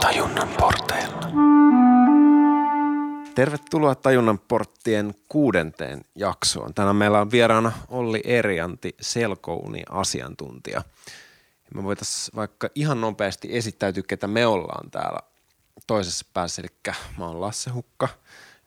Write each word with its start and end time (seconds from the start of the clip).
Tajunnan 0.00 0.48
porteilla. 0.58 1.20
Tervetuloa 3.34 3.94
Tajunnan 3.94 4.38
porttien 4.38 5.14
kuudenteen 5.28 6.04
jaksoon. 6.14 6.74
Tänään 6.74 6.96
meillä 6.96 7.20
on 7.20 7.30
vieraana 7.30 7.72
Olli 7.88 8.20
Erianti, 8.24 8.96
selkouni 9.00 9.82
asiantuntija. 9.90 10.82
Me 11.74 11.82
voitaisiin 11.82 12.36
vaikka 12.36 12.68
ihan 12.74 13.00
nopeasti 13.00 13.48
esittäytyä, 13.56 14.02
ketä 14.08 14.26
me 14.26 14.46
ollaan 14.46 14.90
täällä 14.90 15.18
toisessa 15.86 16.26
päässä. 16.34 16.62
Eli 16.62 16.94
mä 17.18 17.26
oon 17.26 17.40
Lasse 17.40 17.70
Hukka. 17.70 18.08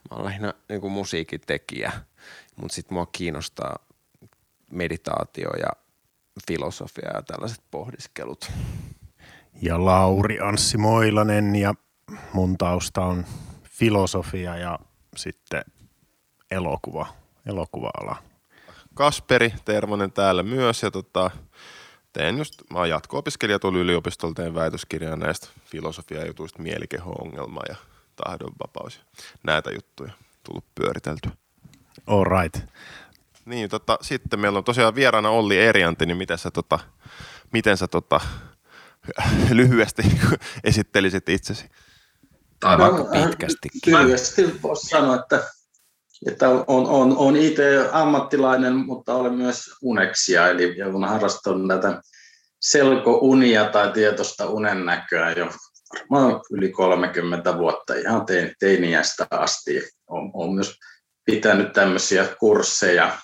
Mä 0.09 0.15
oon 0.15 0.25
lähinnä 0.25 0.53
niin 0.69 0.81
kuin 0.81 0.93
musiikin 0.93 1.41
tekijä, 1.47 1.91
mutta 2.55 2.75
sitten 2.75 2.93
mua 2.93 3.05
kiinnostaa 3.11 3.79
meditaatio 4.71 5.49
ja 5.49 5.69
filosofia 6.47 7.09
ja 7.13 7.21
tällaiset 7.21 7.61
pohdiskelut. 7.71 8.51
Ja 9.61 9.85
Lauri 9.85 10.39
Anssi 10.39 10.77
Moilanen 10.77 11.55
ja 11.55 11.73
mun 12.33 12.57
tausta 12.57 13.05
on 13.05 13.25
filosofia 13.63 14.57
ja 14.57 14.79
sitten 15.15 15.63
elokuva, 16.51 17.07
elokuva-ala. 17.45 18.15
Kasperi 18.93 19.53
Termonen 19.65 20.11
täällä 20.11 20.43
myös 20.43 20.83
ja 20.83 20.91
tota, 20.91 21.31
teen 22.13 22.37
just, 22.37 22.61
mä 22.69 22.79
oon 22.79 22.89
jatko-opiskelija 22.89 23.59
tuolla 23.59 23.79
yliopistolla, 23.79 24.33
teen 24.33 24.53
väitöskirjaa 24.53 25.15
näistä 25.15 25.47
filosofia-jutuista, 25.65 26.61
mielikeho-ongelma 26.61 27.61
ja 27.69 27.75
tahdonvapaus 28.15 28.95
ja 28.95 29.23
näitä 29.43 29.71
juttuja 29.71 30.11
tullut 30.43 30.65
pyöriteltyä. 30.75 31.31
All 32.07 32.23
right. 32.23 32.69
Niin, 33.45 33.69
tota, 33.69 33.97
sitten 34.01 34.39
meillä 34.39 34.57
on 34.57 34.63
tosiaan 34.63 34.95
vieraana 34.95 35.29
Olli 35.29 35.57
Erianti, 35.57 36.05
niin 36.05 36.17
miten 36.17 36.37
sä, 36.37 36.51
tota, 36.51 36.79
miten 37.53 37.77
sä 37.77 37.87
tota, 37.87 38.19
lyhyesti 39.51 40.01
esittelisit 40.63 41.29
itsesi? 41.29 41.65
Tai 42.59 42.77
vaikka 42.77 43.03
no, 43.03 43.27
pitkästikin. 43.27 43.97
Lyhyesti 43.97 44.61
voisi 44.63 44.87
sanoa, 44.87 45.15
että, 45.15 45.43
että 46.27 46.49
on, 46.49 46.65
on, 46.67 47.17
on 47.17 47.35
itse 47.35 47.89
ammattilainen, 47.91 48.75
mutta 48.75 49.13
olen 49.13 49.33
myös 49.33 49.69
uneksija, 49.81 50.47
eli 50.47 50.75
kun 50.91 51.07
harrastan 51.07 51.67
tätä 51.67 52.01
selkounia 52.61 53.65
tai 53.65 53.91
tietoista 53.91 54.45
unennäköä 54.45 55.31
jo 55.31 55.51
varmaan 55.93 56.41
yli 56.51 56.69
30 56.69 57.57
vuotta 57.57 57.95
ihan 57.95 58.25
teiniästä 58.59 59.27
asti. 59.31 59.81
Olen, 60.07 60.31
olen 60.33 60.53
myös 60.53 60.75
pitänyt 61.25 61.73
tämmöisiä 61.73 62.27
kursseja 62.39 63.17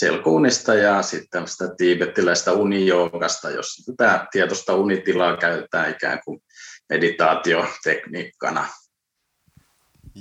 selkuunista 0.00 0.74
ja 0.74 1.02
sitten 1.02 1.48
sitä 1.48 1.74
tiibettiläistä 1.76 2.52
unijoogasta, 2.52 3.50
jos 3.50 3.76
tätä 3.86 4.26
tietoista 4.32 4.74
unitilaa 4.74 5.36
käytetään 5.36 5.90
ikään 5.90 6.20
kuin 6.24 6.40
meditaatiotekniikkana. 6.88 8.68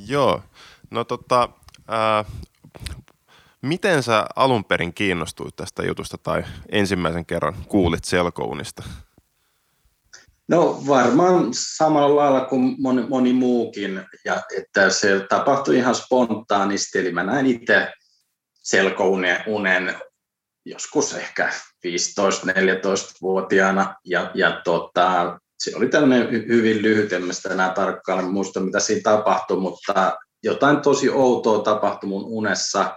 Joo, 0.07 0.41
no 0.91 1.03
tota, 1.03 1.49
ää, 1.87 2.25
miten 3.61 4.03
sä 4.03 4.25
alun 4.35 4.65
perin 4.65 4.93
kiinnostuit 4.93 5.55
tästä 5.55 5.83
jutusta 5.83 6.17
tai 6.17 6.43
ensimmäisen 6.71 7.25
kerran 7.25 7.55
kuulit 7.67 8.03
selkounista? 8.03 8.83
No 10.47 10.81
varmaan 10.87 11.47
samalla 11.51 12.15
lailla 12.15 12.45
kuin 12.45 12.75
moni, 12.79 13.05
moni 13.09 13.33
muukin, 13.33 14.05
ja 14.25 14.41
että 14.57 14.89
se 14.89 15.25
tapahtui 15.29 15.77
ihan 15.77 15.95
spontaanisti, 15.95 16.99
eli 16.99 17.11
mä 17.11 17.23
näin 17.23 17.45
itse 17.45 17.91
selkounen 18.69 19.95
joskus 20.65 21.13
ehkä 21.13 21.49
15-14-vuotiaana, 21.87 23.95
ja, 24.05 24.31
ja 24.33 24.61
tota, 24.63 25.39
se 25.59 25.71
oli 25.75 25.87
tällainen 25.87 26.31
hyvin 26.31 26.81
lyhyt, 26.81 27.13
en 27.13 27.23
mä 27.23 27.33
enää 27.51 27.73
tarkkaan 27.73 28.25
muista, 28.25 28.59
mitä 28.59 28.79
siinä 28.79 29.01
tapahtui, 29.01 29.59
mutta 29.59 30.17
jotain 30.43 30.81
tosi 30.81 31.09
outoa 31.09 31.63
tapahtui 31.63 32.09
mun 32.09 32.25
unessa, 32.25 32.95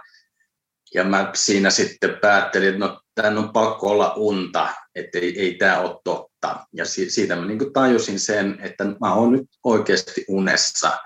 ja 0.93 1.03
mä 1.03 1.31
siinä 1.33 1.69
sitten 1.69 2.17
päättelin, 2.21 2.67
että 2.67 2.79
no 2.79 3.01
tämän 3.15 3.37
on 3.37 3.53
pakko 3.53 3.89
olla 3.89 4.13
unta, 4.15 4.69
että 4.95 5.19
ei, 5.19 5.39
ei 5.39 5.55
tämä 5.55 5.79
ole 5.79 5.99
totta. 6.03 6.65
Ja 6.73 6.85
siitä 6.85 7.35
mä 7.35 7.45
niin 7.45 7.73
tajusin 7.73 8.19
sen, 8.19 8.59
että 8.61 8.85
mä 8.85 9.13
oon 9.13 9.31
nyt 9.31 9.45
oikeasti 9.63 10.25
unessa. 10.27 10.97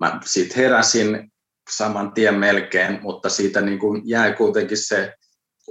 Mä 0.00 0.20
sitten 0.24 0.56
heräsin 0.56 1.32
saman 1.70 2.12
tien 2.12 2.34
melkein, 2.34 2.98
mutta 3.02 3.28
siitä 3.28 3.60
niin 3.60 3.78
kuin 3.78 4.02
jäi 4.04 4.32
kuitenkin 4.32 4.78
se 4.78 5.14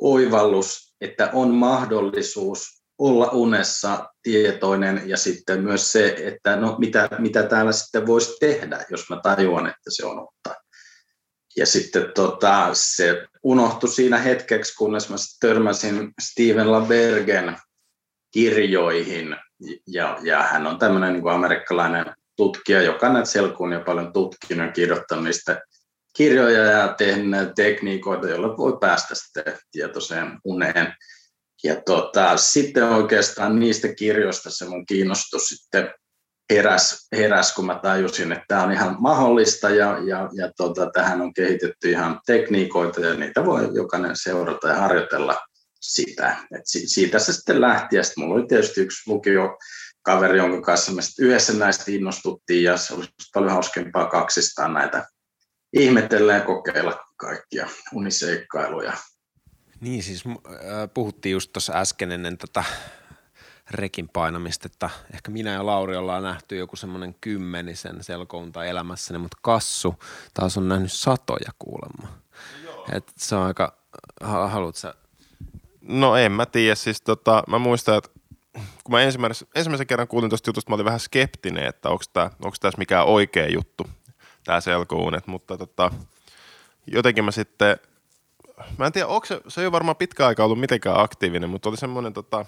oivallus, 0.02 0.96
että 1.02 1.30
on 1.34 1.54
mahdollisuus 1.54 2.84
olla 2.98 3.30
unessa 3.30 4.10
tietoinen 4.24 5.02
ja 5.06 5.18
sitten 5.18 5.64
myös 5.64 5.92
se, 5.92 6.16
että 6.20 6.56
no 6.56 6.76
mitä, 6.80 7.10
mitä 7.20 7.44
täällä 7.44 7.72
sitten 7.72 8.08
voisi 8.08 8.38
tehdä, 8.40 8.86
jos 8.90 9.10
mä 9.10 9.20
tajuan, 9.24 9.68
että 9.68 9.90
se 9.90 10.06
on 10.06 10.20
unta. 10.20 10.62
Ja 11.58 11.66
sitten 11.66 12.12
tota, 12.16 12.70
se 12.74 13.28
unohtui 13.44 13.90
siinä 13.90 14.18
hetkeksi, 14.18 14.76
kunnes 14.76 15.10
mä 15.10 15.16
törmäsin 15.40 16.14
Steven 16.22 16.72
LaBergen 16.72 17.58
kirjoihin. 18.32 19.36
Ja, 19.88 20.18
ja 20.22 20.44
hän 20.44 20.68
on 20.68 20.80
tämmöinen 20.80 21.14
niin 21.14 21.28
amerikkalainen 21.28 22.06
tutkija, 22.38 22.82
joka 22.82 23.10
näitä 23.10 23.30
selkuun 23.30 23.72
ja 23.72 23.80
paljon 23.80 24.14
tutkinut 24.14 24.66
ja 24.66 24.72
kirjoittanut 24.72 25.24
niistä 25.24 25.62
kirjoja 26.18 26.64
ja 26.64 26.94
tehnyt 26.98 27.56
tekniikoita, 27.56 28.30
joilla 28.30 28.58
voi 28.58 28.78
päästä 28.82 29.16
sitten 29.16 29.58
tietoiseen 29.72 30.40
uneen. 30.44 30.94
Ja 31.64 31.76
tota, 31.86 32.38
sitten 32.38 32.84
oikeastaan 32.84 33.60
niistä 33.60 33.88
kirjoista 33.94 34.50
se 34.50 34.66
mun 34.66 34.86
kiinnostus 34.86 35.48
sitten 35.48 35.94
heräs, 36.54 37.08
heräs, 37.16 37.56
kun 37.56 37.66
mä 37.66 37.80
tajusin, 37.84 38.32
että 38.32 38.46
tämä 38.48 38.64
on 38.64 38.72
ihan 38.72 38.96
mahdollista 39.00 39.70
ja, 39.70 40.00
ja, 40.06 40.30
ja 40.34 40.52
tota, 40.58 40.90
tähän 40.94 41.22
on 41.22 41.34
kehitetty 41.34 41.92
ihan 41.92 42.20
tekniikoita 42.26 43.02
ja 43.02 43.14
niitä 43.14 43.46
voi 43.46 43.70
jokainen 43.74 44.16
seurata 44.16 44.68
ja 44.68 44.76
harjoitella 44.76 45.38
sitä. 45.82 46.38
Et 46.56 46.62
siitä 46.66 47.20
se 47.20 47.34
sitten 47.34 47.62
lähti 47.62 47.96
ja 47.96 48.04
sitten 48.04 48.24
mulla 48.24 48.36
oli 48.36 48.48
tietysti 48.48 48.82
yksi 48.82 49.10
lukio 49.10 49.58
kaveri, 50.02 50.38
jonka 50.38 50.62
kanssa 50.62 50.92
me 50.92 51.02
yhdessä 51.20 51.54
näistä 51.54 51.84
innostuttiin 51.88 52.64
ja 52.64 52.78
se 52.78 52.94
olisi 52.94 53.12
paljon 53.34 53.52
hauskempaa 53.52 54.06
kaksistaan 54.06 54.74
näitä 54.74 55.06
ihmetellä 55.76 56.34
ja 56.34 56.42
kokeilla 56.42 57.06
kaikkia 57.18 57.68
uniseikkailuja. 57.94 58.94
Niin 59.82 60.04
siis 60.04 60.24
äh, 60.28 60.34
puhuttiin 60.94 61.34
just 61.34 61.54
tuossa 61.54 61.74
äsken 61.74 62.12
ennen 62.12 62.38
tätä 62.38 62.64
rekin 63.72 64.10
painamista, 64.10 64.66
että 64.66 64.90
ehkä 65.14 65.32
minä 65.32 65.52
ja 65.52 65.66
Lauri 65.66 65.96
ollaan 65.96 66.24
nähty 66.24 66.58
joku 66.58 66.76
semmoinen 66.76 67.16
kymmenisen 67.22 68.04
selkounta 68.04 68.66
elämässäni, 68.66 69.20
mutta 69.20 69.38
Kassu 69.42 69.96
taas 70.34 70.58
on 70.58 70.70
nähnyt 70.70 70.92
satoja 70.92 71.52
kuulemma. 71.60 72.08
Et 72.92 73.14
se 73.18 73.36
on 73.36 73.46
aika, 73.46 73.78
haluat 74.22 74.76
sä? 74.76 74.94
No 75.82 76.16
en 76.16 76.32
mä 76.32 76.46
tiedä, 76.46 76.76
siis 76.76 77.02
tota, 77.02 77.44
mä 77.48 77.60
muistan, 77.60 77.98
että 77.98 78.10
kun 78.54 78.92
mä 78.92 79.02
ensimmäisen, 79.02 79.48
ensimmäisen 79.56 79.88
kerran 79.88 80.08
kuulin 80.08 80.30
tuosta 80.30 80.50
jutusta, 80.50 80.72
mä 80.72 80.76
olin 80.76 80.86
vähän 80.86 81.00
skeptinen, 81.00 81.66
että 81.66 81.90
onko 81.90 82.56
tässä 82.60 82.78
mikään 82.78 83.06
oikea 83.06 83.48
juttu, 83.48 83.88
tämä 84.46 84.62
selkounet, 84.62 85.28
mutta 85.28 85.58
tota, 85.58 85.92
jotenkin 86.88 87.26
mä 87.26 87.32
sitten, 87.32 87.78
mä 88.78 88.86
en 88.86 88.92
tiedä, 88.92 89.08
onko 89.08 89.26
se, 89.26 89.42
se 89.48 89.62
ei 89.62 89.68
ole 89.68 89.72
varmaan 89.72 89.96
pitkä 89.96 90.28
aika 90.28 90.44
ollut 90.44 90.60
mitenkään 90.60 91.00
aktiivinen, 91.00 91.50
mutta 91.50 91.70
oli 91.70 91.78
semmoinen 91.78 92.14
tota, 92.14 92.46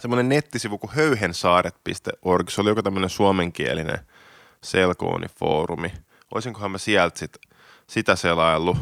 semmoinen 0.00 0.28
nettisivu 0.28 0.78
kuin 0.78 0.90
höyhensaaret.org. 0.90 2.48
Se 2.48 2.60
oli 2.60 2.70
joku 2.70 2.82
tämmöinen 2.82 3.10
suomenkielinen 3.10 3.98
selkoonifoorumi. 4.62 5.92
Olisinkohan 6.34 6.70
mä 6.70 6.78
sieltä 6.78 7.18
sit, 7.18 7.36
sitä 7.86 8.16
selaillut 8.16 8.76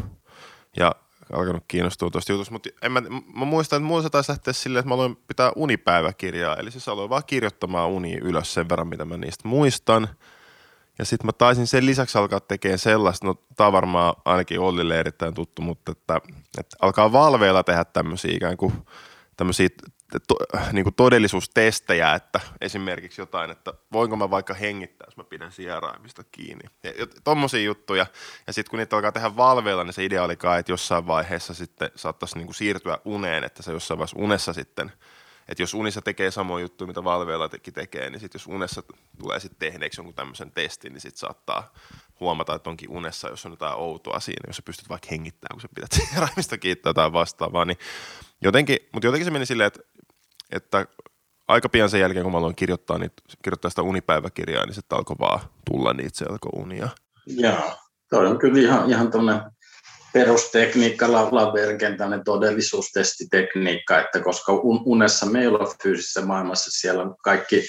ja 0.77 0.95
alkanut 1.33 1.65
kiinnostua 1.69 2.11
tuosta 2.11 2.33
jutusta, 2.33 2.53
mutta 2.53 2.71
en 2.83 2.93
mä, 2.93 3.03
mä 3.35 3.45
muistan, 3.45 3.77
että 3.77 3.87
mulla 3.87 4.11
taisi 4.11 4.33
lähteä 4.33 4.53
silleen, 4.53 4.81
että 4.81 4.89
mä 4.89 4.95
aloin 4.95 5.17
pitää 5.17 5.53
unipäiväkirjaa, 5.57 6.57
eli 6.57 6.71
siis 6.71 6.89
aloin 6.89 7.11
vaan 7.11 7.23
kirjoittamaan 7.27 7.89
uni 7.89 8.15
ylös 8.15 8.55
sen 8.55 8.69
verran, 8.69 8.89
mitä 8.89 9.05
mä 9.05 9.17
niistä 9.17 9.49
muistan. 9.49 10.09
Ja 10.99 11.05
sitten 11.05 11.27
mä 11.27 11.33
taisin 11.33 11.67
sen 11.67 11.87
lisäksi 11.87 12.19
alkaa 12.19 12.41
tekemään 12.41 12.79
sellaista, 12.79 13.27
no 13.27 13.35
tämä 13.57 13.73
varmaan 13.73 14.15
ainakin 14.25 14.61
Ollille 14.61 15.01
erittäin 15.01 15.35
tuttu, 15.35 15.63
mutta 15.63 15.93
että, 15.93 16.21
että 16.59 16.77
alkaa 16.83 17.13
valveilla 17.13 17.63
tehdä 17.63 17.85
tämmöisiä 17.85 18.37
ikään 18.37 18.57
kuin 18.57 18.73
tämmöisiä 19.37 19.69
to, 20.29 20.35
niin 20.73 20.85
kuin 20.85 20.95
todellisuustestejä, 20.95 22.15
että 22.15 22.41
esimerkiksi 22.61 23.21
jotain, 23.21 23.51
että 23.51 23.75
voinko 23.93 24.17
mä 24.17 24.31
vaikka 24.31 24.55
hengittää, 24.55 25.07
jos 25.07 25.17
mä 25.17 25.25
pidän 25.25 25.53
sieraimista 25.53 26.25
kiinni. 26.33 26.65
Tuommoisia 27.25 27.63
juttuja. 27.63 28.07
Ja 28.47 28.53
sitten 28.53 28.71
kun 28.71 28.79
niitä 28.79 28.97
alkaa 28.97 29.13
tehdä 29.13 29.37
valveilla, 29.37 29.85
niin 29.85 29.93
se 29.93 30.05
idea 30.05 30.25
oli 30.25 30.37
kai, 30.37 30.61
että 30.61 30.73
jossain 30.73 31.07
vaiheessa 31.07 31.55
sitten 31.55 31.91
saattaisi 31.97 32.39
niin 32.39 32.47
kuin 32.47 32.55
siirtyä 32.55 32.99
uneen, 33.05 33.45
että 33.45 33.63
se 33.63 33.73
jossain 33.73 33.99
vaiheessa 33.99 34.21
unessa 34.21 34.53
sitten– 34.53 34.93
että 35.49 35.63
jos 35.63 35.75
unissa 35.75 36.03
tekee 36.03 36.31
samoja 36.31 36.63
juttuja, 36.63 36.89
mitä 36.89 37.05
valveilla 37.05 37.49
tekee, 37.49 38.11
niin 38.11 38.21
sitten 38.21 38.39
jos 38.39 38.47
unessa 38.47 38.83
tulee 39.19 39.41
sitten 39.41 39.59
tehneeksi 39.59 40.01
jonkun 40.01 40.15
tämmöisen 40.15 40.51
testin, 40.51 40.93
niin 40.93 41.01
sitten 41.01 41.19
saattaa 41.19 41.73
huomata, 42.21 42.55
että 42.55 42.71
onkin 42.71 42.91
unessa, 42.91 43.29
jos 43.29 43.47
on 43.47 43.53
jotain 43.53 43.77
outoa 43.77 44.21
siinä, 44.21 44.45
jos 44.47 44.57
sä 44.57 44.63
pystyt 44.63 44.89
vaikka 44.89 45.09
hengittämään, 45.11 45.55
kun 45.55 45.61
sä 45.61 45.69
pidät 45.75 46.11
raimista 46.29 46.59
kiittää 46.59 46.95
tai 46.95 47.13
vastaavaa, 47.13 47.65
niin 47.65 47.79
jotenkin, 48.41 48.79
mutta 48.93 49.07
jotenkin 49.07 49.25
se 49.25 49.31
meni 49.31 49.47
silleen, 49.47 49.67
että, 49.67 49.81
että 50.51 50.87
aika 51.49 51.69
pian 51.69 51.91
sen 51.91 52.01
jälkeen, 52.01 52.23
kun 52.23 52.33
mä 52.33 52.39
aloin 52.39 52.57
kirjoittaa, 52.57 52.99
niin, 52.99 53.11
kirjoittaa 53.43 53.71
sitä 53.71 53.83
unipäiväkirjaa, 53.83 54.67
niin 54.67 54.75
sitten 54.75 54.99
alkoi 54.99 55.17
vaan 55.21 55.41
tulla 55.71 55.93
niitä 55.93 56.19
selkounia. 56.19 56.89
Joo, 57.27 57.79
toi 58.11 58.27
on 58.27 58.39
kyllä 58.39 58.61
ihan, 58.61 58.91
ihan 58.91 59.11
tuonne 59.11 59.41
perustekniikka, 60.15 61.13
Lavergen 61.13 61.97
todellisuustestitekniikka, 62.25 64.01
että 64.01 64.21
koska 64.21 64.53
unessa 64.85 65.27
me 65.27 65.41
ei 65.41 65.47
ole 65.47 65.69
fyysisessä 65.83 66.23
maailmassa, 66.23 66.71
siellä 66.71 67.07
kaikki 67.25 67.65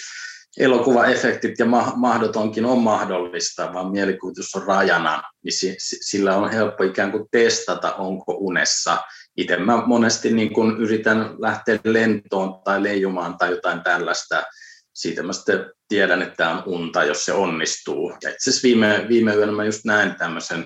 elokuvaefektit 0.58 1.60
ja 1.60 1.66
mahdotonkin 1.96 2.66
on 2.66 2.78
mahdollista, 2.78 3.74
vaan 3.74 3.92
mielikuvitus 3.92 4.56
on 4.56 4.64
rajana, 4.64 5.24
niin 5.44 5.76
sillä 5.80 6.38
on 6.38 6.52
helppo 6.52 6.84
ikään 6.84 7.12
kuin 7.12 7.26
testata, 7.32 7.96
onko 7.96 8.34
unessa. 8.34 8.98
Itse 9.38 9.58
mä 9.58 9.84
monesti 9.86 10.34
niin 10.34 10.54
kun 10.54 10.82
yritän 10.82 11.36
lähteä 11.40 11.80
lentoon 11.84 12.62
tai 12.64 12.84
leijumaan 12.84 13.38
tai 13.38 13.52
jotain 13.52 13.82
tällaista. 13.84 14.44
Siitä 14.94 15.24
mä 15.24 15.34
sitten 15.34 15.72
tiedän, 15.88 16.22
että 16.22 16.36
tämä 16.36 16.52
on 16.52 16.64
unta, 16.66 17.04
jos 17.04 17.26
se 17.26 17.34
onnistuu. 17.34 18.10
Ja 18.24 18.30
itse 18.30 18.50
asiassa 18.50 18.66
viime, 18.66 19.06
viime 19.10 19.36
yönä 19.36 19.52
mä 19.52 19.66
just 19.66 19.86
näin 19.86 20.16
tämmöisen 20.16 20.66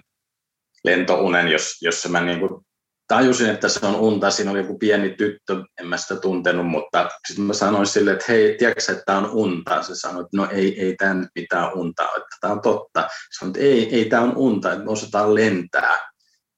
lentounen, 0.84 1.48
jos, 1.48 1.78
jossa 1.82 2.10
mä 2.10 2.22
niin 2.22 2.40
kuin 2.40 2.66
tajusin, 3.10 3.50
että 3.50 3.70
se 3.70 3.86
on 3.86 3.96
unta. 3.96 4.32
Siinä 4.32 4.52
oli 4.52 4.60
joku 4.60 4.78
pieni 4.78 5.10
tyttö, 5.10 5.64
en 5.80 5.88
mä 5.88 5.98
sitä 5.98 6.16
tuntenut, 6.16 6.68
mutta 6.68 7.10
sitten 7.28 7.46
mä 7.46 7.54
sanoin 7.54 7.88
sille, 7.88 8.12
että 8.12 8.26
hei, 8.28 8.58
tiedätkö 8.58 8.92
että 8.92 9.04
tämä 9.06 9.18
on 9.18 9.30
unta? 9.30 9.84
Se 9.84 9.96
sanoi, 9.96 10.22
että 10.22 10.38
no 10.38 10.48
ei, 10.52 10.82
ei 10.82 10.96
tämä 10.96 11.14
nyt 11.14 11.30
mitään 11.36 11.74
unta 11.74 12.04
että 12.04 12.38
tämä 12.42 12.54
on 12.54 12.62
totta. 12.62 13.08
Sanoin, 13.40 13.56
että 13.56 13.68
ei, 13.68 13.96
ei 13.96 14.06
tämä 14.06 14.24
on 14.24 14.38
unta, 14.38 14.72
että 14.74 14.86
me 14.86 14.92
osataan 14.92 15.36
lentää. 15.36 16.10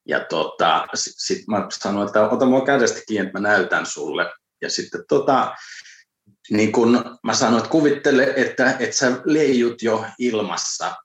Ja 0.08 0.26
tota, 0.30 0.88
sitten 0.96 1.38
sit 1.38 1.48
mä 1.48 1.68
sanoin, 1.72 2.08
että 2.08 2.30
ota 2.30 2.46
mua 2.46 2.66
kädestä 2.66 3.00
kiinni, 3.08 3.28
että 3.28 3.40
mä 3.40 3.48
näytän 3.50 3.86
sulle. 3.86 4.34
Ja 4.62 4.70
sitten 4.70 5.04
tota, 5.08 5.56
niin 6.52 6.72
kun 6.72 7.20
mä 7.24 7.34
sanoin, 7.34 7.58
että 7.58 7.72
kuvittele, 7.72 8.34
että, 8.36 8.76
että 8.80 8.96
sä 8.96 9.12
leijut 9.26 9.82
jo 9.82 10.06
ilmassa 10.20 10.96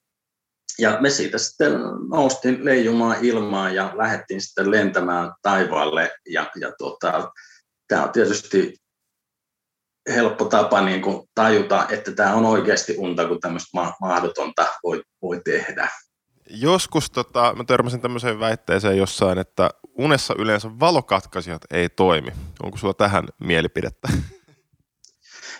ja 0.79 0.99
me 1.01 1.11
siitä 1.11 1.39
sitten 1.39 1.73
noustiin 2.11 2.65
leijumaan 2.65 3.17
ilmaan 3.23 3.75
ja 3.75 3.93
lähdettiin 3.95 4.41
sitten 4.41 4.71
lentämään 4.71 5.33
taivaalle. 5.43 6.13
Ja, 6.29 6.51
ja 6.61 6.73
tota, 6.79 7.33
tämä 7.89 8.05
on 8.05 8.13
tietysti 8.13 8.75
helppo 10.09 10.45
tapa 10.45 10.81
niin 10.81 11.03
kuin 11.03 11.29
tajuta, 11.35 11.87
että 11.91 12.13
tämä 12.13 12.35
on 12.35 12.47
oikeasti 12.47 12.95
unta, 12.99 13.29
kun 13.29 13.41
tämmöistä 13.41 13.79
mahdotonta 14.01 14.67
voi, 14.85 15.03
voi 15.23 15.41
tehdä. 15.45 15.89
Joskus 16.51 17.11
tota, 17.11 17.55
mä 17.57 17.65
törmäsin 17.65 18.01
tämmöiseen 18.01 18.41
väitteeseen 18.41 18.99
jossain, 18.99 19.39
että 19.39 19.71
unessa 19.99 20.35
yleensä 20.39 20.69
valokatkaisijat 20.81 21.63
ei 21.71 21.89
toimi. 21.89 22.33
Onko 22.63 22.79
sulla 22.79 22.95
tähän 22.95 23.25
mielipidettä? 23.41 24.09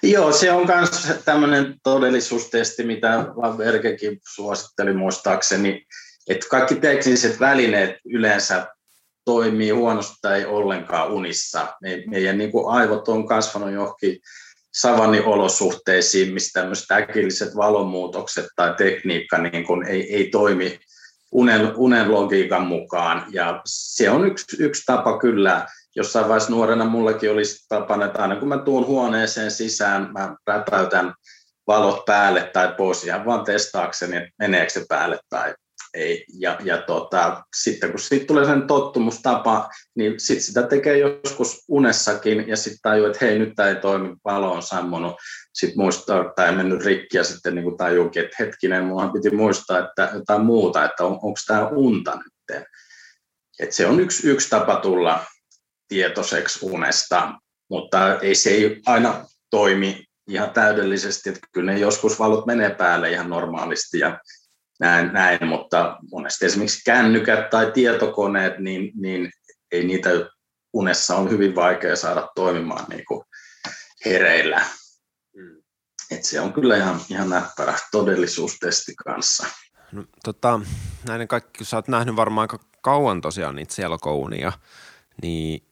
Joo, 0.03 0.33
se 0.33 0.53
on 0.53 0.67
myös 0.67 0.91
tämmöinen 1.25 1.75
todellisuustesti, 1.83 2.85
mitä 2.85 3.27
Verkekin 3.59 4.21
suositteli 4.35 4.93
muistaakseni, 4.93 5.87
että 6.29 6.47
kaikki 6.51 6.75
tekniset 6.75 7.41
välineet 7.41 7.97
yleensä 8.05 8.67
toimii 9.25 9.71
huonosti 9.71 10.15
tai 10.23 10.45
ollenkaan 10.45 11.11
unissa. 11.11 11.75
meidän 12.11 12.39
niin 12.39 12.53
kuin 12.53 12.69
aivot 12.69 13.09
on 13.09 13.27
kasvanut 13.27 13.73
johonkin 13.73 14.19
savanniolosuhteisiin, 14.73 16.35
missä 16.35 16.61
tämmöiset 16.61 16.91
äkilliset 16.91 17.57
valonmuutokset 17.57 18.47
tai 18.57 18.75
tekniikka 18.79 19.39
niin 19.39 19.67
kuin 19.67 19.87
ei, 19.87 20.15
ei 20.15 20.31
toimi 20.31 20.79
unen, 21.33 21.73
unen 21.77 22.13
logiikan 22.13 22.67
mukaan. 22.67 23.27
Ja 23.31 23.61
se 23.67 24.11
on 24.11 24.27
yksi, 24.27 24.57
yksi 24.59 24.83
tapa 24.87 25.19
kyllä 25.19 25.67
jossain 25.97 26.29
vaiheessa 26.29 26.51
nuorena 26.51 26.85
mullakin 26.85 27.31
olisi 27.31 27.67
tapana, 27.69 28.07
että 28.07 28.23
aina 28.23 28.37
kun 28.37 28.49
mä 28.49 28.59
tuun 28.59 28.87
huoneeseen 28.87 29.51
sisään, 29.51 30.13
mä 30.13 30.37
räpäytän 30.47 31.15
valot 31.67 32.05
päälle 32.05 32.51
tai 32.53 32.75
pois 32.77 33.05
ihan 33.05 33.25
vaan 33.25 33.45
testaakseni, 33.45 34.17
että 34.17 34.31
meneekö 34.39 34.71
se 34.71 34.85
päälle 34.89 35.19
tai 35.29 35.55
ei. 35.95 36.25
Ja, 36.39 36.59
ja 36.65 36.79
tota, 36.79 37.45
sitten 37.57 37.91
kun 37.91 38.01
siitä 38.01 38.27
tulee 38.27 38.45
sen 38.45 38.67
tottumustapa, 38.67 39.69
niin 39.97 40.21
sitten 40.21 40.45
sitä 40.45 40.63
tekee 40.63 40.99
joskus 40.99 41.65
unessakin 41.69 42.49
ja 42.49 42.57
sitten 42.57 42.79
tajuu, 42.83 43.07
että 43.07 43.25
hei 43.25 43.39
nyt 43.39 43.53
tämä 43.57 43.69
ei 43.69 43.77
toimi, 43.77 44.17
valo 44.25 44.53
on 44.53 44.63
sammunut. 44.63 45.17
Sitten 45.55 45.79
muistaa, 45.79 46.21
että 46.21 46.33
tämä 46.37 46.49
ei 46.49 46.57
mennyt 46.57 46.85
rikki 46.85 47.17
ja 47.17 47.25
sitten 47.25 47.55
niin 47.55 47.77
tajuukin, 47.77 48.25
että 48.25 48.37
hetkinen, 48.39 48.85
mulla 48.85 49.09
piti 49.09 49.31
muistaa, 49.31 49.79
että 49.79 50.11
jotain 50.15 50.43
muuta, 50.43 50.85
että 50.85 51.05
on, 51.05 51.13
onko 51.13 51.39
tämä 51.47 51.69
unta 51.69 52.17
nyt. 52.17 52.63
Et 53.59 53.73
se 53.73 53.87
on 53.87 54.01
yksi, 54.01 54.29
yksi 54.29 54.51
tapa 54.51 54.77
tulla 54.77 55.25
tietoiseksi 55.89 56.59
unesta, 56.63 57.33
mutta 57.71 58.19
ei 58.21 58.35
se 58.35 58.51
ei 58.51 58.81
aina 58.87 59.25
toimi 59.51 60.05
ihan 60.29 60.51
täydellisesti, 60.51 61.29
että 61.29 61.41
kyllä 61.53 61.73
ne 61.73 61.79
joskus 61.79 62.19
valot 62.19 62.47
menee 62.47 62.71
päälle 62.71 63.11
ihan 63.11 63.31
normaalisti 63.31 63.99
ja 63.99 64.21
näin, 64.81 65.13
näin 65.13 65.47
mutta 65.47 65.97
monesti 66.11 66.47
esimerkiksi 66.47 66.85
kännykät 66.85 67.51
tai 67.51 67.73
tietokoneet, 67.73 68.59
niin, 68.59 68.93
niin 68.95 69.31
ei 69.73 69.85
niitä 69.85 70.11
unessa 70.73 71.17
on 71.17 71.31
hyvin 71.31 71.55
vaikea 71.55 71.97
saada 71.97 72.29
toimimaan 72.35 72.85
niin 72.89 73.05
kuin 73.05 73.25
hereillä. 74.05 74.65
Mm. 75.37 75.63
Et 76.11 76.25
se 76.25 76.41
on 76.41 76.53
kyllä 76.53 76.77
ihan, 76.77 77.01
ihan 77.11 77.31
näppärä 77.31 77.79
todellisuustesti 77.93 78.95
kanssa. 78.95 79.47
No, 79.93 80.05
tota, 80.25 80.61
näiden 81.09 81.29
kaikki, 81.29 81.59
kun 81.59 81.67
sä 81.67 81.77
oot 81.77 81.89
nähnyt 81.89 82.17
varmaan 82.17 82.45
aika 82.45 82.59
kauan 82.81 83.21
tosiaan 83.21 83.57
niitä 83.57 83.75
selkounia, 83.75 84.53
niin 85.23 85.66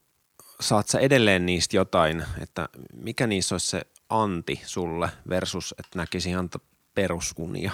saat 0.65 0.89
sä 0.89 0.99
edelleen 0.99 1.47
niistä 1.47 1.77
jotain, 1.77 2.25
että 2.43 2.69
mikä 2.95 3.27
niissä 3.27 3.55
olisi 3.55 3.67
se 3.67 3.83
anti 4.09 4.61
sulle 4.65 5.09
versus, 5.29 5.75
että 5.79 5.99
näkisi 5.99 6.29
ihan 6.29 6.51
perusunia? 6.95 7.73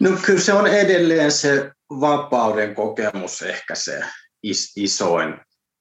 No 0.00 0.10
kyllä 0.26 0.40
se 0.40 0.52
on 0.52 0.66
edelleen 0.66 1.32
se 1.32 1.70
vapauden 1.90 2.74
kokemus 2.74 3.42
ehkä 3.42 3.74
se 3.74 4.04
is, 4.42 4.72
isoin. 4.76 5.34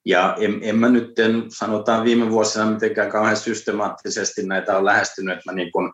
Ja 0.06 0.36
en, 0.39 0.60
en 0.62 0.78
mä 0.78 0.89
nyt 0.89 1.19
en, 1.19 1.44
sanotaan 1.48 2.04
viime 2.04 2.30
vuosina 2.30 2.66
mitenkään 2.66 3.12
kauhean 3.12 3.38
systemaattisesti 3.38 4.44
näitä 4.44 4.77
on 4.77 4.86
lähestynyt, 4.86 5.38
että 5.38 5.51
mä 5.51 5.56
niin 5.56 5.72
kun 5.72 5.94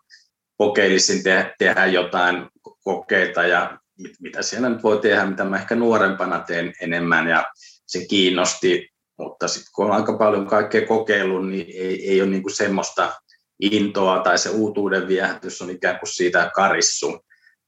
kokeilisin 0.56 1.22
te, 1.22 1.54
tehdä 1.58 1.86
jotain 1.86 2.48
kokeita 2.84 3.46
ja 3.46 3.78
mit, 3.98 4.12
mitä 4.20 4.42
siellä 4.42 4.68
nyt 4.68 4.82
voi 4.82 5.00
tehdä, 5.00 5.26
mitä 5.26 5.44
mä 5.44 5.56
ehkä 5.56 5.74
nuorempana 5.74 6.40
teen 6.40 6.72
enemmän 6.80 7.28
ja 7.28 7.44
se 7.86 8.06
kiinnosti 8.06 8.88
mutta 9.18 9.48
sitten 9.48 9.70
kun 9.74 9.86
on 9.86 9.92
aika 9.92 10.18
paljon 10.18 10.46
kaikkea 10.46 10.86
kokeillut, 10.86 11.48
niin 11.48 11.66
ei, 11.68 12.10
ei 12.10 12.22
ole 12.22 12.30
niin 12.30 12.42
kuin 12.42 12.54
semmoista 12.54 13.12
intoa 13.60 14.18
tai 14.18 14.38
se 14.38 14.50
uutuuden 14.50 15.08
viehätys 15.08 15.62
on 15.62 15.70
ikään 15.70 15.98
kuin 15.98 16.12
siitä 16.12 16.50
karissu. 16.54 17.18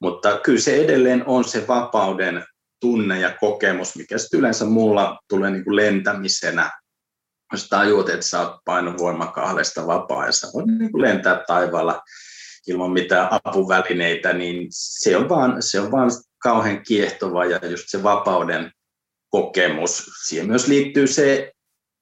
Mutta 0.00 0.38
kyllä 0.38 0.60
se 0.60 0.76
edelleen 0.76 1.24
on 1.26 1.44
se 1.44 1.64
vapauden 1.68 2.44
tunne 2.80 3.20
ja 3.20 3.36
kokemus, 3.40 3.96
mikä 3.96 4.16
yleensä 4.32 4.64
mulla 4.64 5.18
tulee 5.28 5.50
niin 5.50 5.64
kuin 5.64 5.76
lentämisenä. 5.76 6.70
Jos 7.52 7.68
tajuut, 7.68 8.08
että 8.08 8.26
sä 8.26 8.40
oot 8.40 8.56
painovoima 8.64 9.26
kahdesta 9.26 9.86
vapaa 9.86 10.26
ja 10.26 10.32
sä 10.32 10.48
voit 10.54 10.66
niin 10.66 10.92
kuin 10.92 11.02
lentää 11.02 11.44
taivaalla 11.46 12.02
ilman 12.66 12.90
mitään 12.90 13.28
apuvälineitä, 13.30 14.32
niin 14.32 14.66
se 14.70 15.16
on 15.16 15.28
vaan, 15.28 15.62
se 15.62 15.80
on 15.80 15.92
vaan 15.92 16.10
kauhean 16.42 16.82
kiehtova 16.82 17.44
ja 17.44 17.66
just 17.66 17.84
se 17.86 18.02
vapauden 18.02 18.72
kokemus. 19.30 20.10
Siihen 20.24 20.46
myös 20.46 20.68
liittyy 20.68 21.06
se 21.06 21.52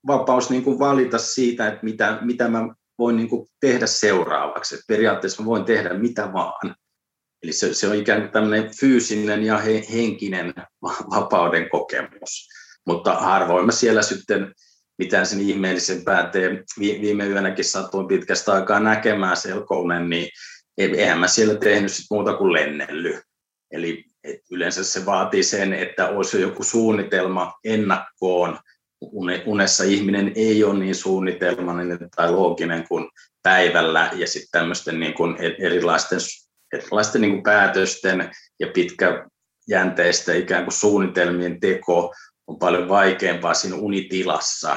vapaus 0.06 0.50
niin 0.50 0.64
kuin 0.64 0.78
valita 0.78 1.18
siitä, 1.18 1.68
että 1.68 1.80
mitä, 1.82 2.18
mitä 2.20 2.48
mä 2.48 2.74
voin 2.98 3.16
niin 3.16 3.28
kuin 3.28 3.48
tehdä 3.60 3.86
seuraavaksi. 3.86 4.74
Että 4.74 4.84
periaatteessa 4.88 5.42
mä 5.42 5.46
voin 5.46 5.64
tehdä 5.64 5.94
mitä 5.94 6.32
vaan. 6.32 6.74
Eli 7.42 7.52
se, 7.52 7.74
se 7.74 7.88
on 7.88 7.94
ikään 7.94 8.20
kuin 8.20 8.32
tämmöinen 8.32 8.70
fyysinen 8.80 9.42
ja 9.42 9.58
he, 9.58 9.86
henkinen 9.92 10.54
vapauden 11.10 11.70
kokemus. 11.70 12.48
Mutta 12.86 13.14
harvoin 13.14 13.66
mä 13.66 13.72
siellä 13.72 14.02
sitten 14.02 14.54
mitään 14.98 15.26
sen 15.26 15.40
ihmeellisempää 15.40 16.30
tee. 16.30 16.64
Viime 16.78 17.26
yönäkin 17.26 17.64
satuin 17.64 18.08
pitkästä 18.08 18.52
aikaa 18.52 18.80
näkemään 18.80 19.36
selkounen, 19.36 20.10
niin 20.10 20.28
eihän 20.78 21.18
mä 21.18 21.28
siellä 21.28 21.54
tehnyt 21.54 21.92
sit 21.92 22.06
muuta 22.10 22.36
kuin 22.36 22.52
lennelly. 22.52 23.20
Eli 23.70 24.04
et 24.24 24.40
yleensä 24.50 24.84
se 24.84 25.06
vaatii 25.06 25.42
sen, 25.42 25.72
että 25.72 26.08
olisi 26.08 26.40
joku 26.40 26.62
suunnitelma 26.62 27.52
ennakkoon. 27.64 28.58
Unessa 29.46 29.84
ihminen 29.84 30.32
ei 30.34 30.64
ole 30.64 30.78
niin 30.78 30.94
suunnitelmainen 30.94 31.98
tai 32.16 32.32
looginen 32.32 32.88
kuin 32.88 33.08
päivällä 33.42 34.10
ja 34.14 34.26
sitten 34.26 34.60
tämmöisten 34.60 35.00
niin 35.00 35.14
kuin 35.14 35.36
erilaisten, 35.58 36.18
erilaisten 36.72 37.20
niin 37.20 37.32
kuin 37.32 37.42
päätösten 37.42 38.30
ja 38.60 38.66
pitkäjänteistä 38.74 40.34
ikään 40.34 40.64
kuin 40.64 40.74
suunnitelmien 40.74 41.60
teko 41.60 42.14
on 42.46 42.58
paljon 42.58 42.88
vaikeampaa 42.88 43.54
siinä 43.54 43.76
unitilassa. 43.76 44.76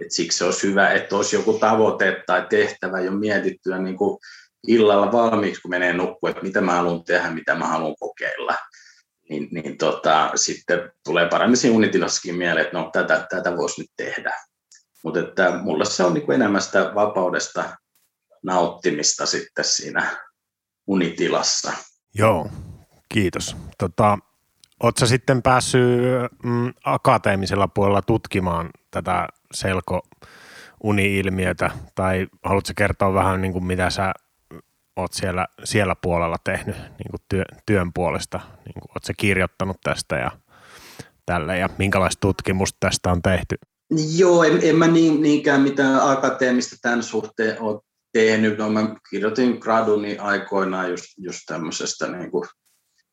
Et 0.00 0.10
siksi 0.10 0.44
olisi 0.44 0.68
hyvä, 0.68 0.90
että 0.92 1.16
olisi 1.16 1.36
joku 1.36 1.52
tavoite 1.52 2.22
tai 2.26 2.46
tehtävä 2.50 3.00
jo 3.00 3.10
mietittyä 3.10 3.78
niin 3.78 3.96
kuin 3.96 4.18
illalla 4.66 5.12
valmiiksi, 5.12 5.62
kun 5.62 5.70
menee 5.70 5.92
nukkua, 5.92 6.30
että 6.30 6.42
mitä 6.42 6.60
mä 6.60 6.72
haluan 6.72 7.04
tehdä, 7.04 7.30
mitä 7.30 7.54
mä 7.54 7.66
haluan 7.66 7.96
kokeilla. 8.00 8.54
Niin, 9.30 9.48
niin 9.50 9.78
tota, 9.78 10.30
sitten 10.34 10.92
tulee 11.04 11.28
paremmin 11.28 11.56
siinä 11.56 11.76
unitilassakin 11.76 12.34
mieleen, 12.34 12.66
että 12.66 12.78
no 12.78 12.90
tätä, 12.92 13.26
tätä 13.30 13.56
voisi 13.56 13.80
nyt 13.80 13.90
tehdä. 13.96 14.32
Mutta 15.04 15.20
mulla 15.62 15.84
se 15.84 16.04
on 16.04 16.14
niin 16.14 16.32
enemmän 16.32 16.62
sitä 16.62 16.92
vapaudesta 16.94 17.76
nauttimista 18.42 19.26
sitten 19.26 19.64
siinä 19.64 20.16
unitilassa. 20.86 21.72
Joo, 22.14 22.50
kiitos. 23.08 23.56
Tota, 23.78 24.18
Oletko 24.82 25.06
sitten 25.06 25.42
päässyt 25.42 25.82
mm, 26.44 26.72
akateemisella 26.84 27.68
puolella 27.68 28.02
tutkimaan 28.02 28.70
tätä 28.90 29.28
selko-uni-ilmiötä, 29.52 31.70
tai 31.94 32.26
haluatko 32.44 32.72
kertoa 32.76 33.14
vähän, 33.14 33.40
niin 33.40 33.52
kuin 33.52 33.64
mitä 33.64 33.90
sä 33.90 34.12
oot 35.00 35.12
siellä, 35.12 35.46
siellä 35.64 35.94
puolella 36.02 36.36
tehnyt 36.44 36.76
niin 36.76 37.10
kuin 37.10 37.20
työ, 37.28 37.44
työn 37.66 37.92
puolesta? 37.92 38.38
Niin 38.38 38.74
kuin, 38.74 38.90
ootko 38.94 39.12
kirjoittanut 39.16 39.76
tästä 39.84 40.16
ja 40.16 40.30
tälle, 41.26 41.58
ja 41.58 41.68
minkälaista 41.78 42.20
tutkimusta 42.20 42.76
tästä 42.80 43.10
on 43.10 43.22
tehty? 43.22 43.56
Joo, 44.16 44.44
en, 44.44 44.58
en 44.62 44.76
mä 44.76 44.86
niin, 44.86 45.22
niinkään 45.22 45.60
mitään 45.60 46.10
akateemista 46.10 46.76
tämän 46.82 47.02
suhteen 47.02 47.60
ole 47.60 47.80
tehnyt. 48.12 48.58
No, 48.58 48.70
mä 48.70 48.94
kirjoitin 49.10 49.58
graduni 49.60 50.18
aikoinaan 50.18 50.90
just, 50.90 51.04
just 51.18 51.40
tämmöisestä 51.46 52.06
niin 52.06 52.30
kuin 52.30 52.48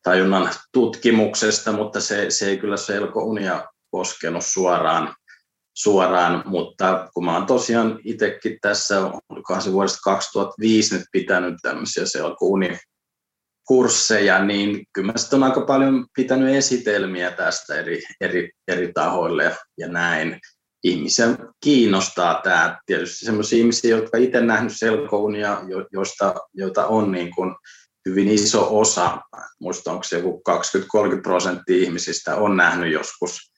tajunnan 0.04 0.50
tutkimuksesta, 0.74 1.72
mutta 1.72 2.02
se, 2.02 2.30
se 2.30 2.50
ei 2.50 2.58
kyllä 2.58 2.78
selkounia 2.78 3.66
koskenut 3.92 4.46
suoraan, 4.46 5.16
suoraan, 5.78 6.44
mutta 6.46 7.10
kun 7.14 7.26
mä 7.26 7.34
oon 7.34 7.46
tosiaan 7.46 8.00
itsekin 8.04 8.58
tässä, 8.62 9.12
olikohan 9.30 9.62
se 9.62 9.72
vuodesta 9.72 10.00
2005 10.04 10.96
nyt 10.96 11.06
pitänyt 11.12 11.56
tämmöisiä 11.62 12.06
selkouni 12.06 12.78
kursseja, 13.68 14.44
niin 14.44 14.86
kyllä 14.94 15.08
mä 15.08 15.14
on 15.34 15.44
aika 15.44 15.62
paljon 15.62 16.06
pitänyt 16.16 16.56
esitelmiä 16.56 17.32
tästä 17.32 17.76
eri, 17.76 18.04
eri, 18.22 18.50
eri 18.68 18.92
tahoille 18.94 19.58
ja 19.78 19.88
näin. 19.88 20.40
Ihmisiä 20.84 21.28
kiinnostaa 21.64 22.42
tämä. 22.44 22.80
Tietysti 22.86 23.26
sellaisia 23.26 23.60
ihmisiä, 23.60 23.98
jotka 23.98 24.18
itse 24.18 24.42
nähnyt 24.42 24.78
selkounia, 24.78 25.62
joista, 25.92 26.36
joita 26.54 26.88
on 26.88 27.12
niin 27.12 27.36
kuin 27.36 27.56
hyvin 28.10 28.28
iso 28.28 28.80
osa, 28.80 29.22
muista 29.60 29.92
onko 29.92 30.04
se 30.04 30.18
joku 30.18 30.42
20-30 31.18 31.22
prosenttia 31.22 31.84
ihmisistä 31.84 32.36
on 32.36 32.58
nähnyt 32.58 32.94
joskus 32.94 33.52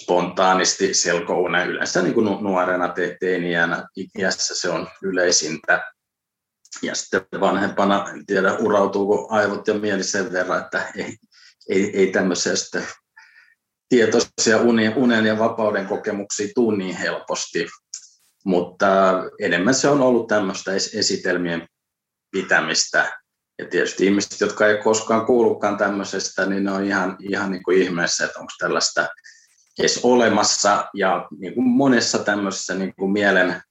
spontaanisti 0.00 0.94
selkounen 0.94 1.68
yleensä 1.68 2.02
niin 2.02 2.14
kuin 2.14 2.42
nuorena 2.42 2.88
te- 2.88 3.16
teiniänä 3.20 3.88
iässä 4.18 4.54
se 4.54 4.68
on 4.68 4.88
yleisintä. 5.02 5.92
Ja 6.82 6.94
sitten 6.94 7.26
vanhempana, 7.40 8.10
en 8.10 8.26
tiedä 8.26 8.54
urautuuko 8.54 9.26
aivot 9.30 9.68
ja 9.68 9.74
mieli 9.74 10.04
sen 10.04 10.32
verran, 10.32 10.60
että 10.60 10.92
ei, 10.96 11.16
ei, 11.68 11.98
ei 11.98 12.06
tämmöisiä 12.06 12.52
tietoisia 13.88 14.58
unen, 14.62 14.96
unen 14.96 15.26
ja 15.26 15.38
vapauden 15.38 15.86
kokemuksia 15.86 16.48
tule 16.54 16.76
niin 16.76 16.96
helposti. 16.96 17.66
Mutta 18.44 18.86
enemmän 19.40 19.74
se 19.74 19.88
on 19.88 20.00
ollut 20.00 20.28
tämmöistä 20.28 20.70
esitelmien 20.72 21.68
pitämistä 22.30 23.12
ja 23.58 23.68
tietysti 23.68 24.06
ihmiset, 24.06 24.40
jotka 24.40 24.66
ei 24.66 24.82
koskaan 24.82 25.26
kuullutkaan 25.26 25.76
tämmöisestä, 25.76 26.46
niin 26.46 26.64
ne 26.64 26.72
on 26.72 26.84
ihan, 26.84 27.16
ihan 27.20 27.50
niin 27.50 27.62
kuin 27.62 27.82
ihmeessä, 27.82 28.24
että 28.24 28.38
onko 28.38 28.52
tällaista 28.58 29.08
edes 29.78 30.00
olemassa. 30.02 30.88
Ja 30.94 31.28
niin 31.38 31.54
kuin 31.54 31.66
monessa 31.66 32.18
tämmöisessä 32.18 32.74
niin 32.74 32.94
kuin 32.94 33.12
mielen, 33.12 33.62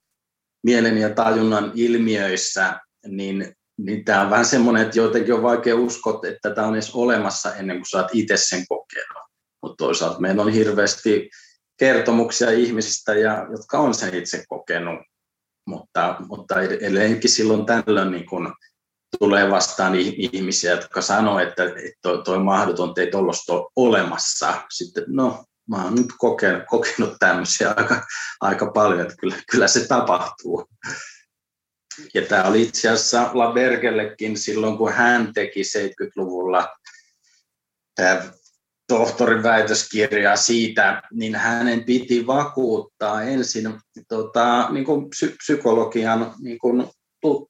mielen 0.63 0.97
ja 0.97 1.09
tajunnan 1.09 1.71
ilmiöissä, 1.75 2.79
niin, 3.07 3.55
niin 3.77 4.05
tämä 4.05 4.21
on 4.21 4.29
vähän 4.29 4.45
semmoinen, 4.45 4.83
että 4.83 4.99
jotenkin 4.99 5.33
on 5.33 5.43
vaikea 5.43 5.75
uskoa, 5.75 6.19
että 6.27 6.49
tämä 6.49 6.67
on 6.67 6.73
edes 6.73 6.95
olemassa 6.95 7.55
ennen 7.55 7.77
kuin 7.77 7.89
saat 7.89 8.09
itse 8.13 8.37
sen 8.37 8.67
kokenut. 8.69 9.23
Mutta 9.61 9.85
toisaalta 9.85 10.19
meillä 10.19 10.41
on 10.41 10.53
hirveästi 10.53 11.29
kertomuksia 11.77 12.51
ihmisistä, 12.51 13.13
ja, 13.13 13.47
jotka 13.51 13.77
on 13.77 13.93
sen 13.93 14.15
itse 14.15 14.43
kokenut, 14.49 14.99
mutta, 15.67 16.15
mutta 16.27 16.61
edelleenkin 16.61 17.29
silloin 17.29 17.65
tällöin 17.65 18.11
niin 18.11 18.25
kun 18.25 18.53
tulee 19.19 19.51
vastaan 19.51 19.95
ihmisiä, 19.95 20.71
jotka 20.71 21.01
sanoo, 21.01 21.39
että 21.39 21.63
toi 22.25 22.39
mahdoton, 22.39 22.89
että 22.89 23.01
ei 23.01 23.11
tuollaista 23.11 23.53
ole 23.53 23.67
olemassa. 23.75 24.61
Sitten, 24.73 25.03
no, 25.07 25.45
mä 25.69 25.83
oon 25.83 25.95
nyt 25.95 26.07
kokenut, 26.17 26.63
kokenut 26.67 27.15
tämmöisiä 27.19 27.73
aika, 27.77 28.05
aika 28.41 28.71
paljon, 28.71 29.01
että 29.01 29.15
kyllä, 29.19 29.35
kyllä 29.51 29.67
se 29.67 29.87
tapahtuu. 29.87 30.69
Ja 32.13 32.21
tämä 32.21 32.43
oli 32.43 32.61
itse 32.61 32.89
asiassa 32.89 33.29
Labergellekin 33.33 34.37
silloin, 34.37 34.77
kun 34.77 34.91
hän 34.91 35.33
teki 35.33 35.61
70-luvulla 35.61 36.69
tohtorin 38.87 39.43
väitöskirjaa 39.43 40.35
siitä, 40.35 41.01
niin 41.11 41.35
hänen 41.35 41.83
piti 41.83 42.27
vakuuttaa 42.27 43.23
ensin 43.23 43.79
tota, 44.07 44.69
niin 44.71 44.85
kuin 44.85 45.09
psykologian 45.37 46.33
niin 46.39 46.57
kuin 46.57 46.87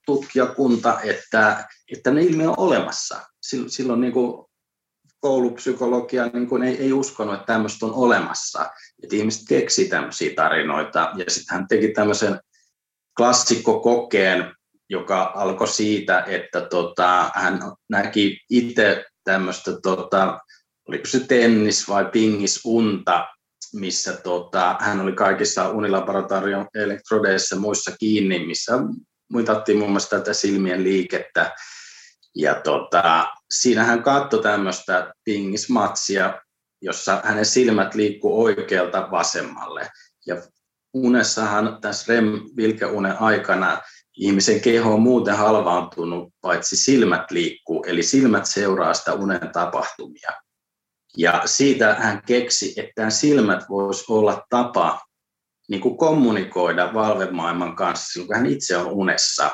tutkijakunta, 0.06 1.02
että, 1.02 1.68
että 1.92 2.12
ne 2.12 2.22
ilmiö 2.22 2.50
on 2.50 2.60
olemassa. 2.60 3.22
Silloin 3.68 4.02
niin 4.02 4.14
kuin 4.14 4.46
koulupsykologia 5.24 6.28
niin 6.28 6.48
kuin 6.48 6.64
ei, 6.64 6.78
ei 6.78 6.94
uskonut, 6.94 7.34
että 7.34 7.46
tämmöistä 7.46 7.86
on 7.86 7.94
olemassa. 7.94 8.70
Että 9.04 9.16
ihmiset 9.16 9.42
keksi 9.48 9.86
tämmöisiä 9.86 10.34
tarinoita. 10.36 11.12
Ja 11.16 11.26
sitten 11.28 11.58
hän 11.58 11.68
teki 11.68 11.88
tämmöisen 11.88 12.40
klassikkokokeen, 13.18 14.52
joka 14.90 15.32
alkoi 15.36 15.68
siitä, 15.68 16.24
että 16.28 16.62
tota, 16.62 17.32
hän 17.36 17.60
näki 17.90 18.40
itse 18.50 19.06
tämmöistä, 19.24 19.72
tota, 19.84 20.40
oliko 20.88 21.06
se 21.06 21.20
tennis 21.20 21.88
vai 21.90 22.06
pingisunta, 22.06 23.28
missä 23.74 24.14
tota, 24.14 24.78
hän 24.80 25.02
oli 25.02 25.12
kaikissa 25.12 25.70
unilaboratorion 25.70 26.68
elektrodeissa 26.76 27.56
muissa 27.56 27.92
kiinni, 28.00 28.46
missä 28.46 28.74
mitattiin 29.34 29.78
muun 29.78 29.92
muassa 29.92 30.10
tätä 30.10 30.34
silmien 30.34 30.84
liikettä. 30.84 31.52
Ja 32.36 32.56
tota, 32.56 33.26
siinä 33.60 33.84
hän 33.84 34.04
katsoi 34.04 34.44
tämmöistä 34.44 35.14
pingismatsia, 35.24 36.42
jossa 36.82 37.22
hänen 37.24 37.46
silmät 37.46 37.96
liikkuu 37.96 38.44
oikealta 38.44 39.08
vasemmalle. 39.12 39.90
Ja 40.28 40.36
unessahan 40.94 41.82
tässä 41.82 42.14
REM-vilkeunen 42.14 43.22
aikana 43.22 43.82
ihmisen 44.18 44.62
keho 44.62 44.94
on 44.94 45.02
muuten 45.02 45.38
halvaantunut, 45.38 46.34
paitsi 46.42 46.76
silmät 46.76 47.32
liikkuu, 47.32 47.84
eli 47.88 48.04
silmät 48.04 48.46
seuraa 48.46 48.94
sitä 48.94 49.14
unen 49.14 49.50
tapahtumia. 49.54 50.32
Ja 51.18 51.42
siitä 51.46 51.94
hän 51.94 52.22
keksi, 52.26 52.74
että 52.78 53.10
silmät 53.10 53.70
voisi 53.70 54.06
olla 54.10 54.46
tapa 54.50 55.02
niin 55.70 55.82
kuin 55.82 55.98
kommunikoida 55.98 56.94
valvemaailman 56.94 57.76
kanssa 57.76 58.06
silloin, 58.06 58.28
kun 58.28 58.36
hän 58.36 58.46
itse 58.46 58.78
on 58.78 58.88
unessa. 58.88 59.52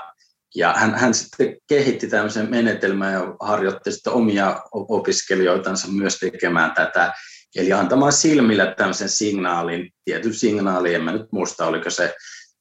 Ja 0.55 0.73
hän, 0.73 0.95
hän 0.95 1.13
sitten 1.13 1.57
kehitti 1.67 2.07
tämmöisen 2.07 2.49
menetelmän 2.49 3.13
ja 3.13 3.35
harjoitti 3.39 3.91
sitten 3.91 4.13
omia 4.13 4.61
opiskelijoitansa 4.71 5.87
myös 5.87 6.17
tekemään 6.19 6.71
tätä. 6.71 7.13
Eli 7.55 7.73
antamaan 7.73 8.13
silmillä 8.13 8.73
tämmöisen 8.77 9.09
signaalin, 9.09 9.91
tietyn 10.05 10.33
signaalin, 10.33 10.95
en 10.95 11.03
mä 11.03 11.11
nyt 11.11 11.31
muista, 11.31 11.65
oliko 11.65 11.89
se 11.89 12.15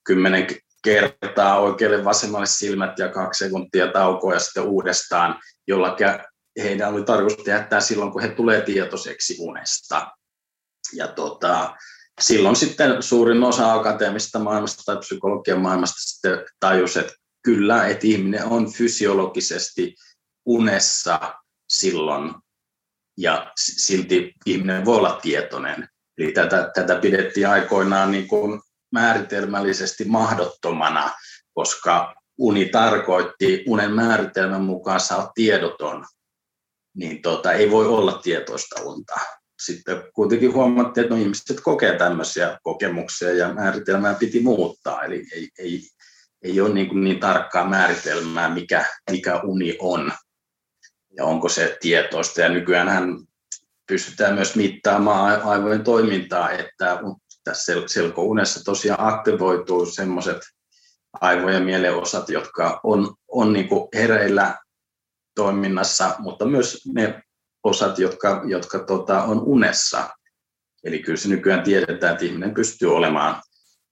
kymmenen 0.05 0.47
kertaa 0.85 1.61
oikealle 1.61 2.05
vasemmalle 2.05 2.47
silmät 2.47 2.99
ja 2.99 3.09
kaksi 3.09 3.45
sekuntia 3.45 3.93
taukoa 3.93 4.35
ja 4.35 4.41
sitten 4.41 4.63
uudestaan, 4.63 5.41
jolla 5.67 5.97
heidän 6.63 6.95
oli 6.95 7.05
tarkoitus 7.05 7.45
tehdä 7.45 7.81
silloin, 7.81 8.13
kun 8.13 8.23
he 8.23 8.29
tulee 8.29 8.61
tietoiseksi 8.61 9.37
unesta. 9.39 10.07
Ja 10.93 11.09
tota, 11.09 11.77
silloin 12.21 12.57
sitten 12.57 13.03
suurin 13.03 13.45
osa 13.45 13.75
akateemista 13.75 14.39
maailmasta 14.39 14.83
tai 14.87 14.97
psykologian 14.97 15.61
maailmasta 15.61 15.97
sitten 15.99 16.45
tajusi, 16.61 16.99
että 16.99 17.13
kyllä, 17.49 17.87
että 17.87 18.07
ihminen 18.07 18.45
on 18.45 18.73
fysiologisesti 18.73 19.95
unessa 20.47 21.35
silloin 21.69 22.35
ja 23.19 23.53
silti 23.57 24.33
ihminen 24.47 24.85
voi 24.85 24.97
olla 24.97 25.19
tietoinen. 25.23 25.89
Eli 26.19 26.33
tätä, 26.33 26.71
tätä 26.75 26.97
pidettiin 26.97 27.49
aikoinaan 27.49 28.11
niin 28.11 28.29
kuin 28.29 28.61
määritelmällisesti 28.93 30.05
mahdottomana, 30.05 31.11
koska 31.53 32.15
uni 32.39 32.69
tarkoitti 32.69 33.65
unen 33.67 33.93
määritelmän 33.93 34.63
mukaan 34.63 35.01
oot 35.17 35.31
tiedoton, 35.35 36.05
niin 36.97 37.23
tota, 37.23 37.53
ei 37.53 37.71
voi 37.71 37.87
olla 37.87 38.13
tietoista 38.13 38.83
unta 38.83 39.15
sitten 39.63 40.03
kuitenkin 40.15 40.53
huomattiin, 40.53 41.05
että 41.05 41.15
no 41.15 41.21
ihmiset 41.21 41.61
kokee 41.63 41.99
tämmöisiä 41.99 42.59
kokemuksia 42.63 43.33
ja 43.33 43.55
määritelmää 43.55 44.15
piti 44.15 44.41
muuttaa. 44.41 45.03
Eli 45.03 45.27
ei, 45.33 45.49
ei, 45.59 45.83
ei 46.43 46.61
ole 46.61 46.75
niin, 46.75 46.89
kuin 46.89 47.05
niin 47.05 47.21
tarkkaa 47.21 47.69
määritelmää, 47.69 48.49
mikä, 48.49 48.85
mikä 49.11 49.41
uni 49.41 49.77
on 49.81 50.13
ja 51.17 51.25
onko 51.25 51.49
se 51.49 51.77
tietoista. 51.81 52.41
Ja 52.41 52.49
nykyään 52.49 53.19
pystytään 53.87 54.35
myös 54.35 54.57
mittaamaan 54.57 55.43
aivojen 55.43 55.85
toimintaa, 55.85 56.51
että 56.51 57.01
tässä 57.45 57.73
selkounessa 57.87 58.65
tosiaan 58.65 59.15
aktivoituu 59.15 59.87
semmoiset 59.87 60.39
aivojen 61.21 61.63
mielenosat, 61.63 62.29
jotka 62.29 62.81
on, 62.83 63.15
on 63.29 63.53
niin 63.53 63.69
kuin 63.69 63.89
hereillä 63.95 64.59
toiminnassa, 65.35 66.15
mutta 66.19 66.45
myös 66.45 66.89
ne 66.95 67.23
osat, 67.65 67.99
jotka, 67.99 68.43
jotka 68.45 68.79
tota, 68.79 69.23
on 69.23 69.41
unessa. 69.41 70.09
Eli 70.85 70.99
kyllä 70.99 71.19
se 71.19 71.29
nykyään 71.29 71.63
tiedetään, 71.63 72.13
että 72.13 72.25
ihminen 72.25 72.55
pystyy 72.55 72.97
olemaan 72.97 73.43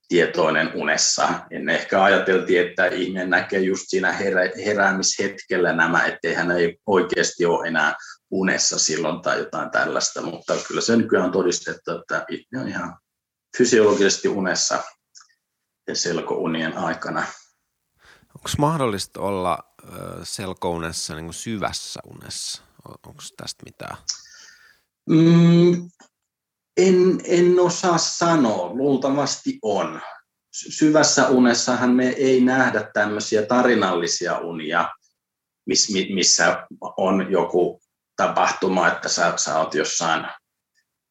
tietoinen 0.09 0.71
unessa. 0.75 1.29
En 1.51 1.69
ehkä 1.69 2.03
ajateltiin, 2.03 2.67
että 2.67 2.87
ihminen 2.87 3.31
näkee 3.31 3.61
just 3.61 3.85
siinä 3.87 4.13
herä, 4.13 4.41
heräämishetkellä 4.65 5.73
nämä, 5.73 6.07
ettei 6.07 6.35
hän 6.35 6.51
ei 6.51 6.79
oikeasti 6.87 7.47
ole 7.47 7.69
enää 7.69 7.97
unessa 8.31 8.79
silloin 8.79 9.23
tai 9.23 9.39
jotain 9.39 9.71
tällaista, 9.71 10.23
mutta 10.23 10.55
kyllä 10.69 10.81
se 10.81 10.97
nykyään 10.97 11.27
on 11.27 11.33
todistettu, 11.33 11.91
että 11.91 12.25
ihminen 12.31 12.63
on 12.63 12.69
ihan 12.69 12.97
fysiologisesti 13.59 14.29
unessa 14.29 14.85
selkounien 15.93 16.79
aikana. 16.79 17.27
Onko 18.35 18.49
mahdollista 18.59 19.21
olla 19.21 19.75
selkounessa 20.23 21.15
niin 21.15 21.25
kuin 21.25 21.35
syvässä 21.35 22.01
unessa? 22.05 22.63
Onko 22.89 23.23
tästä 23.37 23.63
mitään? 23.65 23.97
Mm, 25.09 25.91
en, 26.77 27.21
en 27.25 27.61
osaa 27.61 27.99
sanoa, 27.99 28.75
luultavasti 28.75 29.59
on. 29.63 30.01
Syvässä 30.53 31.29
unessahan 31.29 31.91
me 31.91 32.09
ei 32.09 32.41
nähdä 32.41 32.91
tämmöisiä 32.95 33.43
tarinallisia 33.43 34.39
unia, 34.39 34.89
missä 36.15 36.67
on 36.97 37.31
joku 37.31 37.81
tapahtuma, 38.17 38.89
että 38.89 39.09
sä, 39.09 39.33
sä 39.37 39.59
oot 39.59 39.75
jossain 39.75 40.27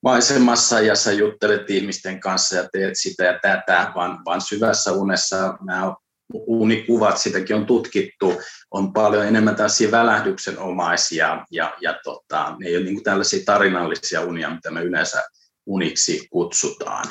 maisemassa 0.04 0.80
ja 0.80 0.96
sä 0.96 1.12
juttelet 1.12 1.70
ihmisten 1.70 2.20
kanssa 2.20 2.56
ja 2.56 2.70
teet 2.72 2.94
sitä 2.94 3.24
ja 3.24 3.40
tätä, 3.42 3.92
vaan, 3.96 4.26
vaan 4.26 4.42
syvässä 4.42 4.92
unessa 4.92 5.58
nämä 5.66 5.96
unikuvat, 6.34 7.18
sitäkin 7.18 7.56
on 7.56 7.66
tutkittu, 7.66 8.42
on 8.72 8.94
paljon 8.94 9.26
enemmän 9.26 9.56
tällaisia 9.56 9.92
välähdyksenomaisia 9.92 11.46
ja, 11.52 11.74
ja 11.82 12.00
tota, 12.04 12.56
ne 12.60 12.68
ei 12.68 12.78
ole 12.78 12.86
niin 12.86 13.04
tällaisia 13.04 13.46
tarinallisia 13.46 14.22
unia, 14.22 14.50
mitä 14.50 14.72
me 14.72 14.82
yleensä 14.82 15.24
uniksi 15.66 16.28
kutsutaan. 16.32 17.06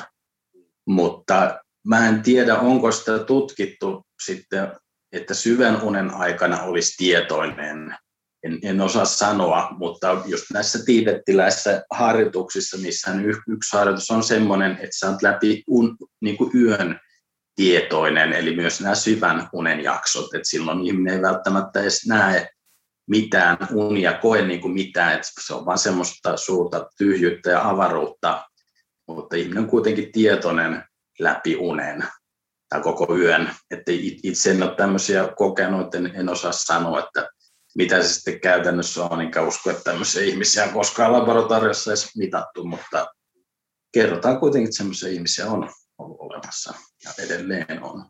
Mutta 0.87 1.59
mä 1.87 2.09
en 2.09 2.21
tiedä, 2.23 2.59
onko 2.59 2.91
sitä 2.91 3.19
tutkittu 3.19 4.05
sitten, 4.23 4.71
että 5.11 5.33
syvän 5.33 5.81
unen 5.81 6.13
aikana 6.13 6.61
olisi 6.61 6.97
tietoinen. 6.97 7.95
En, 8.43 8.59
en 8.63 8.81
osaa 8.81 9.05
sanoa, 9.05 9.69
mutta 9.77 10.21
just 10.25 10.45
näissä 10.53 10.85
tiibettiläisissä 10.85 11.83
harjoituksissa, 11.91 12.77
missä 12.77 13.11
yksi 13.47 13.77
harjoitus 13.77 14.11
on 14.11 14.23
sellainen, 14.23 14.71
että 14.71 14.97
sä 14.99 15.09
oot 15.09 15.21
läpi 15.21 15.63
un, 15.67 15.97
niin 16.21 16.37
kuin 16.37 16.51
yön 16.55 16.99
tietoinen, 17.55 18.33
eli 18.33 18.55
myös 18.55 18.81
nämä 18.81 18.95
syvän 18.95 19.49
unen 19.53 19.83
jaksot, 19.83 20.33
että 20.33 20.49
silloin 20.49 20.85
ihminen 20.85 21.13
ei 21.13 21.21
välttämättä 21.21 21.81
edes 21.81 22.07
näe 22.07 22.49
mitään 23.07 23.57
unia, 23.73 24.13
koe 24.13 24.41
niin 24.41 24.61
kuin 24.61 24.73
mitään, 24.73 25.13
että 25.13 25.27
se 25.45 25.53
on 25.53 25.65
vain 25.65 25.77
semmoista 25.77 26.37
suurta 26.37 26.89
tyhjyyttä 26.97 27.49
ja 27.49 27.69
avaruutta, 27.69 28.43
mutta 29.07 29.35
ihminen 29.35 29.63
on 29.63 29.69
kuitenkin 29.69 30.11
tietoinen 30.11 30.83
läpi 31.19 31.55
unen 31.55 32.07
tai 32.69 32.81
koko 32.81 33.17
yön, 33.17 33.49
että 33.71 33.91
itse 34.23 34.51
en 34.51 34.63
ole 34.63 34.75
tämmöisiä 34.75 35.33
kokenut, 35.37 35.95
en, 35.95 36.11
en 36.15 36.29
osaa 36.29 36.51
sanoa, 36.51 36.99
että 36.99 37.29
mitä 37.75 38.01
se 38.01 38.13
sitten 38.13 38.39
käytännössä 38.39 39.03
on, 39.03 39.21
enkä 39.21 39.41
usko, 39.41 39.69
että 39.69 39.83
tämmöisiä 39.83 40.23
ihmisiä 40.23 40.63
on 40.63 40.69
koskaan 40.69 41.13
laboratoriossa 41.13 41.91
edes 41.91 42.15
mitattu, 42.17 42.65
mutta 42.65 43.07
kerrotaan 43.93 44.39
kuitenkin, 44.39 44.67
että 44.67 44.77
semmoisia 44.77 45.09
ihmisiä 45.09 45.45
on 45.47 45.69
ollut 45.97 46.17
olemassa 46.19 46.73
ja 47.03 47.11
edelleen 47.25 47.83
on. 47.83 48.09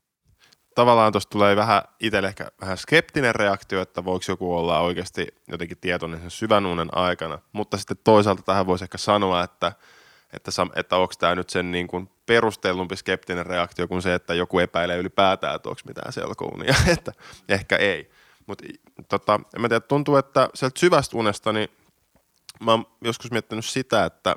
Tavallaan 0.75 1.11
tuosta 1.11 1.29
tulee 1.29 1.55
vähän 1.55 1.81
itselle 1.99 2.27
ehkä 2.27 2.47
vähän 2.61 2.77
skeptinen 2.77 3.35
reaktio, 3.35 3.81
että 3.81 4.05
voiko 4.05 4.25
joku 4.27 4.57
olla 4.57 4.79
oikeasti 4.79 5.27
jotenkin 5.47 5.77
tietoinen 5.77 6.21
sen 6.21 6.31
syvän 6.31 6.65
unen 6.65 6.97
aikana, 6.97 7.39
mutta 7.51 7.77
sitten 7.77 7.97
toisaalta 8.03 8.43
tähän 8.43 8.67
voisi 8.67 8.85
ehkä 8.85 8.97
sanoa, 8.97 9.43
että, 9.43 9.71
että, 10.33 10.51
että 10.75 10.97
onko 10.97 11.13
tämä 11.19 11.35
nyt 11.35 11.49
sen 11.49 11.71
niin 11.71 11.87
kuin 11.87 12.09
perustellumpi 12.25 12.95
skeptinen 12.95 13.45
reaktio 13.45 13.87
kuin 13.87 14.01
se, 14.01 14.13
että 14.13 14.33
joku 14.33 14.59
epäilee 14.59 14.97
ylipäätään, 14.97 15.55
että 15.55 15.69
onko 15.69 15.81
mitään 15.87 16.13
selkounia, 16.13 16.75
että 16.97 17.11
ehkä 17.49 17.75
ei. 17.75 18.11
Mutta 18.45 18.65
tota, 19.09 19.39
en 19.55 19.61
mä 19.61 19.69
tiedä, 19.69 19.79
tuntuu, 19.79 20.15
että 20.15 20.49
sieltä 20.53 20.79
syvästä 20.79 21.17
unesta, 21.17 21.53
niin 21.53 21.69
mä 22.59 22.71
oon 22.71 22.85
joskus 23.01 23.31
miettinyt 23.31 23.65
sitä, 23.65 24.05
että, 24.05 24.35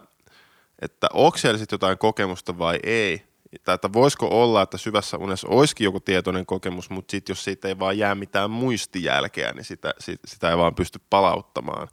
että 0.83 1.07
onko 1.13 1.39
siellä 1.39 1.59
sitten 1.59 1.75
jotain 1.75 1.99
kokemusta 1.99 2.59
vai 2.59 2.79
ei, 2.83 3.29
tai 3.65 3.75
että 3.75 3.93
voisiko 3.93 4.43
olla, 4.43 4.63
että 4.63 4.79
syvässä 4.79 5.17
unessa 5.17 5.49
olisikin 5.49 5.85
joku 5.85 6.01
tietoinen 6.01 6.47
kokemus, 6.47 6.91
mutta 6.91 7.11
sitten 7.11 7.33
jos 7.33 7.45
siitä 7.45 7.69
ei 7.69 7.79
vaan 7.79 7.99
jää 7.99 8.15
mitään 8.15 8.51
muistijälkeä, 8.51 9.53
niin 9.53 9.65
sitä, 9.65 9.95
sitä 10.27 10.51
ei 10.51 10.57
vaan 10.57 10.75
pysty 10.75 11.01
palauttamaan 11.11 11.89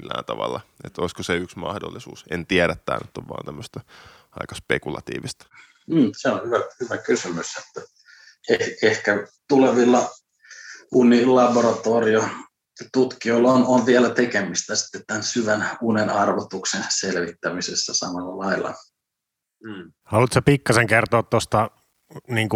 millään 0.00 0.24
tavalla. 0.24 0.60
Että 0.84 1.02
olisiko 1.02 1.22
se 1.22 1.36
yksi 1.36 1.58
mahdollisuus? 1.58 2.24
En 2.30 2.46
tiedä, 2.46 2.76
tämä 2.86 2.98
nyt 2.98 3.16
on 3.18 3.28
vaan 3.28 3.44
tämmöistä 3.44 3.80
aika 4.30 4.54
spekulatiivista. 4.54 5.46
Mm, 5.86 6.10
se 6.16 6.28
on 6.28 6.46
hyvä, 6.46 6.56
hyvä 6.80 6.98
kysymys, 6.98 7.46
että 7.56 7.90
eh, 8.48 8.76
ehkä 8.82 9.26
tulevilla 9.48 10.10
unilaboratorio 10.92 12.28
tutkijoilla 12.92 13.52
on, 13.52 13.66
on 13.66 13.86
vielä 13.86 14.10
tekemistä 14.10 14.74
sitten 14.74 15.02
tämän 15.06 15.22
syvän 15.22 15.70
unen 15.80 16.10
arvotuksen 16.10 16.84
selvittämisessä 16.88 17.94
samalla 17.94 18.46
lailla. 18.46 18.74
Mm. 19.64 19.92
Haluatko 20.04 20.42
pikkasen 20.42 20.86
kertoa 20.86 21.22
tuosta 21.22 21.70
niin 22.28 22.48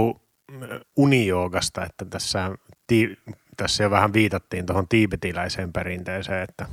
unijoogasta, 0.97 1.85
että 1.85 2.05
tässä, 2.05 2.51
ti, 2.87 3.19
tässä 3.57 3.83
jo 3.83 3.91
vähän 3.91 4.13
viitattiin 4.13 4.67
tuohon 4.67 4.89
tiibetiläiseen 4.89 5.73
perinteeseen, 5.73 6.43
että 6.43 6.67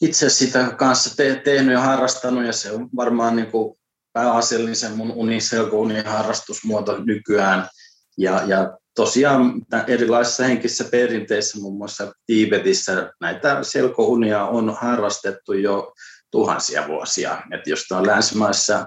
itse 0.00 0.30
sitä 0.30 0.70
kanssa 0.76 1.16
te, 1.16 1.40
tehnyt 1.44 1.72
ja 1.72 1.80
harrastanut 1.80 2.44
ja 2.44 2.52
se 2.52 2.72
on 2.72 2.88
varmaan 2.96 3.36
niin 3.36 3.50
kuin 3.50 3.78
pääasiallisen 4.12 4.96
mun 4.96 5.12
uniselko 5.12 5.76
harrastusmuoto 6.04 6.98
nykyään. 7.04 7.68
Ja, 8.18 8.42
ja 8.46 8.78
tosiaan 8.96 9.52
erilaisissa 9.86 10.44
henkisissä 10.44 10.84
perinteissä, 10.90 11.60
muun 11.60 11.78
muassa 11.78 12.12
Tiibetissä, 12.26 13.12
näitä 13.20 13.58
selkounia 13.62 14.44
on 14.44 14.76
harrastettu 14.80 15.52
jo 15.52 15.92
tuhansia 16.30 16.88
vuosia. 16.88 17.42
Et 17.52 17.66
jos 17.66 17.92
on 17.92 18.06
länsimaissa 18.06 18.86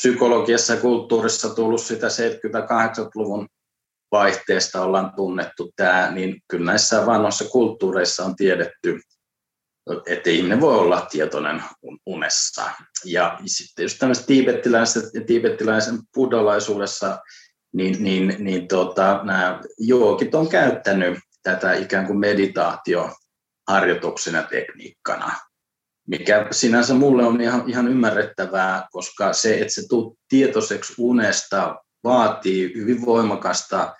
psykologiassa 0.00 0.74
ja 0.74 0.80
kulttuurissa 0.80 1.54
tullut 1.54 1.80
sitä 1.80 2.06
70-80-luvun 2.06 3.48
vaihteesta 4.12 4.82
ollaan 4.82 5.12
tunnettu 5.16 5.72
tämä, 5.76 6.10
niin 6.10 6.42
kyllä 6.48 6.64
näissä 6.64 7.06
vanhoissa 7.06 7.44
kulttuureissa 7.44 8.24
on 8.24 8.36
tiedetty, 8.36 9.00
että 10.06 10.30
ihminen 10.30 10.60
voi 10.60 10.78
olla 10.78 11.06
tietoinen 11.10 11.62
unessa. 12.06 12.70
Ja 13.04 13.38
sitten 13.46 13.82
just 13.82 13.98
tämmöisessä 13.98 14.26
tiibettiläisen 15.26 15.98
buddhalaisuudessa, 16.14 17.18
niin, 17.74 18.04
niin, 18.04 18.36
niin 18.38 18.68
tota, 18.68 19.20
nämä 19.24 19.60
joogit 19.78 20.34
on 20.34 20.48
käyttänyt 20.48 21.18
tätä 21.42 21.74
ikään 21.74 22.06
kuin 22.06 22.18
meditaatioharjoituksena 22.18 24.42
tekniikkana 24.42 25.49
mikä 26.06 26.46
sinänsä 26.50 26.94
mulle 26.94 27.26
on 27.26 27.40
ihan, 27.40 27.64
ihan 27.66 27.88
ymmärrettävää, 27.88 28.86
koska 28.90 29.32
se, 29.32 29.60
että 29.60 29.74
se 29.74 29.88
tuu 29.88 30.18
tietoiseksi 30.28 30.94
unesta, 30.98 31.76
vaatii 32.04 32.74
hyvin 32.74 33.06
voimakasta 33.06 33.94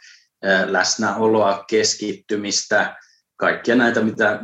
läsnäoloa, 0.66 1.64
keskittymistä, 1.70 2.96
kaikkia 3.36 3.74
näitä, 3.74 4.02
mitä 4.02 4.42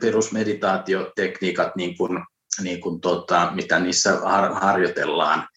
perusmeditaatiotekniikat, 0.00 1.76
niin 1.76 1.96
kuin, 1.96 2.24
niin 2.62 2.80
kuin 2.80 3.00
tota, 3.00 3.50
mitä 3.54 3.80
niissä 3.80 4.20
har, 4.20 4.54
harjoitellaan. 4.54 5.48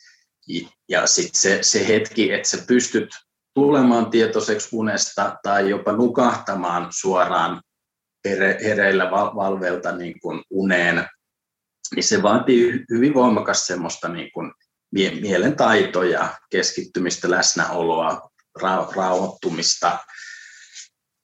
Ja 0.89 1.07
sitten 1.07 1.41
se, 1.41 1.59
se 1.61 1.87
hetki, 1.87 2.31
että 2.31 2.49
sä 2.49 2.57
pystyt 2.67 3.09
tulemaan 3.53 4.09
tietoiseksi 4.09 4.69
unesta 4.71 5.37
tai 5.43 5.69
jopa 5.69 5.91
nukahtamaan 5.91 6.87
suoraan 6.89 7.61
hereillä 8.63 9.11
valvelta 9.11 9.91
niin 9.91 10.19
kuin 10.19 10.43
uneen 10.49 11.07
niin 11.95 12.03
se 12.03 12.23
vaatii 12.23 12.85
hyvin 12.89 13.13
voimakas 13.13 13.67
semmoista 13.67 14.09
niin 14.09 14.31
kuin 14.31 14.51
mielentaitoja, 14.91 16.29
keskittymistä, 16.51 17.31
läsnäoloa, 17.31 18.29
ra- 18.59 18.95
rauhoittumista. 18.95 19.97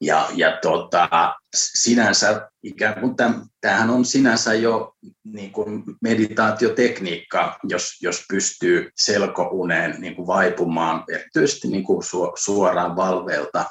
Ja, 0.01 0.30
ja 0.36 0.58
tota, 0.62 1.36
sinänsä 1.56 2.49
ikään 2.63 2.99
kuin 2.99 3.15
täm, 3.15 3.49
tämähän 3.62 3.89
on 3.89 4.06
sinänsä 4.06 4.54
jo 4.54 4.93
niin 5.23 5.51
kuin 5.51 5.84
meditaatiotekniikka, 6.01 7.60
jos, 7.63 8.01
jos 8.01 8.25
pystyy 8.30 8.89
selkouneen 8.95 10.01
niin 10.01 10.15
kuin 10.15 10.28
vaipumaan 10.28 11.04
erityisesti 11.10 11.67
niin 11.67 11.84
kuin 11.84 12.04
suoraan 12.38 12.95
valveelta. 12.95 13.65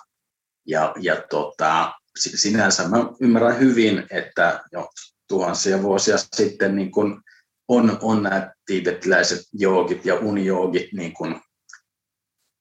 Ja, 0.66 0.94
ja 1.00 1.22
tota, 1.30 1.92
sinänsä 2.18 2.88
mä 2.88 2.96
ymmärrän 3.20 3.58
hyvin, 3.58 4.06
että 4.10 4.64
jo 4.72 4.88
tuhansia 5.28 5.82
vuosia 5.82 6.16
sitten 6.18 6.76
niin 6.76 6.90
kuin 6.90 7.20
on, 7.68 7.98
on 8.02 8.22
nämä 8.22 8.52
tiibettiläiset 8.66 9.40
joogit 9.52 10.04
ja 10.04 10.14
unijoogit 10.14 10.92
niin 10.92 11.12
kuin 11.12 11.40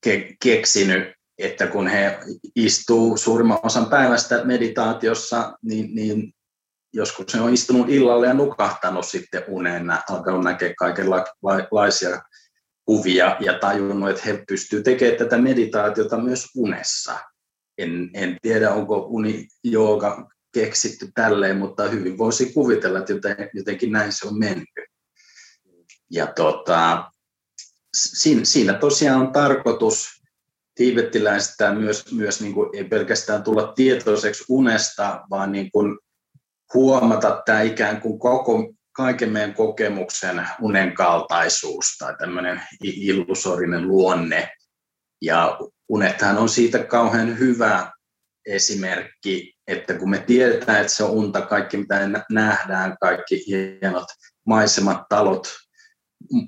ke, 0.03 0.35
keksinyt, 0.43 1.13
että 1.37 1.67
kun 1.67 1.87
he 1.87 2.19
istuu 2.55 3.17
suurimman 3.17 3.59
osan 3.63 3.85
päivästä 3.85 4.43
meditaatiossa, 4.43 5.57
niin, 5.61 5.95
niin 5.95 6.33
joskus 6.93 7.33
he 7.33 7.41
on 7.41 7.53
istunut 7.53 7.89
illalle 7.89 8.27
ja 8.27 8.33
nukahtanut 8.33 9.05
sitten 9.05 9.43
uneen, 9.47 9.91
alkanut 10.09 10.43
näkeä 10.43 10.73
kaikenlaisia 10.77 12.21
kuvia 12.85 13.37
ja 13.39 13.59
tajunnut, 13.59 14.09
että 14.09 14.21
he 14.25 14.43
pystyvät 14.47 14.83
tekemään 14.83 15.17
tätä 15.17 15.37
meditaatiota 15.37 16.17
myös 16.17 16.47
unessa. 16.55 17.19
En, 17.77 18.09
en 18.13 18.37
tiedä, 18.41 18.73
onko 18.73 18.97
uni 19.09 19.47
jooga 19.63 20.29
keksitty 20.53 21.11
tälleen, 21.15 21.57
mutta 21.57 21.87
hyvin 21.89 22.17
voisi 22.17 22.53
kuvitella, 22.53 22.99
että 22.99 23.13
jotenkin 23.53 23.91
näin 23.91 24.11
se 24.11 24.27
on 24.27 24.39
mennyt. 24.39 24.67
Ja 26.11 26.27
tota, 26.27 27.11
siinä, 28.43 28.73
tosiaan 28.73 29.21
on 29.21 29.31
tarkoitus 29.31 30.07
tiibettiläistä 30.75 31.73
myös, 31.73 32.11
myös 32.11 32.41
niin 32.41 32.53
kuin, 32.53 32.69
ei 32.73 32.83
pelkästään 32.83 33.43
tulla 33.43 33.73
tietoiseksi 33.75 34.43
unesta, 34.49 35.21
vaan 35.29 35.51
niin 35.51 35.71
kuin 35.71 35.99
huomata 36.73 37.41
tämä 37.45 37.61
ikään 37.61 38.01
kuin 38.01 38.19
koko, 38.19 38.73
kaiken 38.91 39.31
meidän 39.31 39.53
kokemuksen 39.53 40.47
unen 40.61 40.93
kaltaisuus 40.93 41.85
tai 41.99 42.15
tämmöinen 42.17 42.61
illusorinen 42.83 43.87
luonne. 43.87 44.49
Ja 45.21 45.59
unethan 45.89 46.37
on 46.37 46.49
siitä 46.49 46.83
kauhean 46.83 47.39
hyvä 47.39 47.91
esimerkki, 48.45 49.52
että 49.67 49.93
kun 49.93 50.09
me 50.09 50.19
tiedetään, 50.19 50.81
että 50.81 50.93
se 50.93 51.03
on 51.03 51.11
unta, 51.11 51.41
kaikki 51.41 51.77
mitä 51.77 52.09
nähdään, 52.29 52.97
kaikki 53.01 53.43
hienot 53.47 54.07
maisemat, 54.45 55.01
talot, 55.09 55.47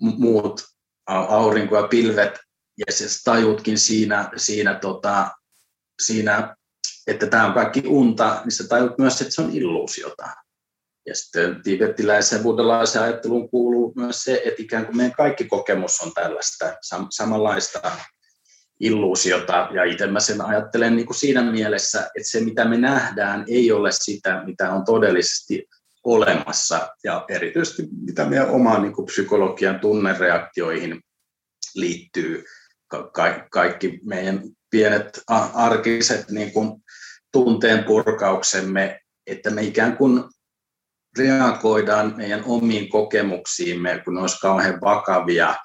muut 0.01 0.63
aurinko 1.07 1.77
ja 1.77 1.87
pilvet, 1.87 2.39
ja 2.77 2.93
se 2.93 3.05
tajutkin 3.23 3.77
siinä, 3.77 4.31
siinä, 4.35 4.73
tota, 4.73 5.31
siinä, 6.01 6.55
että 7.07 7.27
tämä 7.27 7.47
on 7.47 7.53
kaikki 7.53 7.83
unta, 7.87 8.41
niin 8.43 8.51
se 8.51 8.67
tajut 8.67 8.97
myös, 8.97 9.21
että 9.21 9.33
se 9.33 9.41
on 9.41 9.51
illuusiota. 9.51 10.27
Ja 11.07 11.15
sitten 11.15 11.63
tibettiläisen 11.63 12.37
ja 12.37 12.43
buddhalaisen 12.43 13.01
ajatteluun 13.01 13.49
kuuluu 13.49 13.93
myös 13.95 14.23
se, 14.23 14.41
että 14.45 14.61
ikään 14.61 14.85
kuin 14.85 14.97
meidän 14.97 15.15
kaikki 15.15 15.45
kokemus 15.45 16.01
on 16.01 16.13
tällaista 16.13 16.65
sam- 16.65 17.07
samanlaista 17.09 17.91
illuusiota, 18.79 19.69
ja 19.73 19.83
itse 19.83 20.07
mä 20.07 20.19
sen 20.19 20.41
ajattelen 20.41 20.95
niin 20.95 21.05
kuin 21.05 21.17
siinä 21.17 21.51
mielessä, 21.51 21.99
että 21.99 22.29
se 22.29 22.39
mitä 22.41 22.65
me 22.65 22.77
nähdään 22.77 23.45
ei 23.47 23.71
ole 23.71 23.89
sitä, 23.91 24.43
mitä 24.45 24.71
on 24.71 24.85
todellisesti 24.85 25.67
olemassa, 26.03 26.89
ja 27.03 27.25
erityisesti 27.29 27.83
mitä 28.01 28.25
meidän 28.25 28.49
omaan 28.49 28.81
niin 28.81 28.93
kuin 28.93 29.05
psykologian 29.05 29.79
tunnereaktioihin 29.79 31.01
liittyy, 31.75 32.43
ka- 32.87 33.47
kaikki 33.51 33.99
meidän 34.03 34.43
pienet 34.69 35.21
arkiset 35.53 36.31
niin 36.31 36.51
kuin 36.51 36.83
tunteen 37.31 37.83
purkauksemme, 37.83 38.99
että 39.27 39.49
me 39.49 39.63
ikään 39.63 39.97
kuin 39.97 40.23
reagoidaan 41.17 42.13
meidän 42.17 42.43
omiin 42.45 42.89
kokemuksiimme, 42.89 44.01
kun 44.05 44.13
ne 44.13 44.21
olisi 44.21 44.39
kauhean 44.39 44.81
vakavia 44.81 45.55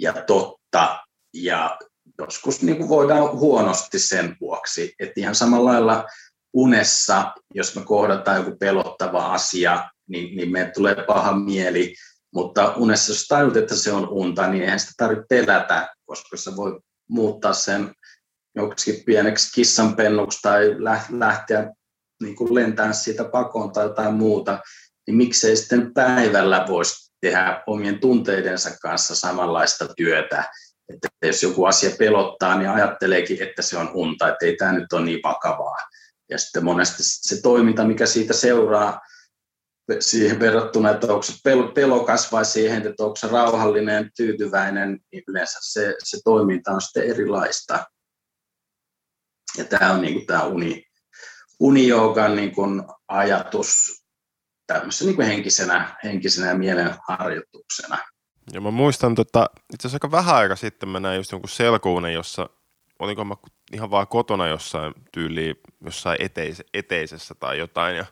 ja 0.00 0.12
totta, 0.12 0.98
ja 1.34 1.78
joskus 2.18 2.62
niin 2.62 2.76
kuin 2.76 2.88
voidaan 2.88 3.30
huonosti 3.30 3.98
sen 3.98 4.36
vuoksi, 4.40 4.94
että 5.00 5.20
ihan 5.20 5.34
samalla 5.34 5.70
lailla 5.72 6.06
unessa, 6.52 7.32
jos 7.54 7.76
me 7.76 7.82
kohdataan 7.84 8.36
joku 8.36 8.56
pelottava 8.60 9.32
asia, 9.32 9.90
niin, 10.08 10.36
niin 10.36 10.52
meille 10.52 10.70
tulee 10.70 10.94
paha 11.06 11.32
mieli, 11.32 11.94
mutta 12.34 12.74
unessa 12.76 13.12
jos 13.12 13.26
tajut, 13.26 13.56
että 13.56 13.76
se 13.76 13.92
on 13.92 14.08
unta, 14.08 14.48
niin 14.48 14.62
eihän 14.62 14.80
sitä 14.80 14.92
tarvitse 14.96 15.26
pelätä, 15.28 15.94
koska 16.06 16.36
se 16.36 16.56
voi 16.56 16.80
muuttaa 17.08 17.52
sen 17.52 17.94
joksikin 18.56 19.04
pieneksi 19.04 19.52
kissanpennuksi 19.54 20.38
tai 20.42 20.76
lähteä 21.08 21.72
niin 22.22 22.36
kuin 22.36 22.54
lentää 22.54 22.92
siitä 22.92 23.24
pakoon 23.24 23.72
tai 23.72 23.84
jotain 23.84 24.14
muuta, 24.14 24.58
niin 25.06 25.16
miksei 25.16 25.56
sitten 25.56 25.94
päivällä 25.94 26.64
voisi 26.68 27.12
tehdä 27.20 27.62
omien 27.66 28.00
tunteidensa 28.00 28.70
kanssa 28.82 29.14
samanlaista 29.14 29.88
työtä. 29.96 30.44
Että 30.88 31.08
jos 31.22 31.42
joku 31.42 31.64
asia 31.64 31.90
pelottaa, 31.98 32.58
niin 32.58 32.70
ajatteleekin, 32.70 33.42
että 33.42 33.62
se 33.62 33.76
on 33.76 33.90
unta, 33.94 34.28
että 34.28 34.46
ei 34.46 34.56
tämä 34.56 34.72
nyt 34.72 34.92
ole 34.92 35.04
niin 35.04 35.20
vakavaa. 35.22 35.76
Ja 36.30 36.38
sitten 36.38 36.64
monesti 36.64 37.02
se 37.02 37.42
toiminta, 37.42 37.84
mikä 37.84 38.06
siitä 38.06 38.32
seuraa, 38.32 39.00
siihen 40.00 40.40
verrattuna, 40.40 40.90
että 40.90 41.06
onko 41.06 41.22
se 41.22 41.32
pelokas 41.74 42.32
vai 42.32 42.44
siihen, 42.44 42.86
että 42.86 43.04
onko 43.04 43.16
se 43.16 43.26
rauhallinen, 43.26 44.10
tyytyväinen, 44.16 45.00
niin 45.12 45.22
yleensä 45.28 45.58
se, 45.62 45.94
se 46.04 46.18
toiminta 46.24 46.72
on 46.72 46.80
sitten 46.80 47.10
erilaista. 47.10 47.84
Ja 49.58 49.64
tämä 49.64 49.92
on 49.92 50.00
niin 50.00 50.14
kuin 50.14 50.26
tämä 50.26 50.44
uni, 50.44 50.84
unijoukan 51.60 52.36
niin 52.36 52.54
kuin 52.54 52.82
ajatus 53.08 54.02
tämmöisenä 54.66 55.08
niin 55.08 55.16
kuin 55.16 55.28
henkisenä, 55.28 55.96
henkisenä 56.04 56.54
mielenharjoituksena. 56.54 57.98
Ja 58.52 58.60
mä 58.60 58.70
muistan, 58.70 59.14
tota, 59.14 59.50
itse 59.74 59.88
asiassa 59.88 59.96
aika 59.96 60.10
vähän 60.10 60.36
aika 60.36 60.56
sitten 60.56 60.88
mä 60.88 61.00
näin 61.00 61.16
just 61.16 61.32
jonkun 61.32 61.48
selkounen, 61.48 62.12
jossa 62.12 62.48
olinko 62.98 63.24
mä 63.24 63.34
ihan 63.72 63.90
vaan 63.90 64.06
kotona 64.06 64.46
jossain 64.46 64.94
tyyliin, 65.12 65.56
jossain 65.84 66.18
eteis- 66.22 66.68
eteisessä 66.74 67.34
tai 67.34 67.58
jotain, 67.58 67.96
ja 67.96 68.04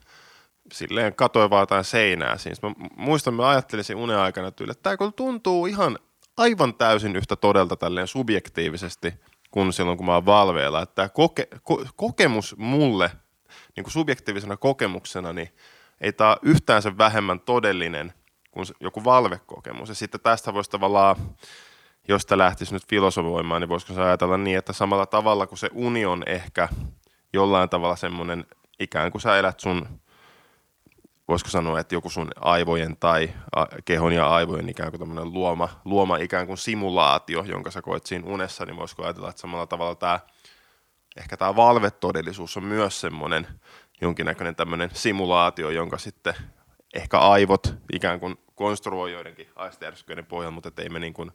silleen 0.73 1.15
katoin 1.15 1.51
vaan 1.51 1.63
jotain 1.63 1.85
seinää 1.85 2.39
siinä. 2.39 2.57
Mä 2.63 2.75
muistan, 2.97 3.35
mä 3.35 3.49
ajattelin 3.49 3.85
siinä 3.85 4.03
unen 4.03 4.19
aikana 4.19 4.51
tyyli, 4.51 4.71
että 4.71 4.97
tämä 4.97 5.11
tuntuu 5.13 5.67
ihan 5.67 5.99
aivan 6.37 6.75
täysin 6.75 7.17
yhtä 7.17 7.37
todelta 7.37 7.77
tälleen 7.77 8.07
subjektiivisesti 8.07 9.15
kuin 9.51 9.73
silloin, 9.73 9.97
kun 9.97 10.07
mä 10.07 10.15
oon 10.15 10.27
valveilla. 10.27 10.83
Että 10.83 10.95
tämä 10.95 11.09
koke- 11.09 11.57
ko- 11.57 11.89
kokemus 11.97 12.57
mulle, 12.57 13.11
niin 13.77 13.85
kuin 13.85 13.93
subjektiivisena 13.93 14.57
kokemuksena, 14.57 15.33
niin 15.33 15.49
ei 16.01 16.13
tämä 16.13 16.37
yhtään 16.43 16.83
sen 16.83 16.99
vähemmän 16.99 17.41
todellinen 17.41 18.13
kuin 18.55 18.67
joku 18.81 19.05
valvekokemus. 19.05 19.89
Ja 19.89 19.95
sitten 19.95 20.21
tästä 20.21 20.55
voisi 20.55 20.71
tavallaan, 20.71 21.17
jos 22.09 22.27
tämä 22.27 22.45
lähtisi 22.45 22.75
nyt 22.75 22.89
filosofoimaan, 22.89 23.61
niin 23.61 23.69
voisiko 23.69 23.95
se 23.95 24.03
ajatella 24.03 24.39
niin, 24.39 24.59
että 24.59 24.73
samalla 24.73 25.07
tavalla 25.07 25.47
kuin 25.47 25.59
se 25.59 25.71
uni 25.73 26.07
on 26.07 26.23
ehkä 26.27 26.69
jollain 27.33 27.69
tavalla 27.69 27.97
semmoinen, 27.97 28.45
ikään 28.81 29.13
kuin 29.13 29.23
sä 29.23 29.39
elät 29.39 29.61
sun 29.61 30.01
voisiko 31.29 31.51
sanoa, 31.51 31.81
että 31.81 31.95
joku 31.95 32.11
sun 32.11 32.31
aivojen 32.41 32.97
tai 32.97 33.31
kehon 33.85 34.13
ja 34.13 34.29
aivojen 34.29 34.69
ikään 34.69 34.91
kuin 34.91 35.01
tämmöinen 35.01 35.33
luoma, 35.33 35.69
luoma 35.85 36.17
ikään 36.17 36.47
kuin 36.47 36.59
simulaatio, 36.59 37.45
jonka 37.45 37.71
sä 37.71 37.83
koet 37.83 38.07
siinä 38.07 38.27
unessa, 38.27 38.65
niin 38.65 38.77
voisiko 38.77 39.03
ajatella, 39.03 39.29
että 39.29 39.41
samalla 39.41 39.67
tavalla 39.67 39.95
tämä, 39.95 40.21
ehkä 41.17 41.37
tämä 41.37 41.57
valvetodellisuus 41.57 42.57
on 42.57 42.65
myös 42.65 43.01
semmoinen 43.01 43.47
jonkinnäköinen 44.01 44.57
tämmöinen 44.57 44.91
simulaatio, 44.93 45.71
jonka 45.71 45.99
sitten 45.99 46.35
ehkä 46.95 47.19
aivot 47.19 47.75
ikään 47.93 48.21
kuin 48.21 48.37
konstruoi 48.55 49.13
joidenkin 49.13 49.49
aistijärjestöiden 49.57 50.27
pohjalta, 50.27 50.55
mutta 50.55 50.83
ei 50.83 50.89
me 50.89 50.99
niin 50.99 51.15
kuin 51.15 51.31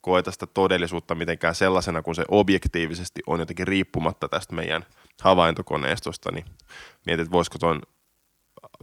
koeta 0.00 0.32
sitä 0.32 0.46
todellisuutta 0.46 1.14
mitenkään 1.14 1.54
sellaisena, 1.54 2.02
kun 2.02 2.14
se 2.14 2.24
objektiivisesti 2.28 3.22
on 3.26 3.40
jotenkin 3.40 3.68
riippumatta 3.68 4.28
tästä 4.28 4.54
meidän 4.54 4.86
havaintokoneistosta, 5.22 6.32
niin 6.32 6.44
mietit, 7.06 7.22
että 7.22 7.32
voisiko 7.32 7.58
tuon 7.58 7.82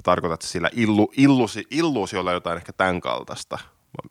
tarkoitat 0.04 0.42
sillä 0.42 0.70
illu, 0.76 1.12
illusi, 1.18 1.68
illuusiolla 1.72 2.32
jotain 2.32 2.58
ehkä 2.58 2.74
tämän 2.74 3.02
kaltaista? 3.02 3.58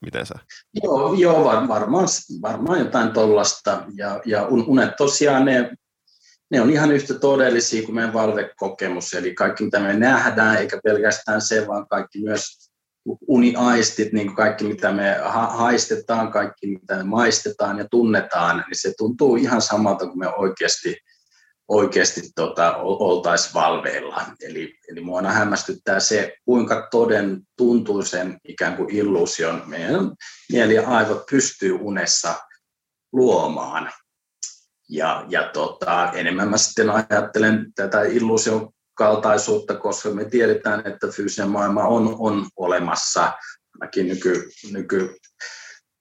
Miten 0.00 0.26
sä? 0.26 0.34
Joo, 0.82 1.14
joo 1.14 1.44
varmaan, 1.44 1.88
varmaan 2.42 2.78
jotain 2.78 3.12
tuollaista. 3.12 3.82
Ja, 3.96 4.20
ja 4.24 4.46
unet 4.46 4.96
tosiaan 4.96 5.44
ne, 5.44 5.70
ne 6.50 6.60
on 6.60 6.70
ihan 6.70 6.92
yhtä 6.92 7.14
todellisia 7.14 7.82
kuin 7.82 7.94
meidän 7.94 8.12
valvekokemus. 8.12 9.14
Eli 9.14 9.34
kaikki 9.34 9.64
mitä 9.64 9.80
me 9.80 9.94
nähdään, 9.98 10.56
eikä 10.56 10.80
pelkästään 10.84 11.40
se, 11.40 11.66
vaan 11.66 11.88
kaikki 11.88 12.18
myös 12.22 12.69
uniaistit, 13.28 14.12
niin 14.12 14.26
kuin 14.26 14.36
kaikki 14.36 14.64
mitä 14.64 14.92
me 14.92 15.16
haistetaan, 15.48 16.32
kaikki 16.32 16.66
mitä 16.66 16.96
me 16.96 17.02
maistetaan 17.02 17.78
ja 17.78 17.88
tunnetaan, 17.90 18.56
niin 18.56 18.78
se 18.78 18.92
tuntuu 18.98 19.36
ihan 19.36 19.62
samalta 19.62 20.06
kuin 20.06 20.18
me 20.18 20.28
oikeasti– 20.28 20.96
oikeasti 21.70 22.20
tota, 22.34 22.76
oltaisiin 22.76 23.54
valveilla. 23.54 24.26
Eli, 24.40 24.74
eli 24.88 25.00
mua 25.00 25.16
aina 25.16 25.32
hämmästyttää 25.32 26.00
se, 26.00 26.36
kuinka 26.44 26.88
toden 26.90 27.40
tuntuu 27.56 28.02
sen 28.02 28.38
ikään 28.48 28.76
kuin 28.76 28.90
illuusion 28.90 29.62
meidän 29.66 30.10
mieli 30.52 30.74
ja 30.74 30.88
aivot 30.88 31.26
pystyy 31.30 31.72
unessa 31.72 32.34
luomaan. 33.12 33.90
Ja, 34.88 35.24
ja 35.28 35.50
tota, 35.52 36.12
enemmän 36.12 36.48
mä 36.48 36.58
sitten 36.58 36.90
ajattelen 36.90 37.72
tätä 37.74 38.02
illuusion 38.02 38.70
kaltaisuutta, 39.00 39.74
koska 39.74 40.10
me 40.10 40.24
tiedetään, 40.24 40.82
että 40.86 41.06
fyysinen 41.08 41.50
maailma 41.50 41.84
on, 41.84 42.16
on 42.18 42.46
olemassa. 42.56 43.32
Mäkin 43.80 44.08
nyky, 44.08 44.50
nyky 44.72 45.16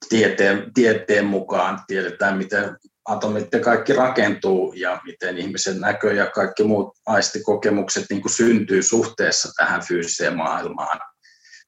tieteen, 0.10 0.74
tieteen 0.74 1.26
mukaan 1.26 1.80
tiedetään, 1.88 2.38
miten 2.38 2.78
atomit 3.06 3.48
ja 3.52 3.60
kaikki 3.60 3.94
rakentuu 3.94 4.74
ja 4.74 5.02
miten 5.04 5.38
ihmisen 5.38 5.80
näkö 5.80 6.14
ja 6.14 6.26
kaikki 6.26 6.64
muut 6.64 6.98
aistikokemukset 7.06 8.06
niin 8.10 8.22
kuin 8.22 8.32
syntyy 8.32 8.84
suhteessa 8.84 9.50
tähän 9.58 9.82
fyysiseen 9.88 10.38
maailmaan. 10.38 11.00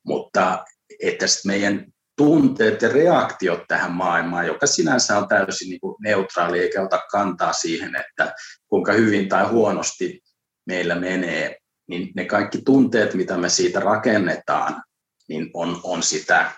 Mutta 0.06 0.66
että 1.02 1.26
meidän 1.46 1.86
tunteet 2.18 2.82
ja 2.82 2.90
reaktiot 2.90 3.62
tähän 3.68 3.92
maailmaan, 3.92 4.48
joka 4.48 4.68
sinänsä 4.68 5.18
on 5.18 5.28
täysin 5.28 5.70
niin 5.70 5.80
kuin 5.80 5.96
neutraali 6.00 6.60
eikä 6.60 6.82
ota 6.82 7.02
kantaa 7.12 7.54
siihen, 7.54 7.96
että 7.96 8.34
kuinka 8.68 8.94
hyvin 8.94 9.30
tai 9.30 9.48
huonosti 9.48 10.21
meillä 10.66 10.96
menee, 10.96 11.58
niin 11.88 12.12
ne 12.16 12.26
kaikki 12.26 12.62
tunteet, 12.62 13.14
mitä 13.14 13.38
me 13.38 13.50
siitä 13.50 13.80
rakennetaan, 13.80 14.84
niin 15.30 15.52
on, 15.54 15.80
on 15.84 16.04
sitä 16.04 16.52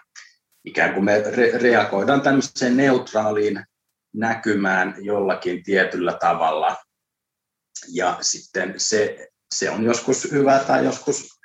ikään 0.65 0.93
kuin 0.93 1.05
me 1.05 1.21
re- 1.21 1.61
reagoidaan 1.61 2.21
tämmöiseen 2.21 2.77
neutraaliin 2.77 3.65
näkymään 4.13 4.95
jollakin 4.97 5.63
tietyllä 5.63 6.13
tavalla. 6.13 6.77
Ja 7.87 8.17
sitten 8.21 8.73
se, 8.77 9.27
se 9.53 9.69
on 9.69 9.83
joskus 9.83 10.31
hyvä 10.31 10.59
tai 10.59 10.85
joskus 10.85 11.39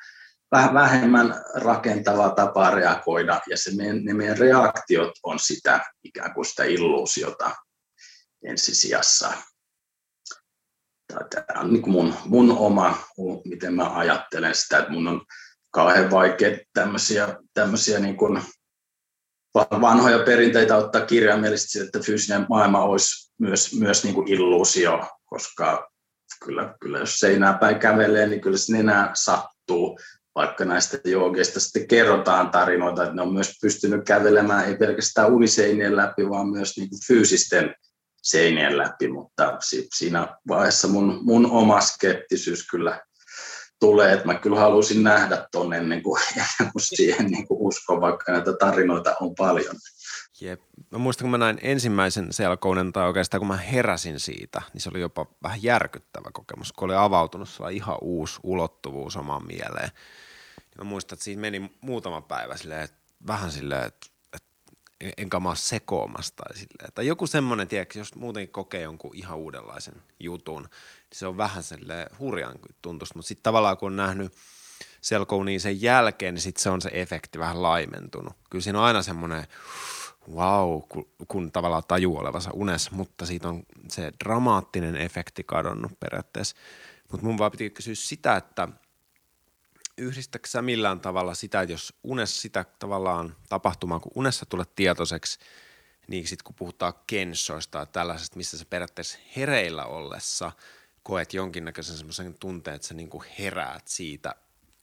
vähän 0.52 0.74
vähemmän 0.74 1.34
rakentava 1.54 2.30
tapa 2.30 2.70
reagoida, 2.70 3.40
ja 3.50 3.56
se 3.56 3.70
meidän, 3.76 4.04
ne 4.04 4.14
meidän 4.14 4.38
reaktiot 4.38 5.12
on 5.22 5.38
sitä 5.38 5.80
ikään 6.04 6.34
kuin 6.34 6.44
sitä 6.44 6.64
illuusiota 6.64 7.50
ensisijassa. 8.44 9.32
Tämä 11.08 11.60
on 11.60 11.72
niin 11.72 11.90
mun, 11.90 12.14
mun 12.24 12.50
oma, 12.58 12.98
miten 13.44 13.74
mä 13.74 13.96
ajattelen 13.96 14.54
sitä, 14.54 14.78
että 14.78 14.92
mun 14.92 15.08
on 15.08 15.20
kauhean 15.70 16.10
vaikea 16.10 16.58
tämmöisiä, 16.72 17.36
tämmöisiä 17.54 17.98
niin 17.98 18.16
kuin 18.16 18.42
vanhoja 19.54 20.18
perinteitä 20.18 20.76
ottaa 20.76 21.06
kirjaimellisesti, 21.06 21.78
että 21.80 22.00
fyysinen 22.00 22.46
maailma 22.48 22.82
olisi 22.82 23.32
myös, 23.38 23.74
myös 23.74 24.04
niin 24.04 24.14
kuin 24.14 24.28
illuusio, 24.28 25.08
koska 25.24 25.90
kyllä, 26.44 26.74
kyllä 26.80 26.98
jos 26.98 27.20
seinää 27.20 27.58
päin 27.58 27.78
kävelee, 27.78 28.26
niin 28.26 28.40
kyllä 28.40 28.56
se 28.56 28.72
nenää 28.72 29.10
sattuu, 29.14 29.98
vaikka 30.34 30.64
näistä 30.64 30.98
joogeista 31.04 31.60
sitten 31.60 31.88
kerrotaan 31.88 32.50
tarinoita, 32.50 33.02
että 33.02 33.14
ne 33.14 33.22
on 33.22 33.32
myös 33.32 33.58
pystynyt 33.62 34.04
kävelemään 34.04 34.68
ei 34.68 34.76
pelkästään 34.76 35.32
uniseinien 35.32 35.96
läpi, 35.96 36.28
vaan 36.28 36.48
myös 36.48 36.76
niin 36.76 36.90
kuin 36.90 37.00
fyysisten 37.06 37.74
seinien 38.30 38.78
läpi, 38.78 39.08
mutta 39.08 39.56
siinä 39.94 40.36
vaiheessa 40.48 40.88
mun, 40.88 41.20
mun 41.22 41.50
oma 41.50 41.80
skeptisyys 41.80 42.66
kyllä 42.70 43.02
tulee, 43.80 44.12
että 44.12 44.26
mä 44.26 44.34
kyllä 44.34 44.60
halusin 44.60 45.02
nähdä 45.02 45.46
tuon 45.52 45.72
ennen 45.72 46.02
kuin, 46.02 46.22
kuin 46.72 46.82
siihen 46.82 47.26
niin 47.26 47.48
kuin 47.48 47.60
uskon, 47.60 48.00
vaikka 48.00 48.32
näitä 48.32 48.52
tarinoita 48.52 49.16
on 49.20 49.34
paljon. 49.34 49.76
Jep. 50.40 50.60
Mä 50.90 50.98
muistan, 50.98 51.24
kun 51.24 51.30
mä 51.30 51.38
näin 51.38 51.58
ensimmäisen 51.62 52.32
selkounen 52.32 52.92
tai 52.92 53.06
oikeastaan 53.06 53.38
kun 53.40 53.48
mä 53.48 53.56
heräsin 53.56 54.20
siitä, 54.20 54.62
niin 54.72 54.80
se 54.80 54.90
oli 54.90 55.00
jopa 55.00 55.26
vähän 55.42 55.62
järkyttävä 55.62 56.30
kokemus, 56.32 56.72
kun 56.72 56.88
oli 56.88 56.94
avautunut 56.96 57.48
sellainen 57.48 57.76
ihan 57.76 57.98
uusi 58.00 58.40
ulottuvuus 58.42 59.16
omaan 59.16 59.46
mieleen. 59.46 59.90
Mä 60.78 60.84
muistan, 60.84 61.16
että 61.16 61.24
siinä 61.24 61.40
meni 61.40 61.70
muutama 61.80 62.20
päivä 62.20 62.56
silleen, 62.56 62.82
että 62.82 62.96
vähän 63.26 63.52
silleen, 63.52 63.84
että 63.84 64.06
enkä 65.16 65.40
mä 65.40 65.54
sekoamassa 65.54 66.34
tai 66.36 66.56
silleen. 66.56 66.92
Tai 66.94 67.06
joku 67.06 67.26
semmoinen, 67.26 67.68
tiedätkö, 67.68 67.98
jos 67.98 68.14
muutenkin 68.14 68.52
kokee 68.52 68.82
jonkun 68.82 69.16
ihan 69.16 69.38
uudenlaisen 69.38 69.94
jutun, 70.20 70.62
niin 70.62 70.70
se 71.12 71.26
on 71.26 71.36
vähän 71.36 71.62
silleen 71.62 72.06
hurjan 72.18 72.54
tuntusta, 72.82 73.18
mutta 73.18 73.28
sitten 73.28 73.42
tavallaan 73.42 73.76
kun 73.76 73.86
on 73.86 73.96
nähnyt 73.96 74.32
selkouniin 75.00 75.60
sen 75.60 75.82
jälkeen, 75.82 76.34
niin 76.34 76.42
sitten 76.42 76.62
se 76.62 76.70
on 76.70 76.80
se 76.80 76.90
efekti 76.92 77.38
vähän 77.38 77.62
laimentunut. 77.62 78.32
Kyllä 78.50 78.62
siinä 78.62 78.78
on 78.78 78.84
aina 78.84 79.02
semmoinen 79.02 79.46
wow, 80.34 80.82
kun, 80.88 81.08
kun 81.28 81.52
tavallaan 81.52 81.82
tajuu 81.88 82.16
olevansa 82.16 82.50
unessa, 82.52 82.90
mutta 82.94 83.26
siitä 83.26 83.48
on 83.48 83.62
se 83.88 84.12
dramaattinen 84.24 84.96
efekti 84.96 85.44
kadonnut 85.44 86.00
periaatteessa. 86.00 86.56
Mutta 87.10 87.26
mun 87.26 87.38
vaan 87.38 87.50
piti 87.50 87.70
kysyä 87.70 87.94
sitä, 87.94 88.36
että– 88.36 88.68
yhdistätkö 89.98 90.48
sä 90.48 90.62
millään 90.62 91.00
tavalla 91.00 91.34
sitä, 91.34 91.62
jos 91.62 91.94
unessa 92.04 92.40
sitä 92.40 92.64
tavallaan 92.78 93.36
tapahtumaa, 93.48 94.00
kun 94.00 94.12
unessa 94.14 94.46
tulet 94.46 94.74
tietoiseksi, 94.74 95.38
niin 96.08 96.26
sitten 96.26 96.44
kun 96.44 96.54
puhutaan 96.54 96.92
kensoista 97.06 97.78
ja 97.78 97.86
tällaisesta, 97.86 98.36
missä 98.36 98.58
sä 98.58 98.64
periaatteessa 98.70 99.18
hereillä 99.36 99.84
ollessa 99.84 100.52
koet 101.02 101.34
jonkinnäköisen 101.34 101.96
semmoisen 101.96 102.34
tunteen, 102.40 102.76
että 102.76 102.88
sä 102.88 102.94
niinku 102.94 103.24
heräät 103.38 103.88
siitä 103.88 104.34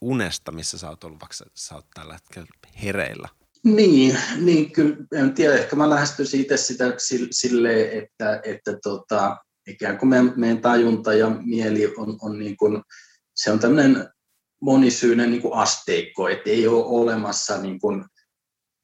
unesta, 0.02 0.52
missä 0.52 0.78
sä 0.78 0.90
oot 0.90 1.04
ollut, 1.04 1.20
vaikka 1.20 1.36
sä 1.54 1.76
oot 1.76 1.86
tällä 1.94 2.14
hetkellä 2.14 2.48
hereillä. 2.84 3.30
Niin, 3.64 4.18
niin 4.38 4.72
kyllä, 4.72 4.96
en 5.14 5.34
tiedä, 5.34 5.56
ehkä 5.56 5.76
mä 5.76 5.90
lähestyisin 5.90 6.42
itse 6.42 6.58
sitä 6.58 6.86
silleen, 7.32 8.04
että, 8.04 8.42
että 8.44 8.78
tota, 8.84 9.38
ikään 9.68 9.98
kuin 9.98 10.10
meidän, 10.10 10.34
meidän 10.36 10.62
tajunta 10.62 11.14
ja 11.14 11.30
mieli 11.30 11.94
on, 11.98 12.18
on 12.22 12.40
niin 12.40 12.58
kuin, 12.58 12.84
se 13.36 13.52
on 13.52 13.60
tämmöinen 13.60 14.10
monisyinen 14.66 15.32
niin 15.32 15.42
kuin 15.42 15.54
asteikko, 15.54 16.30
että 16.30 16.50
ei 16.50 16.68
ole 16.68 16.86
olemassa 16.86 17.58
niin 17.58 17.80
kuin 17.80 18.06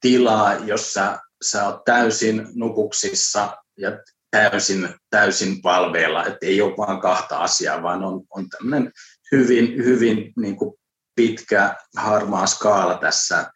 tilaa, 0.00 0.54
jossa 0.54 1.18
sä 1.42 1.66
oot 1.66 1.84
täysin 1.84 2.46
nukuksissa 2.54 3.56
ja 3.78 3.90
täysin, 4.30 4.94
täysin 5.10 5.62
valveilla, 5.62 6.26
että 6.26 6.46
ei 6.46 6.62
ole 6.62 6.76
vain 6.76 7.00
kahta 7.00 7.38
asiaa, 7.38 7.82
vaan 7.82 8.04
on, 8.04 8.22
on 8.30 8.48
tämmöinen 8.48 8.92
hyvin, 9.32 9.84
hyvin 9.84 10.32
niin 10.36 10.56
kuin 10.56 10.74
pitkä 11.14 11.74
harmaa 11.96 12.46
skaala 12.46 12.98
tässä 12.98 13.50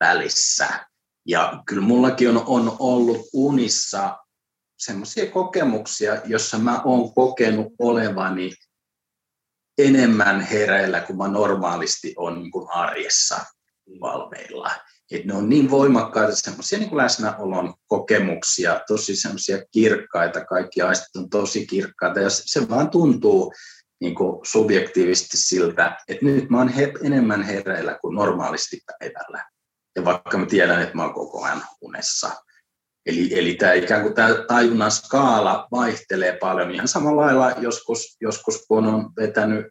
välissä. 0.00 0.86
Ja 1.26 1.62
kyllä 1.66 1.82
mullakin 1.82 2.28
on, 2.28 2.42
on 2.46 2.76
ollut 2.78 3.26
unissa 3.32 4.18
semmoisia 4.78 5.30
kokemuksia, 5.30 6.22
jossa 6.24 6.58
mä 6.58 6.82
oon 6.82 7.14
kokenut 7.14 7.72
olevani 7.78 8.52
enemmän 9.78 10.40
hereillä 10.40 11.00
kuin 11.00 11.16
mä 11.16 11.28
normaalisti 11.28 12.14
on 12.16 12.42
niin 12.42 12.50
kuin 12.50 12.70
arjessa 12.70 13.40
valveilla. 14.00 14.70
Et 15.10 15.24
ne 15.24 15.34
on 15.34 15.48
niin 15.48 15.70
voimakkaita 15.70 16.36
semmoisia 16.36 16.78
niin 16.78 16.96
läsnäolon 16.96 17.74
kokemuksia, 17.86 18.80
tosi 18.86 19.16
semmoisia 19.16 19.58
kirkkaita, 19.70 20.44
kaikki 20.44 20.82
aistit 20.82 21.16
on 21.16 21.30
tosi 21.30 21.66
kirkkaita 21.66 22.20
ja 22.20 22.30
se 22.30 22.68
vaan 22.68 22.90
tuntuu 22.90 23.52
niin 24.00 24.14
kuin 24.14 24.46
subjektiivisesti 24.46 25.36
siltä, 25.36 25.96
että 26.08 26.24
nyt 26.24 26.50
mä 26.50 26.58
oon 26.58 26.68
he, 26.68 26.92
enemmän 27.04 27.42
hereillä 27.42 27.98
kuin 28.00 28.14
normaalisti 28.14 28.80
päivällä. 28.86 29.50
Ja 29.96 30.04
vaikka 30.04 30.38
mä 30.38 30.46
tiedän, 30.46 30.82
että 30.82 30.94
mä 30.94 31.04
oon 31.04 31.14
koko 31.14 31.44
ajan 31.44 31.62
unessa. 31.80 32.30
Eli, 33.06 33.38
eli 33.38 33.54
tämä 33.54 33.72
ikään 33.72 34.02
kuin 34.02 34.14
tämä 34.14 34.28
tajunnan 34.48 34.90
skaala 34.90 35.68
vaihtelee 35.70 36.36
paljon 36.40 36.70
ihan 36.70 36.88
samalla 36.88 37.22
lailla 37.22 37.50
joskus, 37.50 38.16
joskus 38.20 38.64
kun 38.68 38.86
on 38.86 39.10
vetänyt 39.16 39.66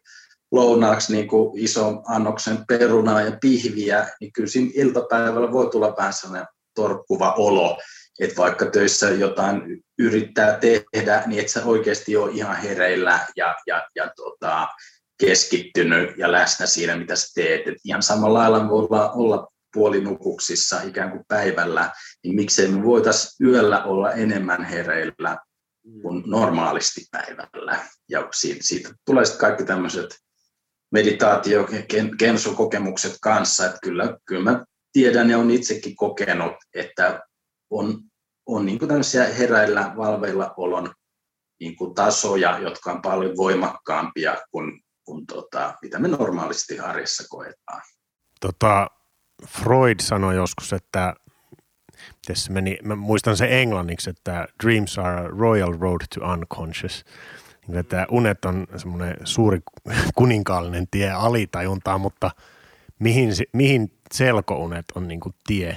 lounaaksi 0.52 1.12
niin 1.12 1.28
kuin 1.28 1.58
ison 1.58 2.02
annoksen 2.08 2.58
perunaa 2.68 3.20
ja 3.20 3.38
pihviä, 3.40 4.08
niin 4.20 4.32
kyllä 4.32 4.48
siinä 4.48 4.70
iltapäivällä 4.74 5.52
voi 5.52 5.70
tulla 5.70 5.94
vähän 5.96 6.12
sellainen 6.12 6.46
torkkuva 6.74 7.34
olo, 7.36 7.78
että 8.20 8.36
vaikka 8.36 8.66
töissä 8.66 9.10
jotain 9.10 9.82
yrittää 9.98 10.58
tehdä, 10.60 11.22
niin 11.26 11.40
et 11.40 11.48
sä 11.48 11.64
oikeasti 11.64 12.16
ole 12.16 12.32
ihan 12.32 12.56
hereillä 12.56 13.20
ja, 13.36 13.54
ja, 13.66 13.88
ja 13.96 14.10
tota, 14.16 14.68
keskittynyt 15.20 16.18
ja 16.18 16.32
läsnä 16.32 16.66
siinä, 16.66 16.96
mitä 16.96 17.16
sä 17.16 17.26
teet. 17.34 17.68
Et 17.68 17.74
ihan 17.84 18.02
samalla 18.02 18.38
lailla 18.38 18.68
voi 18.68 18.78
olla, 18.78 19.12
olla 19.12 19.48
puolinukuksissa 19.74 20.82
ikään 20.82 21.10
kuin 21.10 21.24
päivällä, 21.28 21.90
niin 22.24 22.34
miksei 22.34 22.68
me 22.68 22.82
voitaisiin 22.82 23.48
yöllä 23.48 23.84
olla 23.84 24.12
enemmän 24.12 24.64
hereillä 24.64 25.38
kuin 26.02 26.22
normaalisti 26.26 27.00
päivällä. 27.10 27.86
Ja 28.08 28.28
siitä, 28.32 28.62
siitä 28.62 28.94
tulee 29.06 29.24
sitten 29.24 29.40
kaikki 29.40 29.64
tämmöiset 29.64 30.18
meditaatio- 30.94 31.68
kensokokemukset 32.18 33.16
kanssa, 33.22 33.66
että 33.66 33.78
kyllä, 33.82 34.18
kyllä 34.24 34.50
mä 34.50 34.64
tiedän 34.92 35.30
ja 35.30 35.38
olen 35.38 35.50
itsekin 35.50 35.96
kokenut, 35.96 36.52
että 36.74 37.20
on, 37.70 38.02
on 38.46 38.66
niin 38.66 38.78
tämmöisiä 38.78 39.24
heräillä 39.24 39.92
valveilla 39.96 40.54
olon 40.56 40.94
niin 41.60 41.76
kuin 41.76 41.94
tasoja, 41.94 42.58
jotka 42.58 42.92
on 42.92 43.02
paljon 43.02 43.36
voimakkaampia 43.36 44.36
kuin, 44.50 44.80
kuin 45.04 45.26
tota, 45.26 45.74
mitä 45.82 45.98
me 45.98 46.08
normaalisti 46.08 46.80
arjessa 46.80 47.24
koetaan. 47.28 47.82
Tota, 48.40 48.86
Freud 49.48 50.00
sanoi 50.00 50.36
joskus, 50.36 50.72
että 50.72 51.14
se 52.26 52.52
meni, 52.52 52.78
mä 52.82 52.96
muistan 52.96 53.36
se 53.36 53.60
englanniksi, 53.62 54.10
että 54.10 54.48
dreams 54.64 54.98
are 54.98 55.20
a 55.20 55.28
royal 55.28 55.72
road 55.80 56.00
to 56.14 56.32
unconscious. 56.32 57.04
Niin, 57.66 57.78
että 57.78 58.06
unet 58.10 58.44
on 58.44 58.66
semmoinen 58.76 59.16
suuri 59.24 59.60
kuninkaallinen 60.14 60.86
tie 60.90 61.10
alitajuntaan, 61.10 62.00
mutta 62.00 62.30
mihin, 62.98 63.30
mihin 63.52 63.92
selkounet 64.12 64.84
on 64.94 65.08
niin 65.08 65.20
kuin 65.20 65.34
tie? 65.46 65.76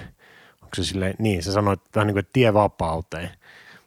Onko 0.64 0.76
se 0.76 0.84
sille, 0.84 1.14
niin 1.20 1.44
se 1.44 1.52
sanoi, 1.52 1.74
että 1.74 2.02
on 2.02 2.08
niin 2.08 2.16
kuin 2.16 2.28
tie 2.34 2.54
vapauteen, 2.54 3.30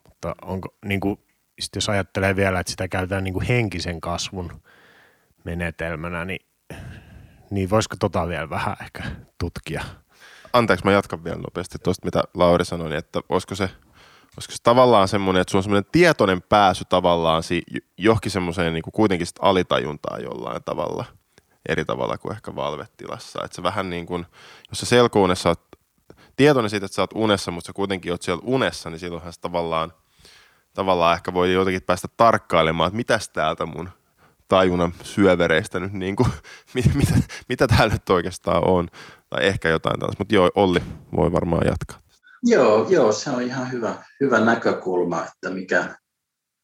mutta 0.05 0.35
onko 0.42 0.75
niin 0.85 1.01
kuin, 1.01 1.21
sit 1.61 1.75
jos 1.75 1.88
ajattelee 1.88 2.37
vielä, 2.37 2.61
että 2.61 2.71
sitä 2.71 2.88
käytetään 2.88 3.25
niin 3.25 3.35
kuin 3.35 3.47
henkisen 3.47 4.01
kasvun 4.01 4.62
menetelmänä, 5.44 6.25
niin 6.25 6.49
niin 7.51 7.71
voisiko 7.71 7.97
tota 8.01 8.29
vielä 8.29 8.51
vähän 8.51 8.77
ehkä 8.83 9.03
tutkia? 9.38 9.85
Anteeksi, 10.53 10.85
mä 10.85 10.93
jatkan 10.93 11.25
vielä 11.25 11.37
nopeasti 11.37 11.79
tuosta, 11.79 12.05
mitä 12.05 12.23
Lauri 12.35 12.65
sanoi, 12.65 12.89
niin 12.89 12.99
että 12.99 13.21
olisiko 13.29 13.55
se, 13.55 13.65
olisiko 14.37 14.53
se 14.53 14.63
tavallaan 14.63 15.09
semmoinen, 15.09 15.41
että 15.41 15.51
sulla 15.51 15.61
on 15.61 15.65
semmoinen 15.65 15.91
tietoinen 15.93 16.43
pääsy 16.43 16.85
tavallaan 16.89 17.43
si- 17.43 17.63
johonkin 17.97 18.31
semmoiseen 18.31 18.73
niin 18.73 18.83
kuitenkin 18.93 19.27
sit 19.27 19.37
alitajuntaa 19.41 20.19
jollain 20.19 20.65
tavalla, 20.65 21.05
eri 21.69 21.85
tavalla 21.85 22.19
kuin 22.19 22.33
ehkä 22.33 22.55
valvetilassa. 22.57 23.45
Että 23.45 23.55
se 23.57 23.63
vähän 23.63 23.91
niin 23.91 24.07
kuin, 24.07 24.27
jos 24.71 24.81
sä 24.81 24.87
selkounessa 24.87 25.49
oot 25.49 25.61
tietoinen 26.37 26.71
siitä, 26.71 26.87
että 26.87 26.97
sä 26.97 27.03
oot 27.03 27.11
unessa, 27.15 27.51
mutta 27.51 27.67
sä 27.67 27.73
kuitenkin 27.73 28.13
oot 28.13 28.23
siellä 28.23 28.43
unessa, 28.45 28.91
niin 28.91 28.99
silloinhan 28.99 29.33
se 29.33 29.41
tavallaan, 29.41 29.93
tavallaan 30.75 31.15
ehkä 31.15 31.35
voi 31.35 31.53
jotenkin 31.53 31.83
päästä 31.83 32.09
tarkkailemaan, 32.17 32.89
että 32.89 32.97
mitäs 32.97 33.29
täältä 33.29 33.67
mun 33.67 33.89
tajunnan 34.49 34.95
syövereistä 35.03 35.81
nyt, 35.81 35.93
niin 35.93 36.17
kuin, 36.17 36.29
mitä, 36.75 36.91
mitä, 37.49 37.67
täällä 37.67 37.93
nyt 37.93 38.11
oikeastaan 38.11 38.69
on. 38.69 38.89
Tai 39.31 39.47
ehkä 39.47 39.69
jotain 39.69 40.01
tällaista, 40.01 40.21
mutta 40.21 40.35
joo, 40.35 40.51
Olli 40.55 40.83
voi 41.17 41.33
varmaan 41.33 41.67
jatkaa. 41.67 41.99
Joo, 42.43 42.87
joo, 42.89 43.13
se 43.13 43.31
on 43.31 43.43
ihan 43.43 43.73
hyvä, 43.73 43.95
hyvä 44.21 44.41
näkökulma, 44.41 45.25
että 45.25 45.51
mikä, 45.51 45.97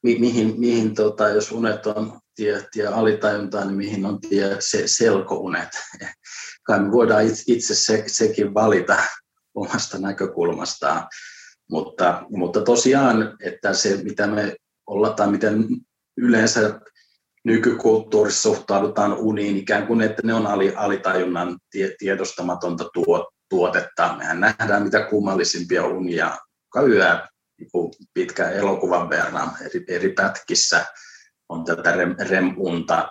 mi, 0.03 0.19
mihin, 0.19 0.59
mihin 0.59 0.95
tota, 0.95 1.29
jos 1.29 1.51
unet 1.51 1.87
on 1.87 2.19
tie, 2.35 2.87
alitajuntaa, 2.93 3.65
niin 3.65 3.77
mihin 3.77 4.05
on 4.05 4.21
tie 4.21 4.55
se, 4.59 4.83
selkounet. 4.85 5.69
Kai 6.63 6.79
me 6.79 6.91
voidaan 6.91 7.27
itse, 7.27 7.43
itse 7.47 7.75
se, 7.75 8.03
sekin 8.07 8.53
valita 8.53 8.97
omasta 9.55 9.99
näkökulmastaan. 9.99 11.07
Mutta, 11.69 12.23
mutta 12.29 12.61
tosiaan, 12.61 13.37
että 13.43 13.73
se 13.73 13.99
mitä 14.03 14.27
me 14.27 14.55
ollaan 14.87 15.15
tai 15.15 15.31
miten 15.31 15.67
yleensä 16.17 16.81
nykykulttuurissa 17.45 18.41
suhtaudutaan 18.41 19.13
uniin 19.13 19.57
ikään 19.57 19.87
kuin, 19.87 20.01
että 20.01 20.21
ne 20.25 20.33
on 20.33 20.47
alitajunnan 20.75 21.57
tiedostamatonta 21.99 22.85
tuotetta. 23.49 24.15
Mehän 24.17 24.39
nähdään 24.39 24.83
mitä 24.83 25.03
kummallisimpia 25.03 25.85
unia 25.85 26.37
joka 26.75 26.87
yö 26.87 27.19
niin 27.59 27.91
pitkän 28.13 28.53
elokuvan 28.53 29.09
verran 29.09 29.51
eri, 29.65 29.85
eri 29.87 30.13
pätkissä 30.13 30.85
on 31.49 31.65
tätä 31.65 31.91
rem, 31.91 32.15
remunta 32.19 33.09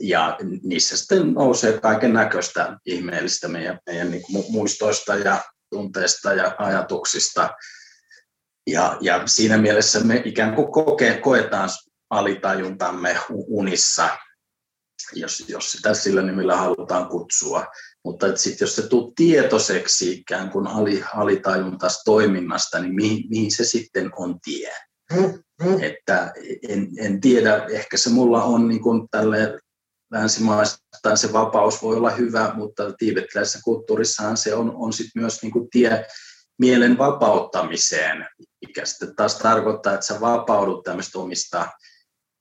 ja 0.00 0.38
niissä 0.62 0.96
sitten 0.96 1.32
nousee 1.32 1.80
kaiken 1.80 2.12
näköistä 2.12 2.78
ihmeellistä 2.86 3.48
meidän, 3.48 3.78
meidän 3.86 4.10
niin 4.10 4.22
muistoista 4.48 5.14
ja 5.14 5.42
tunteista 5.70 6.32
ja 6.32 6.54
ajatuksista. 6.58 7.50
Ja, 8.66 8.96
ja 9.00 9.22
siinä 9.26 9.58
mielessä 9.58 10.00
me 10.00 10.22
ikään 10.24 10.54
kuin 10.54 10.72
koke, 10.72 11.18
koetaan 11.22 11.68
alitajuntamme 12.10 13.16
unissa, 13.30 14.08
jos, 15.12 15.44
jos 15.48 15.72
sitä 15.72 15.94
sillä 15.94 16.22
nimellä 16.22 16.56
halutaan 16.56 17.08
kutsua. 17.08 17.66
Mutta 18.04 18.36
sitten 18.36 18.66
jos 18.66 18.76
se 18.76 18.88
tulee 18.88 19.12
tietoiseksi 19.16 20.12
ikään 20.12 20.50
kuin 20.50 20.66
alitajuntas 21.14 22.02
toiminnasta, 22.04 22.78
niin 22.78 22.94
mihin, 22.94 23.24
mihin 23.28 23.52
se 23.52 23.64
sitten 23.64 24.10
on 24.16 24.40
tie? 24.40 24.72
Mm-hmm. 25.12 25.82
Että 25.82 26.32
en, 26.68 26.88
en 26.98 27.20
tiedä, 27.20 27.66
ehkä 27.70 27.96
se 27.96 28.10
mulla 28.10 28.44
on 28.44 28.68
niin 28.68 28.82
kuin 28.82 29.08
tälle 29.10 29.58
länsimaista 30.12 31.16
se 31.16 31.32
vapaus 31.32 31.82
voi 31.82 31.96
olla 31.96 32.10
hyvä, 32.10 32.52
mutta 32.54 32.92
tiibettiläisessä 32.92 33.60
kulttuurissahan 33.64 34.36
se 34.36 34.54
on, 34.54 34.72
on 34.74 34.92
sit 34.92 35.10
myös 35.14 35.42
niin 35.42 35.52
kuin 35.52 35.70
tie 35.70 36.06
mielen 36.58 36.98
vapauttamiseen, 36.98 38.26
mikä 38.66 38.84
sitten 38.84 39.16
taas 39.16 39.34
tarkoittaa, 39.34 39.94
että 39.94 40.06
sä 40.06 40.20
vapaudut 40.20 40.84
tämmöistä 40.84 41.18
omista 41.18 41.68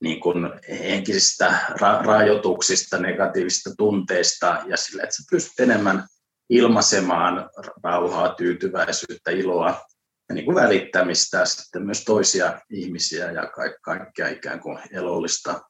niin 0.02 0.20
kuin 0.20 0.50
henkisistä 0.70 1.60
ra- 1.72 2.06
rajoituksista, 2.06 2.98
negatiivisista 2.98 3.70
tunteista 3.78 4.64
ja 4.68 4.78
sillä, 4.78 5.04
että 5.04 5.16
sä 5.16 5.24
pystyt 5.32 5.60
enemmän 5.60 6.08
ilmaisemaan 6.50 7.50
rauhaa, 7.84 8.36
tyytyväisyyttä, 8.36 9.32
iloa 9.32 9.82
ja 10.30 10.36
niin 10.36 10.46
kuin 10.46 10.56
välittämistä 10.56 11.46
sitten 11.46 11.86
myös 11.86 12.04
toisia 12.04 12.62
ihmisiä 12.70 13.32
ja 13.32 13.48
ka- 13.48 13.78
kaikkea 13.82 14.28
ikään 14.28 14.60
kuin 14.60 14.80
elollista 14.92 15.62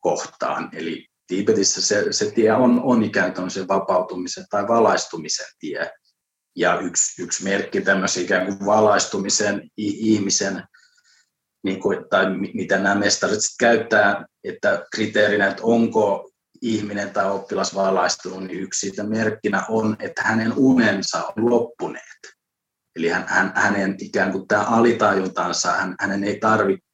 kohtaan. 0.00 0.68
Eli 0.72 1.06
Tiibetissä 1.26 1.82
se, 1.82 2.12
se 2.12 2.30
tie 2.30 2.52
on, 2.52 2.80
on 2.82 3.04
ikään 3.04 3.34
kuin 3.34 3.50
se 3.50 3.68
vapautumisen 3.68 4.44
tai 4.50 4.68
valaistumisen 4.68 5.46
tie. 5.58 5.90
Ja 6.56 6.80
yksi, 6.80 7.22
yksi 7.22 7.44
merkki 7.44 7.80
tämmöisen 7.80 8.24
ikään 8.24 8.46
kuin 8.46 8.66
valaistumisen 8.66 9.70
ihmisen 9.76 10.62
niin 11.66 11.80
kuin, 11.80 12.08
tai 12.10 12.26
mitä 12.54 12.78
nämä 12.78 12.94
mestarit 12.94 13.38
käyttää, 13.60 14.24
että 14.44 14.84
kriteerinä, 14.94 15.46
että 15.46 15.62
onko 15.62 16.30
ihminen 16.62 17.10
tai 17.10 17.30
oppilas 17.30 17.74
valaistunut, 17.74 18.44
niin 18.44 18.60
yksi 18.60 18.80
siitä 18.80 19.02
merkkinä 19.02 19.66
on, 19.68 19.96
että 19.98 20.22
hänen 20.22 20.52
unensa 20.56 21.32
on 21.36 21.50
loppuneet. 21.50 22.20
Eli 22.96 23.08
hän, 23.08 23.24
hän, 23.28 23.52
hänen 23.54 23.96
ikään 24.00 24.32
kuin 24.32 24.48
tämä 24.48 24.62
alitajuntansa, 24.62 25.72
hän, 25.72 25.94
hänen 26.00 26.24
ei 26.24 26.38
tarvitse 26.38 26.86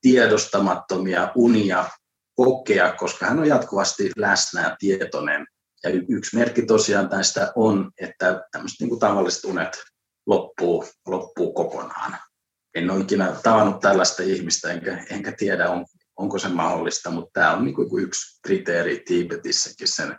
tiedostamattomia 0.00 1.32
unia 1.34 1.84
kokea, 2.34 2.92
koska 2.92 3.26
hän 3.26 3.38
on 3.38 3.48
jatkuvasti 3.48 4.10
läsnä 4.16 4.62
ja 4.62 4.76
tietoinen. 4.78 5.46
Ja 5.84 5.90
yksi 6.08 6.36
merkki 6.36 6.62
tosiaan 6.62 7.08
tästä 7.08 7.52
on, 7.56 7.90
että 8.00 8.42
tämmöiset 8.52 8.80
niin 8.80 8.88
kuin 8.88 9.00
tavalliset 9.00 9.44
unet 9.44 9.82
loppuu, 10.26 10.84
loppuu 11.06 11.52
kokonaan 11.52 12.18
en 12.74 12.90
ole 12.90 13.00
ikinä 13.00 13.36
tavannut 13.42 13.80
tällaista 13.80 14.22
ihmistä, 14.22 14.72
enkä, 14.72 15.04
enkä 15.10 15.32
tiedä, 15.32 15.70
on, 15.70 15.86
onko 16.16 16.38
se 16.38 16.48
mahdollista, 16.48 17.10
mutta 17.10 17.30
tämä 17.32 17.52
on 17.52 17.64
niin 17.64 17.74
kuin 17.74 18.04
yksi 18.04 18.40
kriteeri 18.42 19.02
Tiibetissäkin 19.06 19.88
sen 19.88 20.16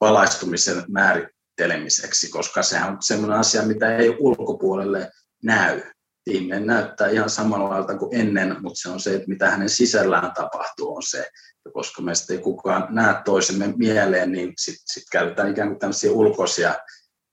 valaistumisen 0.00 0.84
määrittelemiseksi, 0.88 2.30
koska 2.30 2.62
sehän 2.62 2.92
on 2.92 3.02
sellainen 3.02 3.38
asia, 3.38 3.62
mitä 3.62 3.96
ei 3.96 4.16
ulkopuolelle 4.18 5.10
näy. 5.42 5.82
Ihminen 6.26 6.66
näyttää 6.66 7.08
ihan 7.08 7.30
samalla 7.30 7.94
kuin 7.98 8.20
ennen, 8.20 8.56
mutta 8.62 8.80
se 8.80 8.88
on 8.88 9.00
se, 9.00 9.14
että 9.14 9.28
mitä 9.28 9.50
hänen 9.50 9.68
sisällään 9.68 10.32
tapahtuu, 10.34 10.96
on 10.96 11.02
se. 11.02 11.18
Ja 11.64 11.70
koska 11.70 12.02
meistä 12.02 12.32
ei 12.32 12.38
kukaan 12.38 12.86
näe 12.90 13.14
toisemme 13.24 13.74
mieleen, 13.76 14.32
niin 14.32 14.52
sitten 14.58 14.84
sit 14.86 15.04
käytetään 15.12 15.50
ikään 15.50 15.68
kuin 15.68 15.78
tämmöisiä 15.78 16.12
ulkoisia 16.12 16.74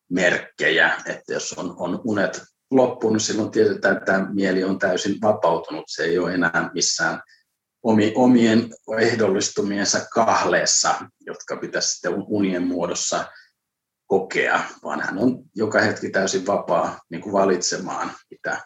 merkkejä, 0.10 0.96
että 1.06 1.34
jos 1.34 1.54
on, 1.54 1.76
on 1.78 2.02
unet 2.04 2.42
loppunut, 2.72 3.22
silloin 3.22 3.52
tiedetään, 3.52 3.98
että 3.98 4.06
tämä 4.06 4.28
mieli 4.34 4.64
on 4.64 4.80
täysin 4.80 5.22
vapautunut. 5.22 5.84
Se 5.88 6.04
ei 6.04 6.20
ole 6.20 6.34
enää 6.34 6.70
missään 6.74 7.22
omien 8.16 8.70
ehdollistumiensa 8.98 10.00
kahleessa, 10.14 10.96
jotka 11.26 11.58
pitäisi 11.58 11.92
sitten 11.92 12.14
unien 12.14 12.68
muodossa 12.68 13.26
kokea, 14.06 14.62
vaan 14.84 15.02
hän 15.02 15.18
on 15.18 15.44
joka 15.56 15.82
hetki 15.82 16.10
täysin 16.10 16.48
vapaa 16.48 17.00
niin 17.10 17.22
kuin 17.22 17.34
valitsemaan, 17.34 18.12
mitä, 18.30 18.62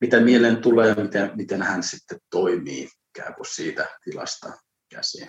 mitä 0.00 0.20
mielen 0.20 0.56
tulee 0.56 0.88
ja 0.88 0.94
miten, 0.94 1.30
miten 1.34 1.62
hän 1.62 1.82
sitten 1.82 2.18
toimii 2.30 2.88
ikään 3.16 3.34
kuin 3.34 3.46
siitä 3.46 3.88
tilasta 4.04 4.52
käsiin 4.94 5.28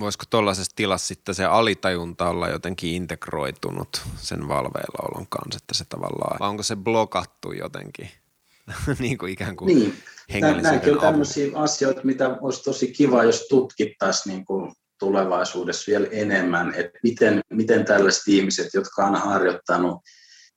voisiko 0.00 0.24
tuollaisessa 0.30 0.72
tilassa 0.76 1.06
sitten 1.06 1.34
se 1.34 1.44
alitajunta 1.44 2.28
olla 2.28 2.48
jotenkin 2.48 2.94
integroitunut 2.94 4.02
sen 4.16 4.48
valveillaolon 4.48 5.26
kanssa, 5.28 5.58
että 5.62 5.74
se 5.74 5.84
tavallaan, 5.84 6.36
vai 6.40 6.48
onko 6.48 6.62
se 6.62 6.76
blokattu 6.76 7.52
jotenkin? 7.52 8.10
niin 8.98 9.18
kuin 9.18 9.32
ikään 9.32 9.56
kuin 9.56 9.66
niin. 9.66 9.96
Nämäkin 10.62 10.92
on 10.92 11.00
tämmöisiä 11.00 11.50
asioita, 11.54 12.00
mitä 12.04 12.38
olisi 12.40 12.62
tosi 12.62 12.92
kiva, 12.92 13.24
jos 13.24 13.46
tutkittaisiin 13.48 14.32
niin 14.32 14.44
kuin 14.44 14.72
tulevaisuudessa 14.98 15.90
vielä 15.90 16.06
enemmän, 16.10 16.74
että 16.74 16.98
miten, 17.02 17.40
miten 17.50 17.84
tällaiset 17.84 18.28
ihmiset, 18.28 18.74
jotka 18.74 19.04
on 19.04 19.14
harjoittanut 19.14 20.02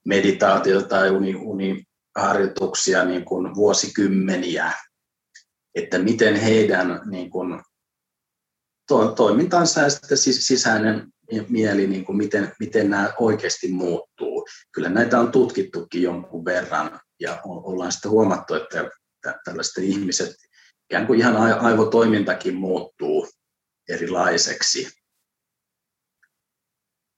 meditaatiota 0.04 0.88
tai 0.88 1.10
uni, 1.10 1.34
uniharjoituksia 1.34 3.04
niin 3.04 3.24
kuin 3.24 3.54
vuosikymmeniä, 3.54 4.72
että 5.74 5.98
miten 5.98 6.36
heidän 6.36 7.00
niin 7.10 7.30
kuin 7.30 7.62
to, 8.90 9.08
toimintansa 9.08 9.80
ja 9.80 9.90
sitten 9.90 10.18
sisäinen 10.18 11.06
mieli, 11.48 11.86
niin 11.86 12.04
kuin 12.04 12.16
miten, 12.16 12.52
miten 12.60 12.90
nämä 12.90 13.12
oikeasti 13.18 13.68
muuttuu. 13.68 14.46
Kyllä 14.72 14.88
näitä 14.88 15.20
on 15.20 15.32
tutkittukin 15.32 16.02
jonkun 16.02 16.44
verran 16.44 17.00
ja 17.20 17.40
ollaan 17.44 17.92
sitten 17.92 18.10
huomattu, 18.10 18.54
että 18.54 18.90
tällaiset 19.44 19.84
ihmiset, 19.84 20.34
ikään 20.90 21.06
kuin 21.06 21.18
ihan 21.18 21.36
aivotoimintakin 21.36 22.54
muuttuu 22.54 23.28
erilaiseksi. 23.88 24.88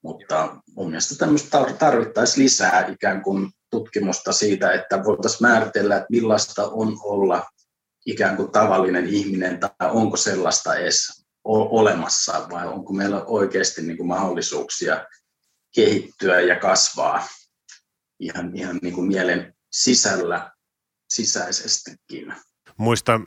Mutta 0.03 0.57
mun 0.77 0.89
mielestä 0.89 1.15
tämmöistä 1.15 1.65
tarvittaisiin 1.79 2.45
lisää 2.45 2.87
ikään 2.87 3.23
kuin 3.23 3.51
tutkimusta 3.71 4.33
siitä, 4.33 4.73
että 4.73 5.05
voitaisiin 5.05 5.43
määritellä, 5.43 5.97
että 5.97 6.07
millaista 6.11 6.69
on 6.69 6.99
olla 7.03 7.47
ikään 8.07 8.37
kuin 8.37 8.53
tavallinen 8.53 9.07
ihminen 9.07 9.61
tai 9.61 9.91
onko 9.91 10.17
sellaista 10.17 10.75
edes 10.75 11.22
olemassa 11.45 12.47
vai 12.51 12.69
onko 12.69 12.93
meillä 12.93 13.25
oikeasti 13.25 13.83
niin 13.83 13.97
kuin 13.97 14.07
mahdollisuuksia 14.07 15.07
kehittyä 15.75 16.41
ja 16.41 16.57
kasvaa 16.57 17.29
ihan, 18.21 18.57
ihan 18.57 18.79
niin 18.83 18.95
kuin 18.95 19.07
mielen 19.07 19.55
sisällä 19.73 20.51
sisäisestikin. 21.09 22.35
Muista 22.77 23.21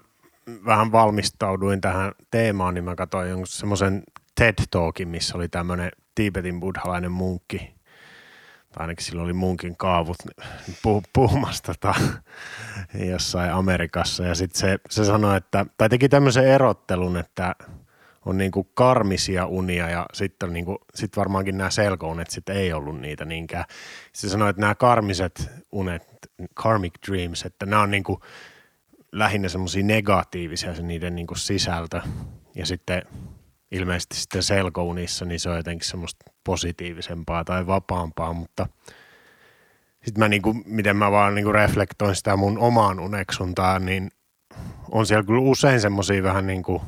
vähän 0.65 0.91
valmistauduin 0.91 1.81
tähän 1.81 2.11
teemaan, 2.31 2.73
niin 2.73 2.83
mä 2.83 2.95
katsoin 2.95 3.29
jonkun 3.29 3.47
semmoisen 3.47 4.03
TED 4.35 4.53
Talkin, 4.71 5.07
missä 5.07 5.37
oli 5.37 5.47
tämmöinen 5.47 5.91
Tibetin 6.15 6.59
buddhalainen 6.59 7.11
munkki, 7.11 7.75
tai 8.71 8.83
ainakin 8.83 9.05
sillä 9.05 9.21
oli 9.23 9.33
munkin 9.33 9.77
kaavut 9.77 10.17
puh- 10.69 11.09
puhumassa 11.13 11.63
tota, 11.63 11.95
jossain 13.09 13.51
Amerikassa. 13.51 14.23
Ja 14.23 14.35
sitten 14.35 14.59
se, 14.59 14.79
se 14.89 15.05
sanoi, 15.05 15.37
että, 15.37 15.65
tai 15.77 15.89
teki 15.89 16.09
tämmöisen 16.09 16.47
erottelun, 16.47 17.17
että 17.17 17.55
on 18.25 18.37
niin 18.37 18.51
kuin 18.51 18.69
karmisia 18.73 19.45
unia 19.45 19.89
ja 19.89 20.05
sitten 20.13 20.53
niin 20.53 20.65
kuin, 20.65 20.77
sit 20.95 21.17
varmaankin 21.17 21.57
nämä 21.57 21.69
selkounet 21.69 22.29
sitten 22.29 22.55
ei 22.55 22.73
ollut 22.73 23.01
niitä 23.01 23.25
niinkään. 23.25 23.65
Se 24.13 24.29
sanoi, 24.29 24.49
että 24.49 24.61
nämä 24.61 24.75
karmiset 24.75 25.49
unet, 25.71 26.03
karmic 26.53 26.93
dreams, 27.07 27.45
että 27.45 27.65
nämä 27.65 27.81
on 27.81 27.91
niin 27.91 28.03
kuin 28.03 28.19
lähinnä 29.11 29.49
semmoisia 29.49 29.83
negatiivisia 29.83 30.75
se 30.75 30.81
niiden 30.81 31.15
niin 31.15 31.27
kuin 31.27 31.37
sisältö 31.37 32.01
ja 32.55 32.65
sitten 32.65 33.01
ilmeisesti 33.71 34.15
sitten 34.15 34.43
selkounissa 34.43 35.25
niin 35.25 35.39
se 35.39 35.49
on 35.49 35.57
jotenkin 35.57 35.87
semmoista 35.87 36.31
positiivisempaa 36.43 37.43
tai 37.43 37.67
vapaampaa, 37.67 38.33
mutta 38.33 38.67
sitten 40.03 40.19
mä 40.19 40.27
niinku, 40.27 40.53
miten 40.65 40.97
mä 40.97 41.11
vaan 41.11 41.35
niinku 41.35 41.51
reflektoin 41.51 42.15
sitä 42.15 42.35
mun 42.35 42.59
omaan 42.59 42.99
uneksuntaa, 42.99 43.79
niin 43.79 44.11
on 44.91 45.05
siellä 45.05 45.23
kyllä 45.23 45.41
usein 45.41 45.81
semmoisia 45.81 46.23
vähän 46.23 46.47
niin 46.47 46.63
kuin, 46.63 46.81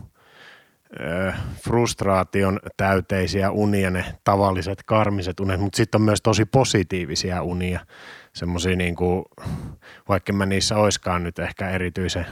frustraation 1.63 2.59
täyteisiä 2.77 3.51
unia, 3.51 3.89
ne 3.89 4.05
tavalliset 4.23 4.83
karmiset 4.83 5.39
unet, 5.39 5.59
mutta 5.59 5.77
sitten 5.77 6.01
on 6.01 6.05
myös 6.05 6.21
tosi 6.21 6.45
positiivisia 6.45 7.43
unia, 7.43 7.79
semmoisia 8.33 8.75
niin 8.75 8.95
kuin, 8.95 9.25
vaikka 10.09 10.33
mä 10.33 10.45
niissä 10.45 10.77
oiskaan 10.77 11.23
nyt 11.23 11.39
ehkä 11.39 11.69
erityisen 11.69 12.25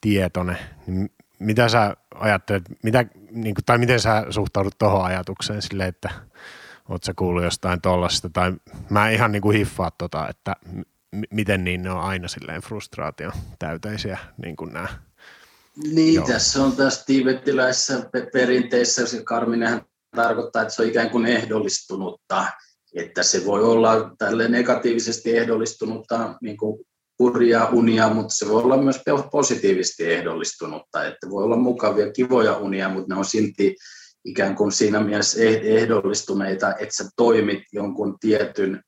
tietone, 0.00 0.56
niin 0.86 1.10
mitä 1.38 1.68
sä 1.68 1.96
ajattelet, 2.14 2.62
mitä, 2.82 3.04
niin 3.30 3.54
kuin, 3.54 3.64
tai 3.66 3.78
miten 3.78 4.00
sä 4.00 4.26
suhtaudut 4.30 4.78
tuohon 4.78 5.04
ajatukseen 5.04 5.62
sille, 5.62 5.86
että 5.86 6.10
oot 6.88 7.04
sä 7.04 7.12
kuullut 7.16 7.44
jostain 7.44 7.80
tollasta, 7.80 8.30
tai 8.30 8.52
mä 8.90 9.08
en 9.08 9.14
ihan 9.14 9.32
niin 9.32 9.42
kuin 9.42 9.56
hiffaa 9.56 9.90
tota, 9.90 10.28
että 10.28 10.56
m- 10.72 11.20
miten 11.30 11.64
niin 11.64 11.82
ne 11.82 11.90
on 11.90 12.00
aina 12.00 12.28
silleen 12.28 12.62
frustraation 12.62 13.32
täyteisiä, 13.58 14.18
niin 14.42 14.56
kuin 14.56 14.72
nämä 14.72 14.88
niin, 15.76 16.14
Joo. 16.14 16.26
tässä 16.26 16.62
on 16.62 16.76
tässä 16.76 17.04
tiibettiläisessä 17.06 18.10
perinteessä, 18.32 19.06
se 19.06 19.22
karminenhan 19.22 19.82
tarkoittaa, 20.16 20.62
että 20.62 20.74
se 20.74 20.82
on 20.82 20.88
ikään 20.88 21.10
kuin 21.10 21.26
ehdollistunutta, 21.26 22.46
että 22.94 23.22
se 23.22 23.46
voi 23.46 23.64
olla 23.64 24.14
tälle 24.18 24.48
negatiivisesti 24.48 25.36
ehdollistunutta 25.36 26.34
niin 26.42 26.56
kuin 26.56 26.84
kurjaa 27.16 27.68
unia, 27.68 28.08
mutta 28.08 28.34
se 28.34 28.48
voi 28.48 28.62
olla 28.62 28.76
myös 28.76 29.00
positiivisesti 29.32 30.12
ehdollistunutta, 30.12 31.04
että 31.04 31.30
voi 31.30 31.44
olla 31.44 31.56
mukavia, 31.56 32.12
kivoja 32.12 32.56
unia, 32.56 32.88
mutta 32.88 33.14
ne 33.14 33.18
on 33.18 33.24
silti 33.24 33.76
ikään 34.24 34.56
kuin 34.56 34.72
siinä 34.72 35.00
mielessä 35.00 35.38
eh-, 35.42 35.60
ehdollistuneita, 35.64 36.74
että 36.76 36.96
sä 36.96 37.08
toimit 37.16 37.62
jonkun 37.72 38.16
tietyn 38.20 38.82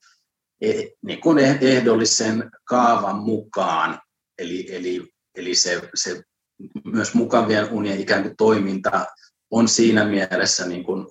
eh, 0.61 0.89
niin 1.01 1.21
kuin 1.21 1.37
ehdollisen 1.61 2.51
kaavan 2.65 3.15
mukaan, 3.15 3.99
eli, 4.37 4.75
eli, 4.75 5.11
eli 5.35 5.55
se, 5.55 5.89
se 5.95 6.21
myös 6.85 7.13
mukavien 7.13 7.69
unien 7.71 7.99
ikään 7.99 8.23
kuin 8.23 8.37
toiminta 8.37 9.05
on 9.51 9.67
siinä 9.67 10.05
mielessä 10.05 10.65
niin 10.65 10.83
kuin 10.83 11.07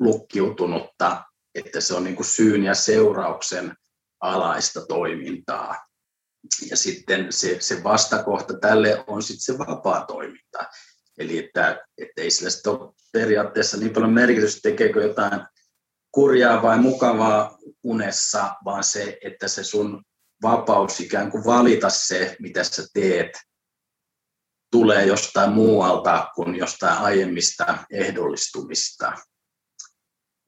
lukkiutunutta, 0.00 1.24
että 1.54 1.80
se 1.80 1.94
on 1.94 2.04
niin 2.04 2.16
kuin 2.16 2.26
syyn 2.26 2.62
ja 2.62 2.74
seurauksen 2.74 3.74
alaista 4.20 4.86
toimintaa. 4.86 5.86
Ja 6.70 6.76
sitten 6.76 7.26
se, 7.30 7.56
se 7.60 7.84
vastakohta 7.84 8.58
tälle 8.58 9.04
on 9.06 9.22
sitten 9.22 9.54
se 9.54 9.58
vapaa 9.58 10.04
toiminta. 10.04 10.58
Eli 11.18 11.38
että, 11.38 11.84
että 11.98 12.22
ei 12.22 12.30
sillä 12.30 12.78
ole 12.78 12.94
periaatteessa 13.12 13.76
niin 13.76 13.92
paljon 13.92 14.12
merkitystä, 14.12 14.60
tekeekö 14.70 15.02
jotain 15.02 15.40
kurjaa 16.12 16.62
vai 16.62 16.78
mukavaa 16.78 17.58
unessa, 17.82 18.54
vaan 18.64 18.84
se, 18.84 19.18
että 19.24 19.48
se 19.48 19.64
sun 19.64 20.02
vapaus 20.42 21.00
ikään 21.00 21.30
kuin 21.30 21.44
valita 21.44 21.90
se, 21.90 22.36
mitä 22.40 22.64
sä 22.64 22.86
teet, 22.94 23.38
tulee 24.70 25.06
jostain 25.06 25.52
muualta 25.52 26.28
kuin 26.34 26.54
jostain 26.54 26.98
aiemmista 26.98 27.78
ehdollistumista. 27.90 29.12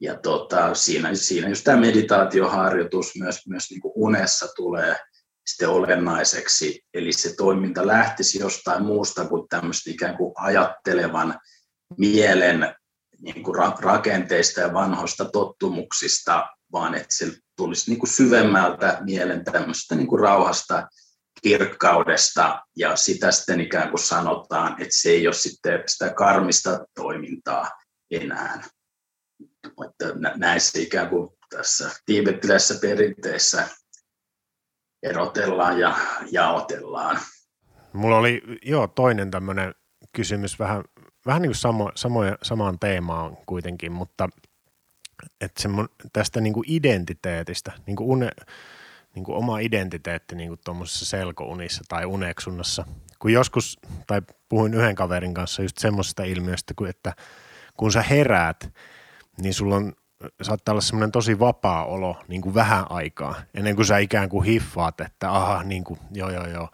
Ja 0.00 0.16
tota, 0.16 0.74
siinä, 0.74 1.14
siinä 1.14 1.48
just 1.48 1.64
tämä 1.64 1.80
meditaatioharjoitus 1.80 3.16
myös, 3.18 3.46
myös 3.46 3.70
niin 3.70 3.80
kuin 3.80 3.92
unessa 3.96 4.48
tulee 4.56 4.96
sitten 5.46 5.68
olennaiseksi, 5.68 6.84
eli 6.94 7.12
se 7.12 7.34
toiminta 7.36 7.86
lähtisi 7.86 8.38
jostain 8.38 8.82
muusta 8.82 9.24
kuin 9.24 9.48
tämmöistä 9.48 9.90
ikään 9.90 10.16
kuin 10.16 10.32
ajattelevan 10.36 11.40
mielen 11.98 12.74
niin 13.22 13.42
kuin 13.42 13.54
rakenteista 13.80 14.60
ja 14.60 14.72
vanhoista 14.72 15.24
tottumuksista, 15.24 16.48
vaan 16.72 16.94
että 16.94 17.14
se 17.14 17.32
tulisi 17.56 17.90
niin 17.90 17.98
kuin 17.98 18.10
syvemmältä 18.10 18.98
mielen 19.00 19.44
tämmöistä 19.44 19.94
niin 19.94 20.06
kuin 20.06 20.20
rauhasta 20.20 20.88
kirkkaudesta 21.42 22.60
ja 22.76 22.96
sitä 22.96 23.32
sitten 23.32 23.60
ikään 23.60 23.88
kuin 23.88 24.00
sanotaan, 24.00 24.72
että 24.72 24.98
se 24.98 25.08
ei 25.10 25.26
ole 25.26 25.34
sitten 25.34 25.82
sitä 25.86 26.14
karmista 26.14 26.86
toimintaa 26.94 27.70
enää. 28.10 28.62
Että 29.86 30.04
näissä 30.36 30.80
ikään 30.80 31.08
kuin 31.08 31.30
tässä 31.50 31.90
tiibettiläisessä 32.06 32.78
perinteessä 32.80 33.68
erotellaan 35.02 35.80
ja 35.80 35.96
jaotellaan. 36.30 37.20
Mulla 37.92 38.16
oli 38.16 38.42
jo 38.62 38.86
toinen 38.86 39.30
tämmöinen 39.30 39.74
kysymys 40.12 40.58
vähän, 40.58 40.84
vähän 41.26 41.42
niin 41.42 41.50
kuin 41.50 41.56
samo, 41.56 41.92
samoja, 41.94 42.38
samaan 42.42 42.78
teemaan 42.78 43.36
kuitenkin, 43.46 43.92
mutta 43.92 44.28
että 45.40 45.62
tästä 46.12 46.40
niin 46.40 46.52
kuin 46.52 46.64
identiteetistä, 46.68 47.72
niin 47.86 47.96
kuin 47.96 48.10
une, 48.10 48.30
niin 49.14 49.24
kuin 49.24 49.36
oma 49.36 49.58
identiteetti 49.58 50.36
niin 50.36 50.48
kuin 50.48 50.60
tuommoisessa 50.64 51.06
selkounissa 51.06 51.84
tai 51.88 52.04
uneksunnassa. 52.04 52.84
Kun 53.18 53.32
joskus, 53.32 53.78
tai 54.06 54.22
puhuin 54.48 54.74
yhden 54.74 54.94
kaverin 54.94 55.34
kanssa 55.34 55.62
just 55.62 55.78
semmoisesta 55.78 56.24
ilmiöstä, 56.24 56.74
että 56.88 57.14
kun 57.76 57.92
sä 57.92 58.02
heräät, 58.02 58.72
niin 59.40 59.54
sulla 59.54 59.76
on 59.76 59.92
saattaa 60.42 60.72
olla 60.72 60.80
semmoinen 60.80 61.12
tosi 61.12 61.38
vapaa 61.38 61.84
olo 61.84 62.16
niin 62.28 62.42
kuin 62.42 62.54
vähän 62.54 62.86
aikaa, 62.90 63.34
ennen 63.54 63.76
kuin 63.76 63.86
sä 63.86 63.98
ikään 63.98 64.28
kuin 64.28 64.44
hiffaat, 64.44 65.00
että 65.00 65.32
aha, 65.32 65.62
niin 65.62 65.84
kuin, 65.84 66.00
joo 66.12 66.30
joo 66.30 66.46
joo, 66.46 66.68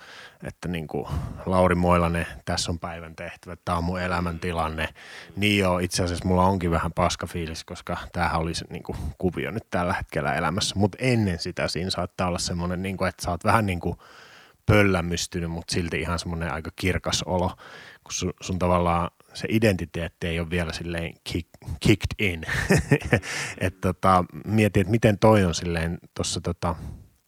että 0.45 0.69
niin 0.69 0.87
kuin 0.87 1.07
Lauri 1.47 1.75
Moilanen, 1.75 2.27
tässä 2.45 2.73
on 2.73 2.79
päivän 2.79 3.17
tehtävä, 3.17 3.57
tämä 3.65 3.79
on 3.79 3.85
mun 3.85 4.01
elämäntilanne. 4.01 4.89
Niin 5.37 5.59
joo, 5.59 5.79
itse 5.79 6.05
asiassa 6.05 6.29
mulla 6.29 6.47
onkin 6.47 6.71
vähän 6.71 6.93
paska 6.93 7.27
fiilis, 7.27 7.65
koska 7.65 7.97
tämähän 8.13 8.41
oli 8.41 8.55
se 8.55 8.65
niin 8.71 8.83
kuin, 8.83 8.99
kuvio 9.19 9.51
nyt 9.51 9.67
tällä 9.71 9.95
hetkellä 9.95 10.35
elämässä, 10.35 10.75
mutta 10.79 10.99
ennen 11.01 11.39
sitä 11.39 11.69
siinä 11.69 11.91
saattaa 11.91 12.29
olla 12.29 12.39
semmoinen, 12.39 12.83
niin 12.83 12.97
kuin, 12.97 13.09
että 13.09 13.23
sä 13.23 13.31
oot 13.31 13.45
vähän 13.45 13.67
niin 13.67 13.81
kuin 13.81 13.97
pöllämystynyt, 14.67 15.51
mutta 15.51 15.73
silti 15.73 16.01
ihan 16.01 16.19
semmoinen 16.19 16.53
aika 16.53 16.71
kirkas 16.77 17.23
olo, 17.23 17.49
kun 18.05 18.13
sun, 18.13 18.33
sun 18.41 18.59
tavallaan 18.59 19.11
se 19.37 19.49
identiteetti 19.51 20.27
ei 20.27 20.41
ole 20.41 20.51
vielä 20.51 20.73
silleen 20.73 21.15
kick, 21.25 21.49
kicked 21.81 22.15
in. 22.19 22.43
että 23.59 23.81
tota, 23.81 24.25
mietin, 24.47 24.81
että 24.81 24.91
miten 24.91 25.19
toi 25.19 25.45
on 25.45 25.55
silleen 25.55 25.99
tuossa 26.15 26.41
tota 26.41 26.75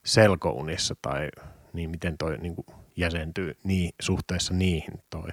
selkounissa 0.05 0.95
tai 1.01 1.29
niin 1.73 1.89
miten 1.89 2.17
toi 2.17 2.37
niin 2.37 2.55
jäsentyy 2.95 3.57
niin, 3.63 3.91
suhteessa 4.01 4.53
niihin 4.53 4.93
toi. 5.09 5.29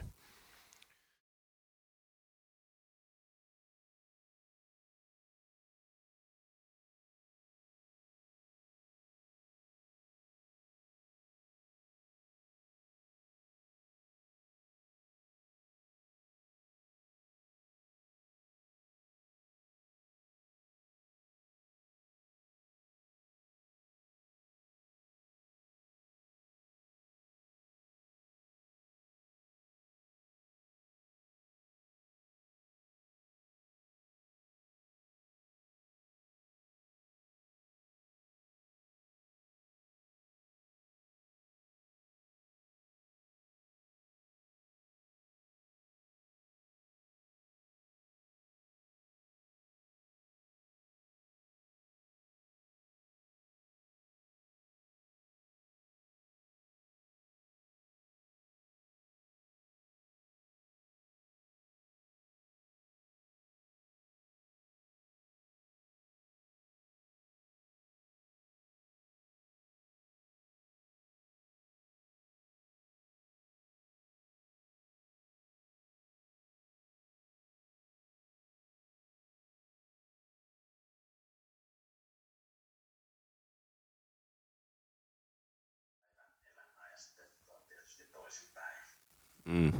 Mm. 89.46 89.72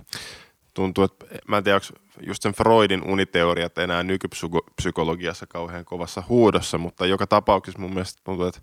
Tuntuu, 0.75 1.05
että 1.05 1.27
mä 1.49 1.57
en 1.57 1.65
tiedä, 1.65 1.77
onko 1.77 1.87
just 2.27 2.43
sen 2.43 2.53
Freudin 2.53 3.03
uniteoriat 3.05 3.79
enää 3.79 4.03
nykypsykologiassa 4.03 5.47
kauhean 5.47 5.85
kovassa 5.85 6.23
huudossa, 6.29 6.79
mutta 6.79 7.07
joka 7.07 7.27
tapauksessa 7.27 7.81
mun 7.81 7.95
mielestä 7.95 8.21
tuntuu, 8.25 8.47
että 8.47 8.61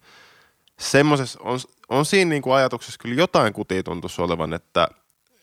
semmoisessa 0.79 1.39
on, 1.43 1.59
on 1.89 2.05
siinä 2.05 2.29
niin 2.29 2.41
kuin 2.41 2.55
ajatuksessa 2.55 2.99
kyllä 3.01 3.15
jotain 3.15 3.53
kutia 3.53 3.83
tuntuisi 3.83 4.21
olevan, 4.21 4.53
että, 4.53 4.87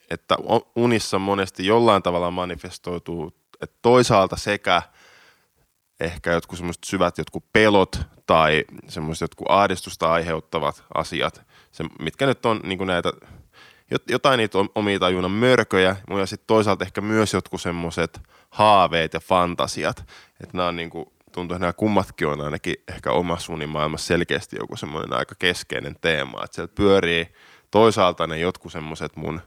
että 0.09 0.35
unissa 0.75 1.19
monesti 1.19 1.65
jollain 1.65 2.03
tavalla 2.03 2.31
manifestoituu, 2.31 3.33
että 3.61 3.79
toisaalta 3.81 4.37
sekä 4.37 4.81
ehkä 5.99 6.31
jotkut 6.31 6.57
semmoiset 6.57 6.83
syvät 6.83 7.17
jotkut 7.17 7.45
pelot 7.53 7.99
tai 8.25 8.65
semmoiset 8.87 9.21
jotkut 9.21 9.47
ahdistusta 9.49 10.11
aiheuttavat 10.11 10.83
asiat, 10.93 11.41
se, 11.71 11.83
mitkä 11.99 12.25
nyt 12.25 12.45
on 12.45 12.59
niin 12.63 12.77
kuin 12.77 12.87
näitä, 12.87 13.13
jotain 14.09 14.37
niitä 14.37 14.57
omia 14.75 14.99
tajunnan 14.99 15.31
mörköjä, 15.31 15.95
ja 16.19 16.25
sitten 16.25 16.47
toisaalta 16.47 16.85
ehkä 16.85 17.01
myös 17.01 17.33
jotkut 17.33 17.61
semmoiset 17.61 18.21
haaveet 18.49 19.13
ja 19.13 19.19
fantasiat, 19.19 19.99
että 20.43 20.57
nämä 20.57 20.67
on 20.67 20.75
niin 20.75 20.89
kuin 20.89 21.05
tuntuu, 21.31 21.55
että 21.55 21.63
nämä 21.63 21.73
kummatkin 21.73 22.27
on 22.27 22.41
ainakin 22.41 22.75
ehkä 22.87 23.11
omassa 23.11 23.53
unimaailmassa 23.53 24.07
selkeästi 24.07 24.55
joku 24.59 24.75
semmoinen 24.75 25.13
aika 25.13 25.35
keskeinen 25.39 25.95
teema, 26.01 26.43
että 26.43 26.55
sieltä 26.55 26.75
pyörii 26.75 27.27
toisaalta 27.71 28.27
ne 28.27 28.39
jotkut 28.39 28.71
semmoiset 28.71 29.15
mun 29.15 29.41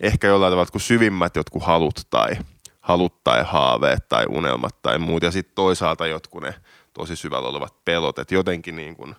ehkä 0.00 0.26
jollain 0.26 0.52
tavalla 0.52 0.70
kuin 0.70 0.82
syvimmät 0.82 1.36
jotkut 1.36 1.62
halut 1.62 2.00
tai 2.10 2.36
halut 2.80 3.24
tai 3.24 3.44
haaveet 3.44 4.08
tai 4.08 4.26
unelmat 4.28 4.82
tai 4.82 4.98
muut 4.98 5.22
ja 5.22 5.30
sitten 5.30 5.54
toisaalta 5.54 6.06
jotkut 6.06 6.42
ne 6.42 6.54
tosi 6.92 7.16
syvällä 7.16 7.48
olevat 7.48 7.84
pelot, 7.84 8.18
että 8.18 8.34
jotenkin 8.34 8.76
niin 8.76 8.96
kuin, 8.96 9.14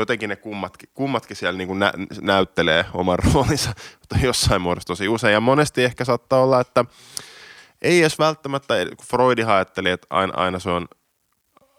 jotenkin 0.00 0.28
ne 0.28 0.36
kummatkin, 0.36 0.88
kummatkin 0.94 1.36
siellä 1.36 1.58
niin 1.58 1.68
kuin 1.68 1.78
nä, 1.78 1.92
näyttelee 2.20 2.84
oman 2.94 3.18
roolinsa 3.34 3.72
jossain 4.22 4.62
muodossa 4.62 4.86
tosi 4.86 5.08
usein 5.08 5.32
ja 5.32 5.40
monesti 5.40 5.84
ehkä 5.84 6.04
saattaa 6.04 6.42
olla, 6.42 6.60
että 6.60 6.84
ei 7.82 8.00
edes 8.00 8.18
välttämättä, 8.18 8.74
kun 8.96 9.06
Freudi 9.06 9.42
ajatteli, 9.42 9.90
että 9.90 10.06
aina, 10.10 10.32
aina 10.36 10.58
se 10.58 10.70
on 10.70 10.88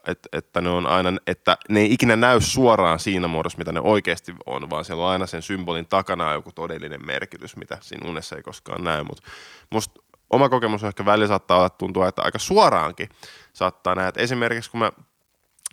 että, 0.08 0.30
että, 0.34 0.62
ne 0.62 0.70
on 0.70 0.88
aina, 0.88 1.10
että 1.28 1.58
ne 1.70 1.80
ei 1.80 1.94
ikinä 1.94 2.16
näy 2.16 2.42
suoraan 2.42 3.00
siinä 3.00 3.28
muodossa, 3.28 3.58
mitä 3.58 3.72
ne 3.72 3.80
oikeasti 3.80 4.36
on, 4.46 4.70
vaan 4.70 4.86
siellä 4.86 5.06
on 5.06 5.12
aina 5.12 5.28
sen 5.28 5.42
symbolin 5.42 5.86
takana 5.86 6.34
joku 6.34 6.52
todellinen 6.52 7.06
merkitys, 7.06 7.56
mitä 7.56 7.78
siinä 7.82 8.10
unessa 8.10 8.36
ei 8.36 8.44
koskaan 8.44 8.84
näy. 8.84 9.04
Mutta 9.04 9.24
musta 9.70 10.02
oma 10.30 10.50
kokemus 10.50 10.84
ehkä 10.84 11.06
välillä 11.06 11.28
saattaa 11.28 11.58
olla 11.58 11.70
tuntua, 11.70 12.08
että 12.08 12.22
aika 12.22 12.40
suoraankin 12.40 13.10
saattaa 13.54 13.96
nähdä. 13.96 14.12
Esimerkiksi 14.16 14.72
kun 14.72 14.80
mä 14.80 14.92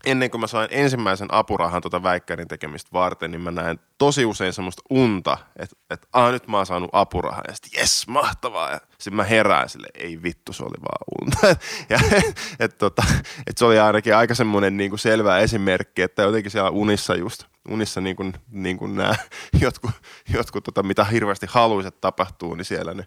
ennen 0.05 0.31
kuin 0.31 0.41
mä 0.41 0.47
sain 0.47 0.69
ensimmäisen 0.71 1.29
apurahan 1.31 1.83
tuota 1.83 2.03
väikkärin 2.03 2.49
tekemistä 2.49 2.89
varten, 2.93 3.31
niin 3.31 3.41
mä 3.41 3.51
näin 3.51 3.81
tosi 3.99 4.25
usein 4.25 4.53
semmoista 4.53 4.83
unta, 4.91 5.39
että, 5.57 5.77
että 5.91 6.09
aah, 6.13 6.33
nyt 6.33 6.49
mä 6.49 6.57
oon 6.57 6.67
saanut 6.67 6.91
apurahan, 6.93 7.45
ja 7.49 7.55
sitten 7.55 7.81
jes, 7.81 8.09
mahtavaa, 8.09 8.71
ja 8.71 8.81
sitten 8.89 9.15
mä 9.15 9.25
herään 9.25 9.69
sille, 9.69 9.87
ei 9.95 10.23
vittu, 10.23 10.53
se 10.53 10.63
oli 10.63 10.83
vaan 10.83 11.05
unta. 11.23 11.63
ja 11.91 11.99
et, 12.65 12.79
tota, 12.79 13.03
et 13.47 13.59
se 13.59 13.65
oli 13.65 13.79
ainakin 13.79 14.17
aika 14.17 14.35
semmoinen 14.35 14.77
niin 14.77 14.91
kuin 14.91 15.01
selvä 15.01 15.39
esimerkki, 15.39 16.03
että 16.03 16.23
jotenkin 16.23 16.51
siellä 16.51 16.71
unissa 16.71 17.15
just, 17.15 17.45
unissa 17.69 18.01
niin 18.01 18.17
kuin, 18.17 18.35
niin 18.51 18.79
kuin 18.79 18.95
nämä 18.95 19.15
jotkut, 19.63 19.91
jotkut 20.35 20.65
tota, 20.65 20.83
mitä 20.83 21.05
hirveästi 21.05 21.47
haluaiset 21.51 22.01
tapahtuu, 22.01 22.55
niin 22.55 22.65
siellä 22.65 22.95
ne 22.95 23.07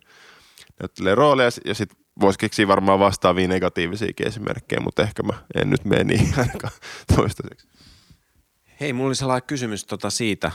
näyttelee 0.79 1.15
rooleja, 1.15 1.49
ja 1.65 1.75
sitten 1.75 1.97
voisi 2.21 2.39
keksiä 2.39 2.67
varmaan 2.67 2.99
vastaavia 2.99 3.47
negatiivisiakin 3.47 4.27
esimerkkejä, 4.27 4.81
mutta 4.81 5.01
ehkä 5.01 5.23
mä 5.23 5.33
en 5.55 5.69
nyt 5.69 5.85
mene 5.85 6.03
niin 6.03 6.33
ainakaan 6.39 6.73
toistaiseksi. 7.15 7.67
Hei, 8.79 8.93
mulla 8.93 9.07
oli 9.07 9.15
sellainen 9.15 9.47
kysymys 9.47 9.85
tota 9.85 10.09
siitä, 10.09 10.51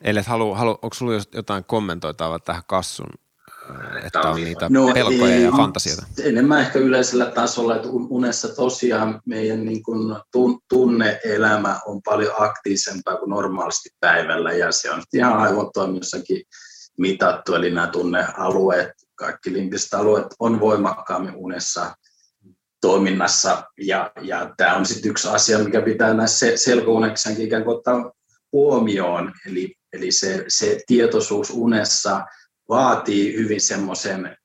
eli 0.00 0.20
halu, 0.26 0.54
halu, 0.54 0.70
onko 0.70 0.94
sulla 0.94 1.12
jotain 1.34 1.64
kommentoitavaa 1.64 2.38
tähän 2.38 2.62
kassun, 2.66 3.06
äh, 3.70 4.06
että 4.06 4.20
on 4.20 4.36
niitä 4.36 4.66
no, 4.70 4.92
pelkoja 4.94 5.34
ei, 5.34 5.42
ja 5.42 5.52
fantasioita? 5.52 6.06
Enemmän 6.22 6.60
ehkä 6.60 6.78
yleisellä 6.78 7.26
tasolla, 7.26 7.76
että 7.76 7.88
unessa 7.90 8.48
tosiaan 8.48 9.20
meidän 9.26 9.64
niin 9.64 9.82
kuin 9.82 10.16
tunne-elämä 10.68 11.80
on 11.86 12.02
paljon 12.02 12.32
aktiivisempaa 12.38 13.16
kuin 13.16 13.30
normaalisti 13.30 13.88
päivällä, 14.00 14.52
ja 14.52 14.72
se 14.72 14.90
on 14.90 15.02
ihan 15.12 15.38
aivotoiminnassakin 15.38 16.42
mitattu, 16.98 17.54
eli 17.54 17.70
nämä 17.70 17.86
tunnealueet 17.86 18.92
kaikki 19.16 19.52
limpiset 19.52 19.94
alueet 19.94 20.26
on 20.38 20.60
voimakkaammin 20.60 21.34
unessa 21.34 21.94
toiminnassa. 22.80 23.64
Ja, 23.80 24.12
ja 24.22 24.54
tämä 24.56 24.76
on 24.76 24.86
sitten 24.86 25.10
yksi 25.10 25.28
asia, 25.28 25.58
mikä 25.58 25.80
pitää 25.80 26.14
näissä 26.14 26.56
selkouneksänkin 26.56 27.46
ikään 27.46 27.64
kuin 27.64 27.76
ottaa 27.76 28.12
huomioon. 28.52 29.32
Eli, 29.46 29.74
eli 29.92 30.12
se, 30.12 30.44
se 30.48 30.80
tietoisuus 30.86 31.50
unessa 31.50 32.24
vaatii 32.68 33.36
hyvin 33.36 33.60
semmoisen 33.60 34.36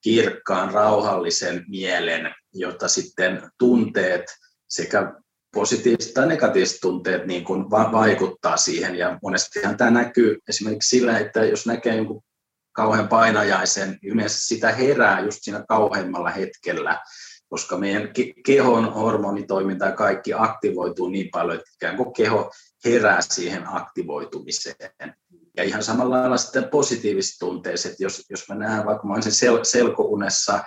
kirkkaan, 0.00 0.74
rauhallisen 0.74 1.64
mielen, 1.68 2.34
jotta 2.54 2.88
sitten 2.88 3.50
tunteet 3.58 4.24
sekä 4.68 5.12
positiiviset 5.54 6.14
tai 6.14 6.26
negatiiviset 6.26 6.80
tunteet 6.80 7.26
niin 7.26 7.44
kuin 7.44 7.70
va- 7.70 7.92
vaikuttaa 7.92 8.56
siihen. 8.56 8.94
Ja 8.94 9.18
monestihan 9.22 9.76
tämä 9.76 9.90
näkyy 9.90 10.38
esimerkiksi 10.48 10.96
sillä, 10.96 11.18
että 11.18 11.44
jos 11.44 11.66
näkee 11.66 11.96
jonkun 11.96 12.22
kauhean 12.78 13.08
painajaisen, 13.08 13.98
yleensä 14.02 14.38
sitä 14.40 14.72
herää 14.72 15.20
just 15.20 15.38
siinä 15.40 15.64
kauheimmalla 15.68 16.30
hetkellä, 16.30 17.00
koska 17.48 17.78
meidän 17.78 18.08
kehon 18.46 18.92
hormonitoiminta 18.94 19.84
ja 19.84 19.92
kaikki 19.92 20.34
aktivoituu 20.34 21.08
niin 21.08 21.28
paljon, 21.32 21.58
että 21.58 21.70
ikään 21.74 21.96
kuin 21.96 22.12
keho 22.12 22.50
herää 22.84 23.20
siihen 23.20 23.62
aktivoitumiseen. 23.66 25.14
Ja 25.56 25.64
ihan 25.64 25.82
samalla 25.82 26.20
lailla 26.20 26.36
sitten 26.36 26.68
positiiviset 26.68 27.34
tunteiset, 27.38 27.94
jos, 27.98 28.24
jos 28.30 28.48
mä 28.48 28.54
näen 28.54 28.86
vaikka 28.86 29.06
mä 29.06 29.20
sen 29.20 29.32
sel, 29.32 29.64
selkounessa 29.64 30.64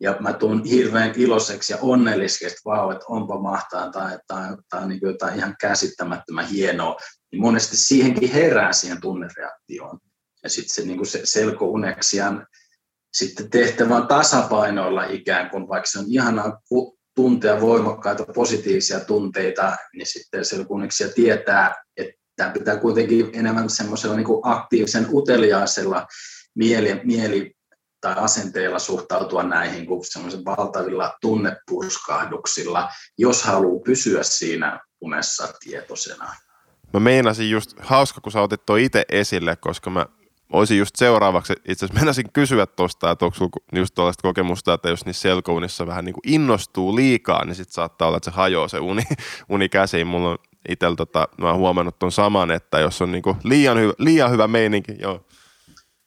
ja 0.00 0.16
mä 0.20 0.32
tuun 0.32 0.64
hirveän 0.64 1.12
iloiseksi 1.16 1.72
ja 1.72 1.78
onnelliseksi, 1.82 2.46
että 2.46 2.60
vau, 2.64 2.90
että 2.90 3.04
onpa 3.08 3.38
mahtaa 3.40 3.90
tai, 3.90 4.18
tai, 4.26 4.56
tai 4.70 4.88
niin 4.88 5.00
jotain 5.02 5.38
ihan 5.38 5.54
käsittämättömän 5.60 6.46
hienoa, 6.46 6.96
niin 7.32 7.42
monesti 7.42 7.76
siihenkin 7.76 8.32
herää 8.32 8.72
siihen 8.72 9.00
tunnereaktioon 9.00 9.98
ja 10.42 10.50
sitten 10.50 10.74
se, 10.74 10.82
niin 10.82 11.06
se 11.06 11.20
selkouneksian 11.24 12.46
sitten 13.12 13.50
tehtävä 13.50 13.96
on 13.96 14.06
tasapainoilla 14.06 15.04
ikään 15.04 15.50
kuin, 15.50 15.68
vaikka 15.68 15.90
se 15.90 15.98
on 15.98 16.04
ihanaa 16.08 16.60
tuntea 17.14 17.60
voimakkaita 17.60 18.24
positiivisia 18.34 19.00
tunteita, 19.00 19.76
niin 19.92 20.06
sitten 20.06 20.44
selkouneksia 20.44 21.08
tietää, 21.08 21.74
että 21.96 22.12
tämä 22.36 22.50
pitää 22.50 22.76
kuitenkin 22.76 23.30
enemmän 23.32 23.70
semmoisella 23.70 24.16
niin 24.16 24.26
aktiivisen 24.42 25.06
uteliaisella 25.12 26.06
mieli, 26.54 27.00
mieli 27.04 27.54
tai 28.00 28.14
asenteella 28.16 28.78
suhtautua 28.78 29.42
näihin 29.42 29.86
kuin 29.86 30.02
valtavilla 30.44 31.16
tunnepurskahduksilla, 31.20 32.88
jos 33.18 33.42
haluaa 33.42 33.82
pysyä 33.84 34.22
siinä 34.22 34.80
unessa 35.00 35.48
tietoisena. 35.60 36.34
Mä 36.92 37.00
meinasin 37.00 37.50
just, 37.50 37.74
hauska 37.80 38.20
kun 38.20 38.32
sä 38.32 38.40
otit 38.40 38.66
tuo 38.66 38.76
itse 38.76 39.04
esille, 39.08 39.56
koska 39.56 39.90
mä 39.90 40.06
olisin 40.52 40.78
just 40.78 40.96
seuraavaksi, 40.96 41.52
itse 41.52 41.84
asiassa 41.84 41.94
mennäisin 41.94 42.32
kysyä 42.32 42.66
tuosta, 42.66 43.10
että 43.10 43.24
onko 43.24 43.36
sulla 43.36 43.50
just 43.76 43.94
tuollaista 43.94 44.22
kokemusta, 44.22 44.74
että 44.74 44.88
jos 44.88 45.06
niissä 45.06 45.22
selkounissa 45.22 45.86
vähän 45.86 46.04
niin 46.04 46.12
kuin 46.12 46.34
innostuu 46.34 46.96
liikaa, 46.96 47.44
niin 47.44 47.54
sitten 47.54 47.74
saattaa 47.74 48.08
olla, 48.08 48.16
että 48.16 48.30
se 48.30 48.36
hajoaa 48.36 48.68
se 48.68 48.78
uni, 48.78 49.02
uni 49.48 49.68
käsiin. 49.68 50.06
Mulla 50.06 50.30
on 50.30 50.38
itsellä, 50.68 50.96
tota, 50.96 51.28
mä 51.38 51.50
oon 51.50 51.58
huomannut 51.58 51.98
tuon 51.98 52.12
saman, 52.12 52.50
että 52.50 52.78
jos 52.78 53.02
on 53.02 53.12
niin 53.12 53.22
kuin 53.22 53.36
liian, 53.44 53.78
hyvä, 53.78 53.92
liian 53.98 54.30
hyvä 54.30 54.48
meininki, 54.48 54.92
joo. 54.98 55.26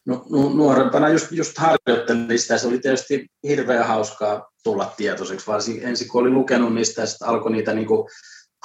No, 0.05 0.25
nuorempana 0.53 1.09
just, 1.09 1.31
just 1.31 1.57
harjoittelin 1.57 2.39
sitä, 2.39 2.57
se 2.57 2.67
oli 2.67 2.79
tietysti 2.79 3.27
hirveän 3.47 3.87
hauskaa 3.87 4.51
tulla 4.63 4.93
tietoiseksi, 4.97 5.47
varsinkin 5.47 5.87
ensin 5.87 6.07
kun 6.07 6.21
oli 6.21 6.29
lukenut 6.29 6.73
niistä 6.73 7.05
sitten 7.05 7.27
alkoi 7.27 7.51
niitä 7.51 7.73
niin 7.73 7.87
kuin 7.87 8.07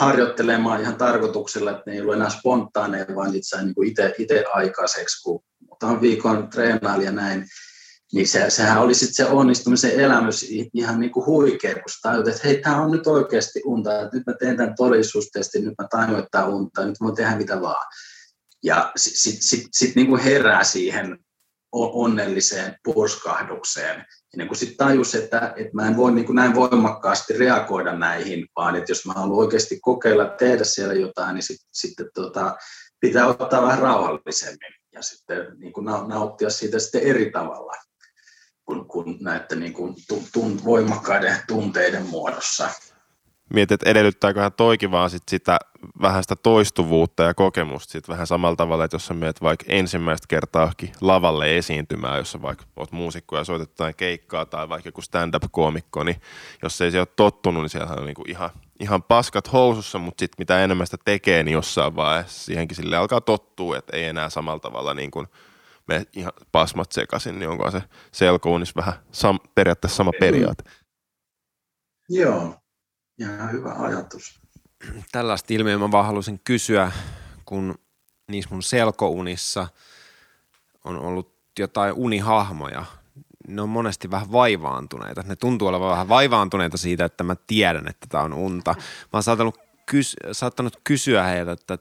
harjoittelemaan 0.00 0.80
ihan 0.80 0.96
tarkoituksella, 0.96 1.70
että 1.70 1.82
ne 1.86 1.92
ei 1.92 2.00
ollut 2.00 2.14
enää 2.14 2.30
spontaaneja, 2.30 3.06
vaan 3.14 3.32
sai 3.42 3.64
niin 3.64 3.86
itse 4.18 4.44
aikaiseksi, 4.52 5.22
kun 5.22 5.42
muutaman 5.68 6.00
viikon 6.00 6.50
treenaili 6.50 7.04
ja 7.04 7.12
näin, 7.12 7.46
niin 8.12 8.28
se, 8.28 8.50
sehän 8.50 8.82
oli 8.82 8.94
sitten 8.94 9.14
se 9.14 9.32
onnistumisen 9.32 10.00
elämys 10.00 10.46
ihan 10.74 11.00
niin 11.00 11.12
kuin 11.12 11.26
huikea, 11.26 11.74
kun 11.74 11.82
sä 12.02 12.30
että 12.30 12.48
hei, 12.48 12.60
tämä 12.60 12.82
on 12.82 12.90
nyt 12.90 13.06
oikeasti 13.06 13.62
unta, 13.64 14.00
että 14.00 14.16
nyt 14.16 14.26
mä 14.26 14.34
teen 14.38 14.56
tämän 14.56 14.74
todellisuustestin, 14.74 15.64
nyt 15.64 15.74
mä 15.78 15.88
tajuin, 15.90 16.24
että 16.24 16.46
unta, 16.46 16.84
nyt 16.84 17.00
mä 17.00 17.04
voin 17.04 17.16
tehdä 17.16 17.36
mitä 17.36 17.60
vaan. 17.60 17.86
Ja 18.64 18.92
sitten 18.96 19.20
sit, 19.20 19.42
sit, 19.42 19.68
sit 19.72 19.96
niin 19.96 20.06
kuin 20.06 20.20
herää 20.20 20.64
siihen 20.64 21.18
onnelliseen 21.72 22.76
purskahdukseen. 22.84 24.04
Niin 24.36 24.48
kuin 24.48 24.58
sitten 24.58 24.76
tajus, 24.76 25.14
että, 25.14 25.54
että 25.56 25.74
mä 25.74 25.86
en 25.86 25.96
voi 25.96 26.12
niin 26.12 26.26
kuin 26.26 26.36
näin 26.36 26.54
voimakkaasti 26.54 27.32
reagoida 27.32 27.98
näihin, 27.98 28.46
vaan 28.56 28.76
että 28.76 28.92
jos 28.92 29.06
mä 29.06 29.12
haluan 29.12 29.38
oikeasti 29.38 29.80
kokeilla 29.80 30.24
tehdä 30.26 30.64
siellä 30.64 30.94
jotain, 30.94 31.34
niin 31.34 31.42
sitten 31.42 31.68
sit, 31.72 31.94
tota, 32.14 32.56
pitää 33.00 33.26
ottaa 33.26 33.62
vähän 33.62 33.78
rauhallisemmin 33.78 34.74
ja 34.92 35.02
sitten 35.02 35.46
niin 35.58 35.72
kuin 35.72 35.84
nauttia 35.84 36.50
siitä 36.50 36.78
sitten 36.78 37.02
eri 37.02 37.30
tavalla 37.30 37.72
kuin, 38.64 38.86
kuin 38.86 39.18
näiden 39.20 39.60
niin 39.60 39.72
kuin 39.72 39.94
tun, 40.32 40.64
voimakkaiden 40.64 41.36
tunteiden 41.48 42.06
muodossa. 42.06 42.68
Mietit, 43.50 43.72
että 43.72 43.90
edellyttääköhän 43.90 44.52
toikin 44.52 44.90
vaan 44.90 45.10
sit 45.10 45.22
sitä 45.28 45.58
vähän 46.02 46.22
sitä 46.24 46.36
toistuvuutta 46.36 47.22
ja 47.22 47.34
kokemusta 47.34 47.92
sit 47.92 48.08
vähän 48.08 48.26
samalla 48.26 48.56
tavalla, 48.56 48.84
että 48.84 48.94
jos 48.94 49.06
sä 49.06 49.14
meet 49.14 49.42
vaikka 49.42 49.64
ensimmäistä 49.68 50.26
kertaa 50.28 50.72
lavalle 51.00 51.58
esiintymään, 51.58 52.18
jossa 52.18 52.42
vaikka 52.42 52.64
oot 52.76 52.92
muusikko 52.92 53.36
ja 53.36 53.44
soitat 53.44 53.68
jotain 53.68 53.94
keikkaa 53.94 54.46
tai 54.46 54.68
vaikka 54.68 54.88
joku 54.88 55.02
stand-up-koomikko, 55.02 56.04
niin 56.04 56.20
jos 56.62 56.80
ei 56.80 56.90
se 56.90 56.98
ole 56.98 57.08
tottunut, 57.16 57.62
niin 57.62 57.70
siellä 57.70 57.92
on 57.92 58.06
niinku 58.06 58.24
ihan, 58.26 58.50
ihan 58.80 59.02
paskat 59.02 59.52
housussa, 59.52 59.98
mutta 59.98 60.20
sitten 60.22 60.36
mitä 60.38 60.64
enemmän 60.64 60.86
sitä 60.86 60.98
tekee, 61.04 61.42
niin 61.42 61.52
jossain 61.52 61.96
vaiheessa 61.96 62.44
siihenkin 62.44 62.76
sille 62.76 62.96
alkaa 62.96 63.20
tottua, 63.20 63.76
että 63.76 63.96
ei 63.96 64.04
enää 64.04 64.30
samalla 64.30 64.60
tavalla 64.60 64.94
niin 64.94 65.10
kuin 65.10 65.26
me 65.88 66.06
ihan 66.16 66.32
pasmat 66.52 66.92
sekaisin, 66.92 67.38
niin 67.38 67.48
onko 67.48 67.70
se 67.70 67.82
selkounis 68.12 68.76
vähän 68.76 68.94
sam, 69.12 69.38
periaatteessa 69.54 69.96
sama 69.96 70.10
periaate? 70.20 70.62
Joo, 72.08 72.59
ihan 73.28 73.52
hyvä 73.52 73.72
ajatus. 73.78 74.40
Tällaista 75.12 75.54
ilmiöä 75.54 75.78
mä 75.78 75.90
vaan 75.90 76.06
halusin 76.06 76.40
kysyä, 76.44 76.92
kun 77.44 77.78
niissä 78.28 78.50
mun 78.50 78.62
selkounissa 78.62 79.68
on 80.84 80.96
ollut 80.96 81.34
jotain 81.58 81.92
unihahmoja, 81.92 82.84
ne 83.48 83.62
on 83.62 83.68
monesti 83.68 84.10
vähän 84.10 84.32
vaivaantuneita. 84.32 85.22
Ne 85.26 85.36
tuntuu 85.36 85.68
olevan 85.68 85.90
vähän 85.90 86.08
vaivaantuneita 86.08 86.76
siitä, 86.76 87.04
että 87.04 87.24
mä 87.24 87.36
tiedän, 87.46 87.88
että 87.88 88.06
tämä 88.10 88.24
on 88.24 88.32
unta. 88.32 88.74
Mä 88.78 89.08
oon 89.12 89.22
saattanut, 89.22 89.58
kys- 89.90 90.32
saattanut 90.32 90.80
kysyä 90.84 91.22
heiltä, 91.22 91.52
että 91.52 91.78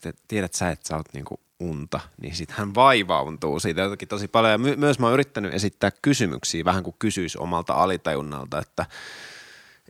te, 0.00 0.12
tiedät 0.28 0.54
sä, 0.54 0.70
että 0.70 0.88
sä 0.88 0.96
oot 0.96 1.12
niinku 1.12 1.40
unta, 1.60 2.00
niin 2.20 2.34
sitten 2.34 2.56
hän 2.56 2.74
vaivauntuu 2.74 3.60
siitä 3.60 3.80
jotenkin 3.80 4.08
tosi 4.08 4.28
paljon. 4.28 4.52
Ja 4.52 4.58
my- 4.58 4.76
myös 4.76 4.98
mä 4.98 5.06
oon 5.06 5.14
yrittänyt 5.14 5.54
esittää 5.54 5.90
kysymyksiä 6.02 6.64
vähän 6.64 6.82
kuin 6.82 6.96
kysyisi 6.98 7.38
omalta 7.38 7.74
alitajunnalta, 7.74 8.58
että 8.58 8.86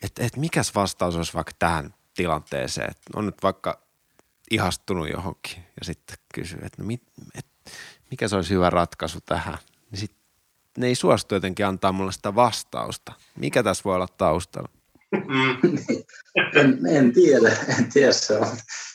et, 0.03 0.12
et 0.18 0.36
mikäs 0.36 0.74
vastaus 0.74 1.16
olisi 1.16 1.34
vaikka 1.34 1.53
tähän 1.59 1.95
tilanteeseen, 2.14 2.90
että 2.90 3.11
on 3.16 3.26
nyt 3.26 3.42
vaikka 3.42 3.80
ihastunut 4.51 5.11
johonkin 5.11 5.57
ja 5.57 5.84
sitten 5.84 6.16
kysyy, 6.34 6.59
että 6.62 6.82
no 6.82 6.86
mit, 6.86 7.03
et, 7.38 7.47
mikä 8.11 8.28
se 8.28 8.36
olisi 8.36 8.55
hyvä 8.55 8.70
ratkaisu 8.70 9.18
tähän, 9.20 9.59
niin 9.90 10.01
sitten 10.01 10.24
ne 10.78 10.86
ei 10.86 10.95
suostu 10.95 11.34
jotenkin 11.34 11.66
antaa 11.66 11.92
mulle 11.92 12.12
sitä 12.12 12.34
vastausta. 12.34 13.12
Mikä 13.36 13.62
tässä 13.62 13.84
voi 13.84 13.95
olla 13.95 14.09
taustalla? 14.09 14.68
En, 16.55 16.86
en 16.86 17.12
tiedä, 17.12 17.57
en 17.78 17.92
tiedä, 17.92 18.12
se 18.12 18.38
on 18.38 18.47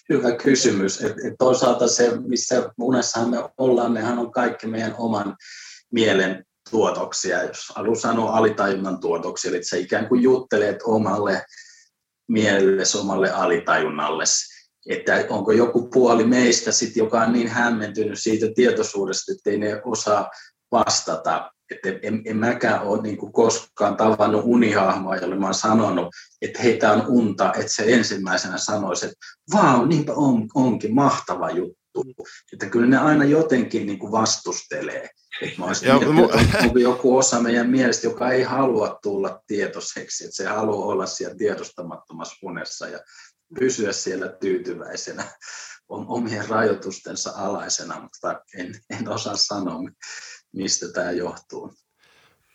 hyvä 0.09 0.31
kysymys. 0.31 1.01
Et, 1.01 1.11
et 1.11 1.33
toisaalta 1.39 1.87
se, 1.87 2.11
missä 2.27 2.71
unessahan 2.77 3.29
me 3.29 3.37
ollaan, 3.57 3.93
nehän 3.93 4.19
on 4.19 4.31
kaikki 4.31 4.67
meidän 4.67 4.95
oman 4.97 5.37
mielen 5.91 6.45
tuotoksia, 6.71 7.43
jos 7.43 7.69
haluaa 7.75 7.95
sanoa 7.95 8.31
alitajunnan 8.31 8.99
tuotoksia, 8.99 9.51
eli 9.51 9.63
sä 9.63 9.77
ikään 9.77 10.07
kuin 10.07 10.21
juttelet 10.21 10.77
omalle 10.83 11.45
mielellesi, 12.27 12.97
omalle 12.97 13.31
alitajunnalle, 13.31 14.23
että 14.89 15.25
onko 15.29 15.51
joku 15.51 15.89
puoli 15.93 16.23
meistä 16.23 16.71
sit, 16.71 16.95
joka 16.95 17.21
on 17.21 17.33
niin 17.33 17.47
hämmentynyt 17.47 18.19
siitä 18.19 18.45
tietoisuudesta, 18.55 19.31
että 19.31 19.49
ei 19.49 19.57
ne 19.57 19.81
osaa 19.85 20.29
vastata 20.71 21.51
että 21.71 22.07
en, 22.07 22.21
en 22.25 22.37
mäkään 22.37 22.81
ole 22.81 23.01
niin 23.01 23.17
kuin 23.17 23.33
koskaan 23.33 23.97
tavannut 23.97 24.41
unihahmoa, 24.45 25.15
jolle 25.15 25.35
mä 25.35 25.45
oon 25.45 25.53
sanonut, 25.53 26.07
että 26.41 26.61
heitä 26.61 26.91
on 26.91 27.03
unta, 27.07 27.53
että 27.53 27.73
se 27.73 27.83
ensimmäisenä 27.87 28.57
sanoisi, 28.57 29.05
että 29.05 29.17
vau, 29.53 29.85
niinpä 29.85 30.13
on, 30.13 30.47
onkin 30.55 30.95
mahtava 30.95 31.49
juttu. 31.49 32.05
Että 32.53 32.65
kyllä 32.65 32.87
ne 32.87 32.97
aina 32.97 33.25
jotenkin 33.25 33.85
niin 33.85 33.99
kuin 33.99 34.11
vastustelee. 34.11 35.09
Mä 35.57 35.65
olisin 35.65 35.89
mu- 35.89 36.79
joku 36.79 37.17
osa 37.17 37.41
meidän 37.41 37.69
mielestä, 37.69 38.07
joka 38.07 38.31
ei 38.31 38.43
halua 38.43 38.99
tulla 39.03 39.41
tietoiseksi, 39.47 40.23
että 40.23 40.35
se 40.35 40.45
haluaa 40.45 40.85
olla 40.85 41.05
siellä 41.05 41.35
tiedostamattomassa 41.35 42.35
unessa 42.41 42.87
ja 42.87 42.99
pysyä 43.59 43.91
siellä 43.91 44.27
tyytyväisenä 44.27 45.23
omien 45.89 46.49
rajoitustensa 46.49 47.31
alaisena, 47.35 47.99
mutta 48.01 48.41
en, 48.57 48.75
en 48.89 49.09
osaa 49.09 49.35
sanoa, 49.35 49.79
mistä 50.51 50.85
tämä 50.93 51.11
johtuu. 51.11 51.73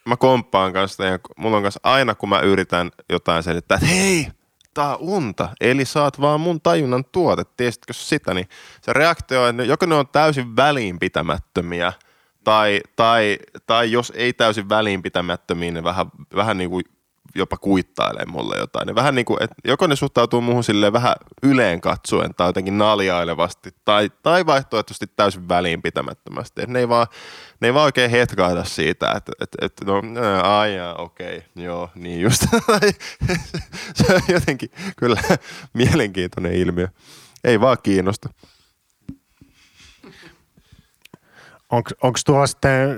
Mä 0.07 0.17
komppaan 0.17 0.73
kanssa 0.73 1.05
ja 1.05 1.19
mulla 1.37 1.57
on 1.57 1.63
kanssa 1.63 1.81
aina 1.83 2.15
kun 2.15 2.29
mä 2.29 2.41
yritän 2.41 2.91
jotain 3.11 3.43
selittää, 3.43 3.77
että 3.77 3.87
hei, 3.87 4.29
tää 4.75 4.97
on 4.97 5.01
unta, 5.01 5.49
eli 5.61 5.85
saat 5.85 6.21
vaan 6.21 6.41
mun 6.41 6.61
tajunnan 6.61 7.05
tuote, 7.05 7.43
tiesitkö 7.57 7.93
sitä, 7.93 8.35
niin 8.35 8.49
se 8.83 8.93
reaktio 8.93 9.43
on, 9.43 9.49
että 9.49 9.65
joko 9.65 9.87
ne 9.87 9.95
on 9.95 10.09
täysin 10.09 10.57
väliinpitämättömiä, 10.57 11.93
tai, 12.45 12.81
tai, 12.97 13.39
tai 13.67 13.93
jos 13.93 14.13
ei 14.17 14.33
täysin 14.33 14.69
väliinpitämättömiä, 14.69 15.71
niin 15.71 15.85
vähän, 15.85 16.07
vähän 16.35 16.59
niin 16.59 16.71
kuin 16.71 16.85
jopa 17.35 17.57
kuittailee 17.57 18.25
mulle 18.27 18.57
jotain. 18.59 18.89
Ja 18.89 18.95
vähän 18.95 19.15
niin 19.15 19.25
kuin, 19.25 19.43
että 19.43 19.55
joko 19.65 19.87
ne 19.87 19.97
suhtautuu 19.97 20.41
muuhun 20.41 20.65
silleen 20.65 20.93
vähän 20.93 21.15
yleen 21.43 21.81
katsuen 21.81 22.35
tai 22.35 22.49
jotenkin 22.49 22.79
naljailevasti 22.79 23.71
tai, 23.85 24.11
tai 24.23 24.47
vaihtoehtoisesti 24.47 25.07
täysin 25.17 25.49
väliinpitämättömästi. 25.49 26.63
Ne 26.67 26.79
ei 26.79 26.89
vaan, 26.89 27.07
ne 27.61 27.69
ei 27.69 27.75
vaan 27.75 27.85
oikein 27.85 28.11
hetkaita 28.11 28.65
siitä, 28.65 29.13
että, 29.17 29.33
että, 29.41 29.67
että 29.67 29.85
no 29.85 30.03
aijaa, 30.43 30.95
okei, 30.95 31.37
okay, 31.37 31.65
joo, 31.65 31.91
niin 31.95 32.21
just. 32.21 32.43
se 33.95 34.15
on 34.15 34.21
jotenkin 34.29 34.71
kyllä 34.97 35.21
mielenkiintoinen 35.73 36.53
ilmiö. 36.53 36.89
Ei 37.45 37.61
vaan 37.61 37.77
kiinnosta. 37.83 38.29
Onko 42.03 42.19
tuolla 42.27 42.47
sitten 42.47 42.89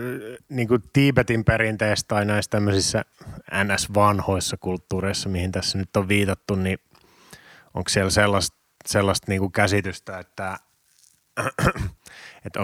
niin 0.48 0.68
Tiibetin 0.92 1.44
perinteessä 1.44 2.06
tai 2.08 2.24
näissä 2.24 2.50
tämmöisissä 2.50 3.04
NS-vanhoissa 3.64 4.56
kulttuureissa, 4.60 5.28
mihin 5.28 5.52
tässä 5.52 5.78
nyt 5.78 5.96
on 5.96 6.08
viitattu, 6.08 6.54
niin 6.54 6.78
onko 7.74 7.88
siellä 7.88 8.10
sellaista, 8.10 8.56
sellaista 8.86 9.26
niin 9.28 9.52
käsitystä, 9.52 10.18
että, 10.18 10.56
että 12.46 12.60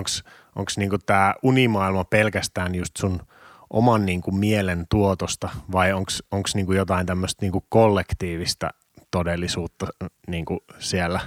onko 0.57 0.71
niin 0.77 0.91
tämä 1.07 1.35
unimaailma 1.43 2.05
pelkästään 2.05 2.75
just 2.75 2.97
sun 2.97 3.23
oman 3.71 4.07
niin 4.07 4.21
kuin 4.21 4.37
mielen 4.37 4.87
tuotosta 4.91 5.49
vai 5.73 5.93
onko 5.93 6.43
niin 6.55 6.77
jotain 6.77 7.07
tämmöistä 7.07 7.47
niin 7.47 7.63
kollektiivista 7.69 8.71
todellisuutta 9.11 9.87
niin 10.27 10.45
kuin 10.45 10.61
siellä? 10.79 11.21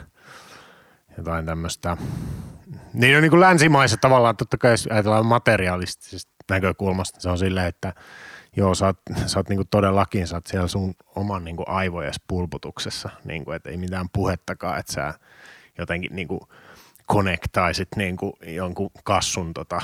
Jotain 1.18 1.46
tämmöistä 1.46 1.98
niin 2.96 3.16
on 3.16 3.22
niin 3.22 3.30
kuin 3.30 3.40
länsimaissa 3.40 3.98
tavallaan, 4.02 4.38
totta 4.38 4.58
kai 4.58 4.72
jos 4.72 4.88
ajatellaan 4.92 5.26
materialistisesta 5.26 6.32
näkökulmasta, 6.50 7.20
se 7.20 7.30
on 7.30 7.38
silleen, 7.38 7.68
että 7.68 7.94
joo, 8.56 8.76
sä 8.76 8.86
oot, 8.86 9.00
sä 9.26 9.40
oot 9.40 9.50
niin 9.50 9.58
kuin 9.58 9.68
todellakin, 9.72 10.28
sä 10.28 10.36
oot 10.36 10.48
siellä 10.48 10.68
sun 10.68 10.96
oman 11.16 11.44
niin 11.44 11.56
kuin 11.56 11.70
aivojes 11.70 12.16
pulputuksessa, 12.28 13.10
niin 13.24 13.46
kuin, 13.46 13.56
että 13.56 13.70
ei 13.70 13.78
mitään 13.78 14.10
puhettakaan, 14.14 14.80
että 14.80 14.94
sä 14.94 15.14
jotenkin 15.78 16.16
niin 16.16 16.28
kuin 16.28 16.42
konektaisit 17.06 17.88
niin 17.96 18.18
kuin 18.18 18.34
jonkun 18.48 18.92
kassun 19.04 19.54
tota, 19.54 19.82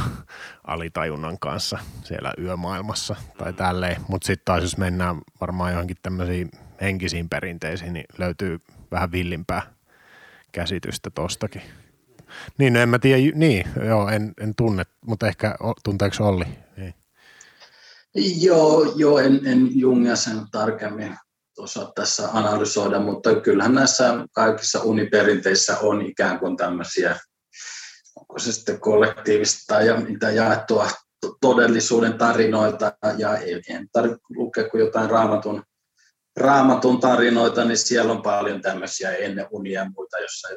alitajunnan 0.68 1.40
kanssa 1.40 1.78
siellä 2.04 2.34
yömaailmassa 2.38 3.16
tai 3.38 3.54
tälleen. 3.54 4.02
Mutta 4.08 4.28
sitten 4.28 4.46
taas 4.46 4.64
jos 4.64 4.78
mennään 4.78 5.22
varmaan 5.42 5.72
johonkin 5.72 5.98
tämmöisiin 6.02 6.52
henkisiin 6.82 7.30
perinteisiin, 7.30 7.94
niin 7.94 8.06
löytyy 8.18 8.62
vähän 8.92 9.12
villimpää 9.12 9.62
käsitystä 10.52 11.10
tostakin. 11.10 11.62
Niin, 12.58 12.74
no 12.74 12.80
en 12.80 12.90
mä 12.90 13.00
tiedä, 13.00 13.32
niin, 13.36 13.66
joo, 13.88 14.08
en, 14.08 14.34
en 14.42 14.56
tunne, 14.56 14.84
mutta 15.06 15.28
ehkä 15.28 15.56
tunteeko 15.84 16.16
Olli? 16.28 16.46
Niin. 16.78 16.94
Joo, 18.44 18.94
joo 18.96 19.20
en, 19.20 19.42
en 19.46 19.80
Jungia 19.80 20.16
sen 20.16 20.38
tarkemmin 20.52 21.18
osaa 21.58 21.92
tässä 21.96 22.30
analysoida, 22.34 23.00
mutta 23.00 23.36
kyllähän 23.36 23.76
näissä 23.76 24.28
kaikissa 24.32 24.82
uniperinteissä 24.84 25.80
on 25.80 26.02
ikään 26.02 26.40
kuin 26.40 26.58
tämmöisiä, 26.58 27.20
onko 28.16 28.40
se 28.40 28.52
sitten 28.52 28.80
kollektiivista 28.80 29.82
ja 29.82 29.98
mitä 29.98 30.32
jaettua 30.32 30.90
todellisuuden 31.42 32.14
tarinoita, 32.14 32.94
ja 33.18 33.38
en 33.70 33.90
tarvitse 33.92 34.22
lukea 34.30 34.70
kuin 34.70 34.82
jotain 34.82 35.10
raamatun, 35.10 35.64
raamatun 36.38 37.00
tarinoita, 37.00 37.66
niin 37.66 37.78
siellä 37.78 38.12
on 38.12 38.22
paljon 38.22 38.62
tämmöisiä 38.62 39.12
ennen 39.12 39.48
unia 39.52 39.82
ja 39.82 39.90
muita, 39.96 40.18
jossa 40.20 40.48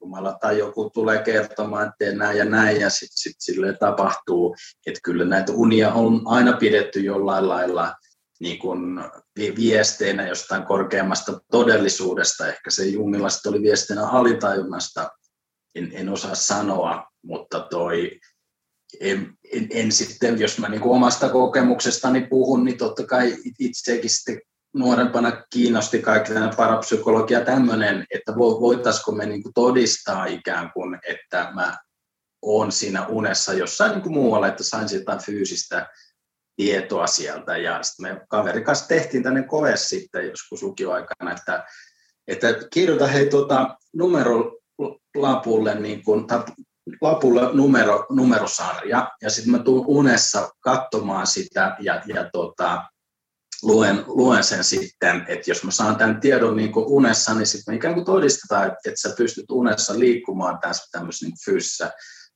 Jumala 0.00 0.38
tai 0.40 0.58
joku 0.58 0.90
tulee 0.90 1.22
kertomaan, 1.22 1.82
että 1.82 1.96
tee 1.98 2.14
näin 2.14 2.38
ja 2.38 2.44
näin, 2.44 2.80
ja 2.80 2.90
sitten 2.90 3.18
sit 3.18 3.36
silleen 3.38 3.76
tapahtuu. 3.80 4.56
Että 4.86 5.00
kyllä 5.02 5.24
näitä 5.24 5.52
unia 5.52 5.92
on 5.92 6.22
aina 6.24 6.52
pidetty 6.52 7.00
jollain 7.00 7.48
lailla 7.48 7.94
niin 8.40 8.58
kuin 8.58 9.00
viesteinä 9.56 10.28
jostain 10.28 10.62
korkeammasta 10.62 11.40
todellisuudesta. 11.50 12.46
Ehkä 12.46 12.70
se 12.70 12.84
Jungilla 12.84 13.28
oli 13.46 13.62
viestinä 13.62 14.06
alitajunnasta, 14.06 15.10
en, 15.74 15.90
en 15.94 16.08
osaa 16.08 16.34
sanoa, 16.34 17.06
mutta 17.22 17.60
toi, 17.70 18.20
en, 19.00 19.34
en, 19.52 19.68
en 19.70 19.92
sitten, 19.92 20.40
jos 20.40 20.58
mä 20.58 20.68
niin 20.68 20.80
kuin 20.80 20.96
omasta 20.96 21.28
kokemuksestani 21.28 22.26
puhun, 22.26 22.64
niin 22.64 22.78
totta 22.78 23.06
kai 23.06 23.36
itsekin 23.58 24.10
sitten 24.10 24.40
nuorempana 24.74 25.42
kiinnosti 25.50 26.02
kaikki 26.02 26.32
tämä 26.32 26.50
parapsykologia 26.56 27.40
tämmöinen, 27.40 28.06
että 28.14 28.32
voitaisiko 28.36 29.12
me 29.12 29.26
niin 29.26 29.42
kuin 29.42 29.54
todistaa 29.54 30.26
ikään 30.26 30.72
kuin, 30.72 30.98
että 31.08 31.50
mä 31.54 31.78
olen 32.42 32.72
siinä 32.72 33.06
unessa 33.06 33.52
jossain 33.52 33.92
niin 33.92 34.02
kuin 34.02 34.12
muualla, 34.12 34.48
että 34.48 34.64
sain 34.64 34.88
jotain 34.92 35.18
fyysistä 35.18 35.88
tietoa 36.56 37.06
sieltä. 37.06 37.56
Ja 37.56 37.82
sitten 37.82 38.14
me 38.14 38.20
kaverin 38.28 38.64
kanssa 38.64 38.88
tehtiin 38.88 39.22
tänne 39.22 39.42
koe 39.42 39.76
sitten 39.76 40.28
joskus 40.28 40.62
lukioaikana, 40.62 41.32
että, 41.32 41.64
että 42.28 42.54
kirjoita 42.72 43.06
hei 43.06 43.30
tuota 43.30 43.76
numerolapulle, 43.94 45.74
niin 45.74 46.04
kun, 46.04 46.26
lapulle 47.00 47.50
numero, 47.52 48.06
numerosarja, 48.10 49.10
ja 49.22 49.30
sitten 49.30 49.52
mä 49.52 49.58
tuun 49.58 49.86
unessa 49.86 50.50
katsomaan 50.60 51.26
sitä, 51.26 51.76
ja, 51.80 52.02
ja 52.06 52.30
tota, 52.32 52.82
luen, 53.62 54.04
luen 54.06 54.44
sen 54.44 54.64
sitten, 54.64 55.24
että 55.28 55.50
jos 55.50 55.64
mä 55.64 55.70
saan 55.70 55.96
tämän 55.96 56.20
tiedon 56.20 56.56
niin 56.56 56.72
kuin 56.72 56.86
unessa, 56.86 57.34
niin 57.34 57.46
sitten 57.46 57.74
me 57.74 57.76
ikään 57.76 57.94
kuin 57.94 58.06
todistetaan, 58.06 58.66
että, 58.66 58.78
että 58.86 59.00
sä 59.00 59.14
pystyt 59.16 59.50
unessa 59.50 59.98
liikkumaan 59.98 60.58
tässä 60.58 60.88
tämmöisessä 60.92 61.26
niin 61.26 61.36
fyysisessä 61.44 61.90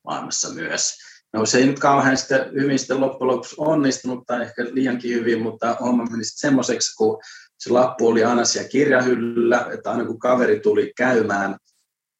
maailmassa 0.04 0.48
myös. 0.48 0.94
No 1.32 1.46
se 1.46 1.58
ei 1.58 1.66
nyt 1.66 1.78
kauhean 1.78 2.16
sitten 2.16 2.50
hyvin 2.60 2.78
sitten 2.78 3.00
loppujen 3.00 3.32
lopuksi 3.32 3.54
onnistunut 3.58 4.26
tai 4.26 4.42
ehkä 4.42 4.64
liiankin 4.72 5.14
hyvin, 5.14 5.42
mutta 5.42 5.76
homma 5.80 6.04
meni 6.04 6.24
sitten 6.24 6.48
semmoiseksi, 6.48 6.94
kun 6.96 7.20
se 7.58 7.72
lappu 7.72 8.08
oli 8.08 8.24
aina 8.24 8.44
siellä 8.44 8.68
kirjahyllyllä, 8.68 9.66
että 9.74 9.90
aina 9.90 10.04
kun 10.04 10.18
kaveri 10.18 10.60
tuli 10.60 10.92
käymään 10.96 11.56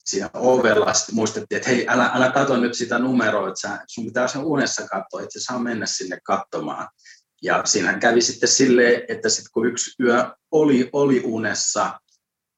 siinä 0.05 0.30
ovella, 0.34 0.94
sitten 0.94 1.14
muistettiin, 1.14 1.57
että 1.57 1.70
hei, 1.70 1.86
älä, 1.88 2.11
älä 2.14 2.30
katso 2.30 2.57
nyt 2.57 2.74
sitä 2.74 2.98
numeroa, 2.98 3.48
että 3.48 3.61
sä, 3.61 3.78
sun 3.86 4.05
pitää 4.05 4.28
sen 4.28 4.44
unessa 4.44 4.88
katsoa, 4.88 5.20
että 5.20 5.40
se 5.40 5.44
saa 5.44 5.59
mennä 5.59 5.86
sinne 5.86 6.18
katsomaan. 6.24 6.88
Ja 7.45 7.62
siinähän 7.64 8.01
kävi 8.01 8.20
sitten 8.20 8.49
silleen, 8.49 9.03
että 9.09 9.28
sitten 9.28 9.51
kun 9.53 9.66
yksi 9.66 10.03
yö 10.03 10.24
oli, 10.51 10.88
oli 10.92 11.22
unessa, 11.24 12.01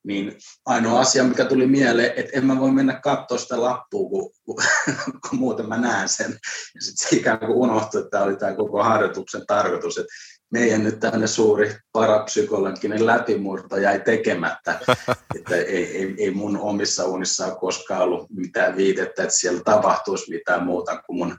niin 0.05 0.37
ainoa 0.67 1.01
asia, 1.01 1.25
mikä 1.25 1.45
tuli 1.45 1.67
mieleen, 1.67 2.13
että 2.17 2.39
en 2.39 2.47
mä 2.47 2.61
voi 2.61 2.71
mennä 2.71 3.01
katsoa 3.01 3.39
sitä 3.39 3.61
lappua, 3.61 4.09
kun, 4.09 4.31
kun, 4.45 4.57
kun 5.29 5.39
muuten 5.39 5.69
mä 5.69 5.77
näen 5.77 6.09
sen. 6.09 6.39
Ja 6.75 6.81
sitten 6.81 7.09
se 7.09 7.17
ikään 7.17 7.39
kuin 7.39 7.51
unohtui, 7.51 8.01
että 8.01 8.11
tämä 8.11 8.25
oli 8.25 8.37
tämä 8.37 8.55
koko 8.55 8.83
harjoituksen 8.83 9.47
tarkoitus, 9.47 9.99
että 9.99 10.13
meidän 10.53 10.85
nyt 10.85 11.01
tämmöinen 11.01 11.29
suuri 11.29 11.77
parapsykologinen 11.93 13.07
läpimurto 13.07 13.77
jäi 13.77 14.01
tekemättä, 14.01 14.81
että 15.39 15.57
ei, 15.57 15.97
ei, 15.97 16.15
ei 16.19 16.31
mun 16.31 16.59
omissa 16.59 17.05
unissa 17.05 17.47
ole 17.47 17.57
koskaan 17.61 18.03
ollut 18.03 18.31
mitään 18.31 18.77
viitettä, 18.77 19.23
että 19.23 19.35
siellä 19.35 19.61
tapahtuisi 19.65 20.31
mitään 20.31 20.65
muuta 20.65 21.03
kuin 21.07 21.19
mun 21.19 21.37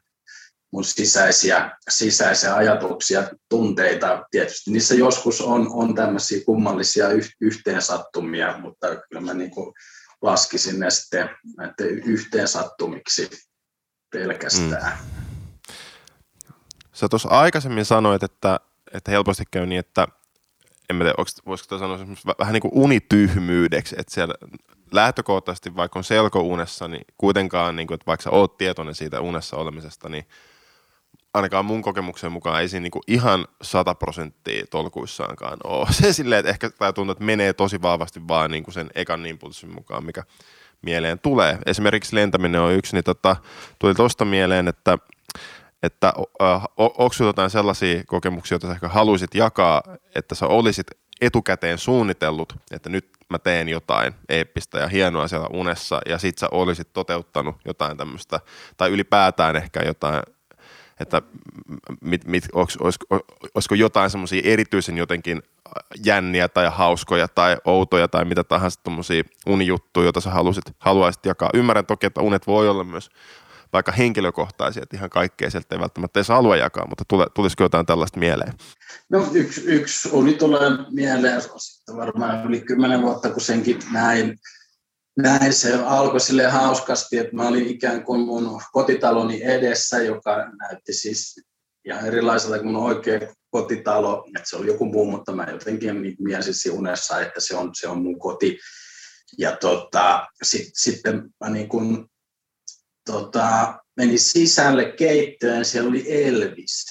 mun 0.72 0.84
sisäisiä, 0.84 1.78
sisäisiä 1.90 2.56
ajatuksia, 2.56 3.30
tunteita. 3.50 4.26
Tietysti 4.32 4.72
niissä 4.72 4.96
joskus 4.96 5.42
on, 5.42 5.68
on 5.72 5.96
tämmöisiä 5.96 6.46
kummallisia 6.46 7.08
yhteensattumia, 7.42 8.58
mutta 8.58 8.88
kyllä 8.88 9.22
mä 9.22 9.34
niin 9.34 9.52
laskisin 10.22 10.80
ne 10.80 10.90
sitten 10.90 11.30
yhteensattumiksi 12.06 13.30
pelkästään. 14.12 14.98
Mm. 15.02 15.28
Sä 16.94 17.10
tuossa 17.10 17.30
aikaisemmin 17.30 17.86
sanoit, 17.86 18.24
että, 18.24 18.60
että 18.94 19.12
helposti 19.12 19.44
käy 19.52 19.66
niin, 19.66 19.80
että 19.80 20.08
en 20.90 20.96
mä 20.96 21.04
tiedä, 21.04 21.16
voisiko 21.46 21.78
sanoa 21.78 22.00
vähän 22.40 22.54
niin 22.54 22.62
kuin 22.62 22.72
unityhmyydeksi, 22.74 23.96
että 24.00 24.14
siellä 24.14 24.34
lähtökohtaisesti 24.92 25.76
vaikka 25.76 26.00
on 26.00 26.04
selkounessa, 26.04 26.88
niin 26.88 27.06
kuitenkaan, 27.18 27.76
niin 27.76 27.88
kuin, 27.88 27.96
että 27.96 28.06
vaikka 28.06 28.24
sä 28.24 28.30
oot 28.30 28.58
tietoinen 28.58 28.96
siitä 28.96 29.22
unessa 29.22 29.58
olemisesta, 29.58 30.10
niin 30.10 30.26
ainakaan 31.38 31.66
mun 31.66 31.82
kokemuksen 31.82 32.32
mukaan 32.32 32.62
ei 32.62 32.70
siinä 32.70 32.82
niinku 32.82 33.02
ihan 33.08 33.48
sata 33.62 33.96
prosenttia 33.96 34.66
tolkuissaankaan 34.70 35.58
ole. 35.64 35.88
Se 36.02 36.14
silleen, 36.14 36.40
että 36.40 36.50
ehkä 36.50 36.70
tämä 36.70 36.94
tuntuu, 36.94 37.12
että 37.12 37.24
menee 37.24 37.54
tosi 37.54 37.82
vahvasti 37.82 38.28
vaan 38.28 38.52
niinku 38.52 38.72
sen 38.72 38.90
ekan 38.96 39.26
impulssin 39.26 39.74
mukaan, 39.74 40.06
mikä 40.06 40.24
mieleen 40.82 41.20
tulee. 41.20 41.58
Esimerkiksi 41.66 42.16
lentäminen 42.16 42.62
on 42.62 42.74
yksi, 42.74 42.96
niin 42.96 43.04
tota, 43.04 43.36
tuli 43.80 43.94
tuosta 43.94 44.26
mieleen, 44.26 44.68
että 44.68 44.98
että 45.84 46.14
äh, 46.42 46.64
onko 46.78 47.16
jotain 47.20 47.50
sellaisia 47.50 48.04
kokemuksia, 48.04 48.56
joita 48.56 48.68
sä 48.68 48.74
ehkä 48.74 48.88
haluaisit 48.88 49.36
jakaa, 49.36 49.84
että 50.16 50.36
sä 50.36 50.48
olisit 50.48 50.88
etukäteen 51.22 51.78
suunnitellut, 51.78 52.54
että 52.72 52.90
nyt 52.90 53.10
mä 53.30 53.40
teen 53.40 53.70
jotain 53.70 54.14
eeppistä 54.30 54.80
ja 54.80 54.88
hienoa 54.88 55.28
siellä 55.28 55.48
unessa, 55.54 56.02
ja 56.06 56.18
sit 56.18 56.38
sä 56.38 56.48
olisit 56.52 56.94
toteuttanut 56.94 57.56
jotain 57.66 57.98
tämmöistä, 57.98 58.40
tai 58.78 58.90
ylipäätään 58.90 59.56
ehkä 59.56 59.82
jotain 59.86 60.24
että 61.00 61.22
mit, 62.02 62.26
mit, 62.26 62.48
olis, 62.54 62.78
olisiko, 62.78 63.06
olisiko 63.56 63.76
jotain 63.76 64.10
semmoisia 64.10 64.42
erityisen 64.44 64.98
jotenkin 64.98 65.42
jänniä 66.06 66.48
tai 66.48 66.70
hauskoja 66.72 67.28
tai 67.28 67.58
outoja 67.66 68.08
tai 68.08 68.26
mitä 68.26 68.44
tahansa 68.44 68.80
tuommoisia 68.84 69.24
unijuttuja, 69.46 70.06
joita 70.06 70.22
sä 70.22 70.30
halusit, 70.30 70.66
haluaisit 70.80 71.26
jakaa. 71.26 71.50
Ymmärrän 71.54 71.86
toki, 71.86 72.06
että 72.06 72.22
unet 72.22 72.48
voi 72.48 72.70
olla 72.70 72.84
myös 72.84 73.10
vaikka 73.74 73.92
henkilökohtaisia, 73.92 74.84
että 74.84 74.98
ihan 74.98 75.10
kaikkea 75.10 75.50
sieltä 75.50 75.76
ei 75.76 75.80
välttämättä 75.80 76.20
edes 76.20 76.28
halua 76.28 76.56
jakaa, 76.56 76.88
mutta 76.88 77.04
tule, 77.08 77.28
tulisiko 77.34 77.64
jotain 77.64 77.86
tällaista 77.86 78.20
mieleen? 78.20 78.54
No 79.10 79.28
yksi, 79.34 79.62
yksi 79.66 80.10
uni 80.12 80.34
tulee 80.34 80.70
mieleen, 80.92 81.42
sitten 81.42 81.98
varmaan 81.98 82.46
yli 82.46 82.62
kymmenen 82.62 83.02
vuotta, 83.02 83.30
kun 83.30 83.42
senkin 83.42 83.80
näin, 83.92 84.40
näin 85.18 85.54
se 85.54 85.74
alkoi 85.74 86.20
sille 86.20 86.48
hauskasti, 86.48 87.18
että 87.18 87.36
mä 87.36 87.48
olin 87.48 87.68
ikään 87.68 88.04
kuin 88.04 88.22
mun 88.22 88.62
kotitaloni 88.72 89.44
edessä, 89.44 90.02
joka 90.02 90.52
näytti 90.60 90.94
siis 90.94 91.42
ihan 91.86 92.06
erilaiselta 92.06 92.60
kuin 92.60 92.72
mun 92.72 92.84
oikea 92.84 93.20
kotitalo, 93.50 94.26
että 94.38 94.50
se 94.50 94.56
oli 94.56 94.68
joku 94.68 94.86
muu, 94.86 95.12
mutta 95.12 95.36
mä 95.36 95.48
jotenkin 95.52 96.02
niin 96.02 96.16
miesin 96.20 96.72
unessa, 96.72 97.22
että 97.22 97.40
se 97.40 97.56
on, 97.56 97.72
se 97.74 97.88
on 97.88 98.02
mun 98.02 98.20
koti. 98.20 98.60
Ja 99.38 99.58
tota, 99.58 100.28
sit, 100.44 100.68
sitten 100.74 101.30
mä 101.40 101.50
niin 101.50 101.70
kun, 101.70 102.10
tota, 103.06 103.80
menin 103.98 104.20
sisälle 104.20 104.92
keittöön, 104.92 105.66
siellä 105.66 105.90
oli 105.90 106.26
Elvis. 106.26 106.86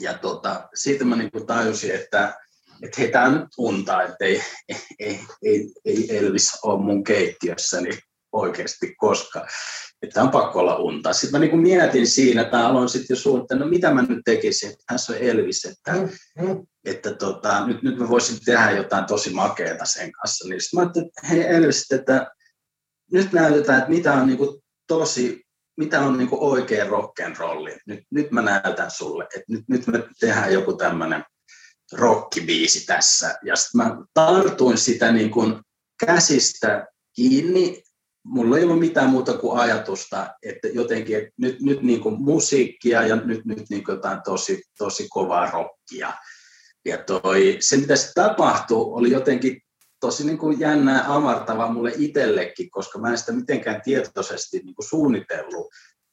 Ja 0.00 0.18
tota, 0.18 0.68
siitä 0.74 1.04
mä 1.04 1.16
niin 1.16 1.46
tajusin, 1.46 1.94
että 1.94 2.34
että 2.82 3.02
tämä 3.12 3.38
nyt 3.38 3.48
unta, 3.58 4.02
että 4.02 4.24
ei, 4.24 4.42
ei, 4.98 5.20
ei, 5.42 5.72
ei 5.84 6.16
Elvis 6.16 6.58
ole 6.62 6.82
mun 6.82 7.04
keittiössäni 7.04 7.90
oikeasti 8.32 8.94
koskaan. 8.96 9.48
Että 10.02 10.22
on 10.22 10.30
pakko 10.30 10.58
olla 10.60 10.76
unta. 10.76 11.12
Sitten 11.12 11.40
mä 11.40 11.46
niin 11.46 11.60
mietin 11.60 12.06
siinä, 12.06 12.42
että 12.42 12.66
aloin 12.66 12.88
sitten 12.88 13.14
jo 13.14 13.20
suunnitella, 13.20 13.64
no 13.64 13.70
mitä 13.70 13.94
mä 13.94 14.02
nyt 14.02 14.18
tekisin, 14.24 14.70
että 14.70 14.84
tässä 14.86 15.12
on 15.12 15.18
Elvis, 15.18 15.64
että, 15.64 15.92
mm-hmm. 15.92 16.66
että 16.84 17.14
tota, 17.14 17.66
nyt, 17.66 17.82
nyt 17.82 17.98
mä 17.98 18.08
voisin 18.08 18.38
tehdä 18.44 18.70
jotain 18.70 19.04
tosi 19.04 19.30
makeata 19.30 19.84
sen 19.84 20.12
kanssa. 20.12 20.48
Niin 20.48 20.60
sitten 20.60 20.78
mä 20.78 20.82
ajattelin, 20.82 21.08
että 21.08 21.26
hei 21.26 21.46
Elvis, 21.46 21.92
että 21.92 22.30
nyt 23.12 23.32
näytetään, 23.32 23.78
että 23.78 23.90
mitä 23.90 24.12
on 24.12 24.26
niin 24.26 24.38
tosi, 24.86 25.42
mitä 25.76 26.00
on 26.00 26.18
niin 26.18 26.28
oikea 26.32 26.84
rock'n'rolli. 26.84 27.78
Nyt, 27.86 28.00
nyt 28.10 28.30
mä 28.30 28.42
näytän 28.42 28.90
sulle, 28.90 29.24
että 29.24 29.52
nyt, 29.52 29.64
nyt 29.68 29.86
me 29.86 30.02
tehdään 30.20 30.52
joku 30.52 30.72
tämmöinen 30.72 31.24
rockibiisi 31.92 32.86
tässä. 32.86 33.38
Ja 33.42 33.56
sitten 33.56 33.78
mä 33.78 33.96
tartuin 34.14 34.78
sitä 34.78 35.12
niin 35.12 35.30
kuin 35.30 35.60
käsistä 36.06 36.86
kiinni. 37.16 37.82
Mulla 38.24 38.58
ei 38.58 38.64
ollut 38.64 38.78
mitään 38.78 39.10
muuta 39.10 39.38
kuin 39.38 39.60
ajatusta, 39.60 40.34
että 40.42 40.68
jotenkin 40.68 41.16
että 41.16 41.30
nyt, 41.36 41.62
nyt 41.62 41.82
niin 41.82 42.00
kuin 42.00 42.22
musiikkia 42.22 43.06
ja 43.06 43.16
nyt, 43.16 43.44
nyt 43.44 43.70
niin 43.70 43.84
kuin 43.84 43.94
jotain 43.94 44.22
tosi, 44.24 44.62
tosi 44.78 45.08
kovaa 45.08 45.50
rockia. 45.50 46.12
Ja 46.84 46.98
toi, 46.98 47.56
se, 47.60 47.76
mitä 47.76 47.96
se 47.96 48.12
tapahtui, 48.14 48.76
oli 48.78 49.10
jotenkin 49.10 49.62
tosi 50.00 50.26
niin 50.26 50.38
kuin 50.38 50.60
jännää 50.60 51.14
amartava 51.14 51.72
mulle 51.72 51.92
itsellekin, 51.96 52.70
koska 52.70 52.98
mä 52.98 53.10
en 53.10 53.18
sitä 53.18 53.32
mitenkään 53.32 53.82
tietoisesti 53.84 54.58
niin 54.58 54.74
kuin 54.74 54.88
suunnitellut, 54.88 55.66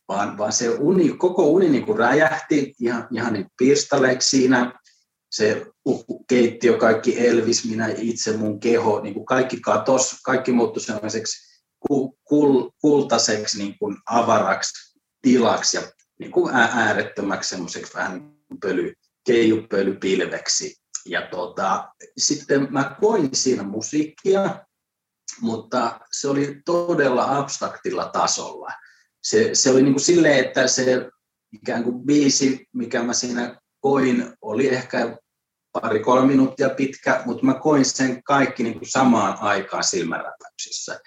vaan, 0.07 0.37
vaan 0.37 0.53
se 0.53 0.69
uni, 0.69 1.09
koko 1.09 1.47
uni 1.47 1.69
niin 1.69 1.85
kuin 1.85 1.97
räjähti 1.97 2.73
ihan, 2.79 3.07
ihan 3.11 3.33
niin 3.33 3.47
pirstaleeksi 3.57 4.29
siinä 4.29 4.79
se 5.37 5.65
keittiö, 6.27 6.77
kaikki 6.77 7.27
Elvis, 7.27 7.65
minä 7.65 7.87
itse, 7.97 8.37
mun 8.37 8.59
keho, 8.59 9.01
niin 9.01 9.13
kuin 9.13 9.25
kaikki 9.25 9.59
katos, 9.59 10.15
kaikki 10.25 10.51
muuttui 10.51 10.81
sellaiseksi 10.81 11.61
kul, 12.23 12.69
kultaiseksi 12.81 13.57
niin 13.57 13.77
kuin 13.79 13.97
avaraksi 14.05 14.97
tilaksi 15.21 15.77
ja 15.77 15.83
niin 16.19 16.31
kuin 16.31 16.55
äärettömäksi 16.55 17.49
semmoiseksi 17.49 17.93
vähän 17.93 18.31
pöly, 18.61 18.93
keijupölypilveksi. 19.25 20.75
Ja 21.05 21.27
tota, 21.31 21.87
sitten 22.17 22.67
mä 22.69 22.95
koin 23.01 23.29
siinä 23.33 23.63
musiikkia, 23.63 24.65
mutta 25.41 25.99
se 26.11 26.27
oli 26.27 26.61
todella 26.65 27.37
abstraktilla 27.37 28.05
tasolla. 28.05 28.69
Se, 29.23 29.49
se 29.53 29.71
oli 29.71 29.81
niin 29.81 29.93
kuin 29.93 30.03
silleen, 30.03 30.45
että 30.45 30.67
se 30.67 31.09
ikään 31.53 31.83
kuin 31.83 32.05
biisi, 32.05 32.67
mikä 32.73 33.03
mä 33.03 33.13
siinä 33.13 33.61
koin, 33.79 34.33
oli 34.41 34.67
ehkä 34.67 35.17
pari-kolme 35.71 36.27
minuuttia 36.27 36.69
pitkä, 36.69 37.21
mutta 37.25 37.45
mä 37.45 37.53
koin 37.53 37.85
sen 37.85 38.23
kaikki 38.23 38.63
niin 38.63 38.79
kuin 38.79 38.89
samaan 38.89 39.37
aikaan 39.41 39.83
silmänräpäyksissä. 39.83 40.99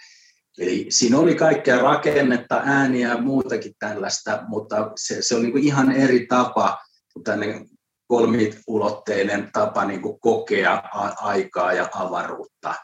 Eli 0.58 0.86
siinä 0.88 1.18
oli 1.18 1.34
kaikkea 1.34 1.78
rakennetta, 1.78 2.62
ääniä 2.64 3.08
ja 3.08 3.18
muutakin 3.18 3.72
tällaista, 3.78 4.42
mutta 4.48 4.92
se, 4.96 5.22
se 5.22 5.34
on 5.34 5.42
niin 5.42 5.52
kuin 5.52 5.64
ihan 5.64 5.92
eri 5.92 6.26
tapa 6.26 6.78
kuin 7.12 7.24
tämmöinen 7.24 7.68
kolmiulotteinen 8.06 9.50
tapa 9.52 9.84
niin 9.84 10.02
kuin 10.02 10.20
kokea 10.20 10.82
aikaa 11.16 11.72
ja 11.72 11.88
avaruutta. 11.94 12.74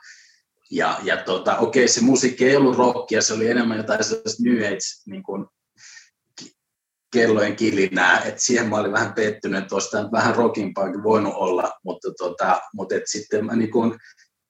Ja, 0.70 0.98
ja 1.02 1.16
tota, 1.16 1.58
okei, 1.58 1.88
se 1.88 2.00
musiikki 2.00 2.44
ei 2.44 2.56
ollut 2.56 2.76
rockia, 2.76 3.22
se 3.22 3.34
oli 3.34 3.50
enemmän 3.50 3.76
jotain 3.76 4.04
sellaista 4.04 4.42
New 4.42 4.58
Age 4.58 4.78
niin 5.06 5.22
kuin 5.22 5.46
kellojen 7.16 7.56
kilinää, 7.56 8.20
että 8.20 8.40
siihen 8.40 8.68
mä 8.68 8.76
olin 8.76 8.92
vähän 8.92 9.14
pettynyt, 9.14 9.62
että 9.62 9.74
olisi 9.74 9.96
vähän 10.12 10.34
rokimpaakin 10.34 11.02
voinut 11.02 11.34
olla, 11.34 11.72
mutta, 11.84 12.08
tota, 12.18 12.60
mutta 12.74 12.94
et 12.94 13.02
sitten 13.06 13.46
mä 13.46 13.56
niin 13.56 13.70
kun 13.70 13.98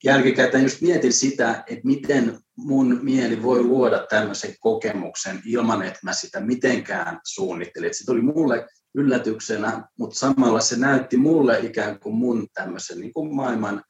jälkikäteen 0.04 0.62
just 0.62 0.80
mietin 0.80 1.12
sitä, 1.12 1.64
että 1.66 1.86
miten 1.86 2.38
mun 2.56 2.98
mieli 3.02 3.42
voi 3.42 3.62
luoda 3.62 4.06
tämmöisen 4.10 4.54
kokemuksen 4.60 5.42
ilman, 5.44 5.82
että 5.82 5.98
mä 6.02 6.12
sitä 6.12 6.40
mitenkään 6.40 7.20
suunnittelin. 7.24 7.94
se 7.94 8.06
tuli 8.06 8.22
mulle 8.22 8.66
yllätyksenä, 8.94 9.88
mutta 9.98 10.18
samalla 10.18 10.60
se 10.60 10.78
näytti 10.78 11.16
mulle 11.16 11.58
ikään 11.58 12.00
kuin 12.00 12.14
mun 12.14 12.46
tämmöisen 12.54 13.00
niin 13.00 13.12
kuin 13.12 13.34
maailman 13.34 13.84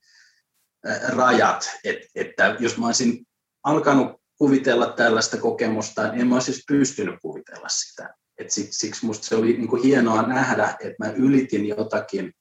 rajat, 1.09 1.71
että, 1.85 2.07
että 2.15 2.57
jos 2.59 2.79
mä 2.79 2.87
olisin 2.87 3.27
alkanut 3.65 4.21
kuvitella 4.39 4.87
tällaista 4.87 5.37
kokemusta, 5.37 6.03
niin 6.03 6.21
en 6.21 6.27
mä 6.27 6.35
olisi 6.35 6.53
siis 6.53 6.65
pystynyt 6.69 7.15
kuvitella 7.23 7.69
sitä. 7.69 8.15
Et 8.39 8.51
siksi 8.51 9.03
minusta 9.03 9.27
se 9.27 9.37
oli 9.37 9.53
niin 9.53 9.69
kuin 9.69 9.83
hienoa 9.83 10.23
nähdä, 10.23 10.77
että 10.81 11.05
mä 11.05 11.11
ylitin 11.11 11.67
jotakin 11.67 12.33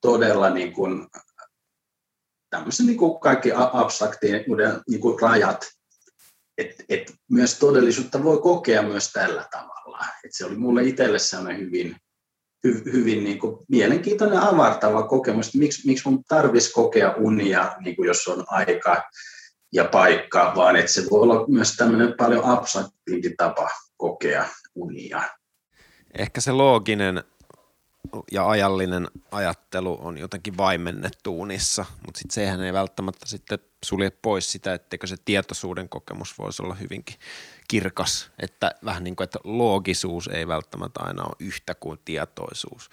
todella 0.00 0.50
niin 0.50 0.72
kuin, 0.72 1.06
tämmöisen 2.50 2.86
niin 2.86 2.98
kuin 2.98 3.20
kaikki 3.20 3.50
abstraktien 3.54 4.44
niin 4.88 5.00
kuin 5.00 5.20
rajat, 5.20 5.66
että 6.58 6.84
et 6.88 7.12
myös 7.30 7.58
todellisuutta 7.58 8.24
voi 8.24 8.38
kokea 8.38 8.82
myös 8.82 9.12
tällä 9.12 9.48
tavalla. 9.50 10.04
Et 10.24 10.30
se 10.34 10.44
oli 10.44 10.56
mulle 10.56 10.84
itselle 10.84 11.18
sellainen 11.18 11.60
hyvin, 11.60 11.96
hy, 12.64 12.82
hyvin 12.92 13.24
niin 13.24 13.38
kuin 13.38 13.56
mielenkiintoinen 13.68 14.38
avartava 14.38 15.02
kokemus, 15.02 15.46
että 15.46 15.58
miksi, 15.58 15.86
miksi 15.86 16.08
mun 16.08 16.24
tarvitsisi 16.24 16.72
kokea 16.72 17.14
unia, 17.16 17.76
niin 17.80 17.96
kuin 17.96 18.06
jos 18.06 18.28
on 18.28 18.44
aika 18.48 19.02
ja 19.72 19.84
paikka, 19.84 20.52
vaan 20.56 20.76
että 20.76 20.92
se 20.92 21.02
voi 21.10 21.20
olla 21.20 21.46
myös 21.48 21.76
tämmöinen 21.76 22.14
paljon 22.18 22.44
abstraktiinkin 22.44 23.36
tapa 23.36 23.68
kokea 23.96 24.48
unia. 24.82 25.22
Ehkä 26.18 26.40
se 26.40 26.52
looginen 26.52 27.24
ja 28.32 28.48
ajallinen 28.48 29.08
ajattelu 29.30 29.98
on 30.00 30.18
jotenkin 30.18 30.56
vaimennettu 30.56 31.40
unissa, 31.40 31.84
mutta 32.06 32.18
sit 32.18 32.30
sehän 32.30 32.62
ei 32.62 32.72
välttämättä 32.72 33.26
sitten 33.26 33.58
sulje 33.84 34.10
pois 34.10 34.52
sitä, 34.52 34.74
etteikö 34.74 35.06
se 35.06 35.16
tietoisuuden 35.24 35.88
kokemus 35.88 36.38
voisi 36.38 36.62
olla 36.62 36.74
hyvinkin 36.74 37.16
kirkas, 37.68 38.30
että 38.42 38.74
vähän 38.84 39.04
niin 39.04 39.16
kuin, 39.16 39.24
että 39.24 39.38
loogisuus 39.44 40.28
ei 40.28 40.48
välttämättä 40.48 41.00
aina 41.02 41.22
ole 41.22 41.36
yhtä 41.38 41.74
kuin 41.74 41.98
tietoisuus 42.04 42.90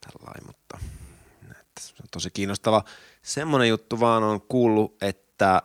tällainen, 0.00 0.46
mutta 0.46 0.78
että 1.50 1.80
se 1.80 1.94
on 2.02 2.08
tosi 2.10 2.30
kiinnostava. 2.30 2.84
Semmoinen 3.22 3.68
juttu 3.68 4.00
vaan 4.00 4.22
on 4.22 4.40
kuullut, 4.40 5.02
että 5.02 5.62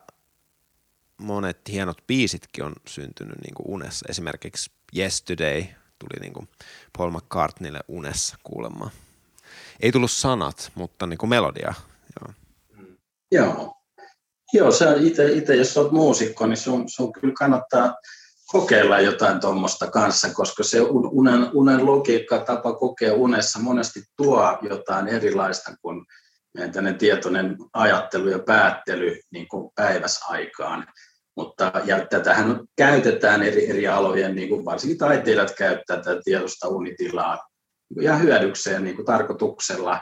monet 1.18 1.60
hienot 1.70 1.98
biisitkin 2.08 2.64
on 2.64 2.74
syntynyt 2.88 3.42
niin 3.42 3.54
kuin 3.54 3.68
unessa. 3.68 4.06
Esimerkiksi 4.10 4.72
Yesterday 4.98 5.64
tuli 6.00 6.20
niin 6.22 6.34
kuin 6.34 6.50
Paul 6.98 7.12
McCartneylle 7.12 7.80
unessa 7.88 8.38
kuulemaan. 8.44 8.92
Ei 9.80 9.92
tullut 9.92 10.12
sanat, 10.12 10.72
mutta 10.76 11.08
niin 11.08 11.18
kuin 11.18 11.30
melodia. 11.30 11.74
Joo. 12.20 12.34
Joo. 13.32 13.76
Joo, 14.54 14.72
se 14.72 14.88
on 14.88 15.08
itse, 15.08 15.56
jos 15.56 15.78
olet 15.78 15.92
muusikko, 15.92 16.48
niin 16.48 16.58
sun, 16.58 16.90
sun 16.90 17.14
kyllä 17.14 17.34
kannattaa 17.34 17.96
kokeilla 18.48 19.00
jotain 19.00 19.40
tuommoista 19.40 19.88
kanssa, 19.88 20.34
koska 20.34 20.64
se 20.64 20.82
unen, 21.12 21.50
unen 21.54 21.86
logiikka, 21.86 22.40
tapa 22.40 22.74
kokea 22.74 23.14
unessa 23.14 23.60
monesti 23.60 24.04
tuo 24.16 24.58
jotain 24.62 25.08
erilaista 25.08 25.72
kuin 25.82 26.06
meidän 26.54 26.98
tietoinen 26.98 27.58
ajattelu 27.74 28.30
ja 28.30 28.40
päättely 28.40 29.20
niin 29.32 29.48
kuin 29.48 29.72
päiväsaikaan. 29.76 30.88
Mutta, 31.36 31.72
ja 31.86 32.06
tätähän 32.06 32.60
käytetään 32.78 33.44
eri, 33.44 33.70
eri 33.70 33.88
alojen, 33.88 34.36
niin 34.36 34.50
kuin 34.50 34.66
varsinkin 34.66 34.98
taiteilijat 34.98 35.56
käyttää 35.58 35.98
tätä 35.98 36.22
tiedosta 36.24 36.68
unitilaa 36.68 37.40
niin 37.96 38.04
ihan 38.04 38.22
hyödykseen 38.22 38.84
niin 38.84 38.96
kuin 38.96 39.06
tarkoituksella, 39.06 40.02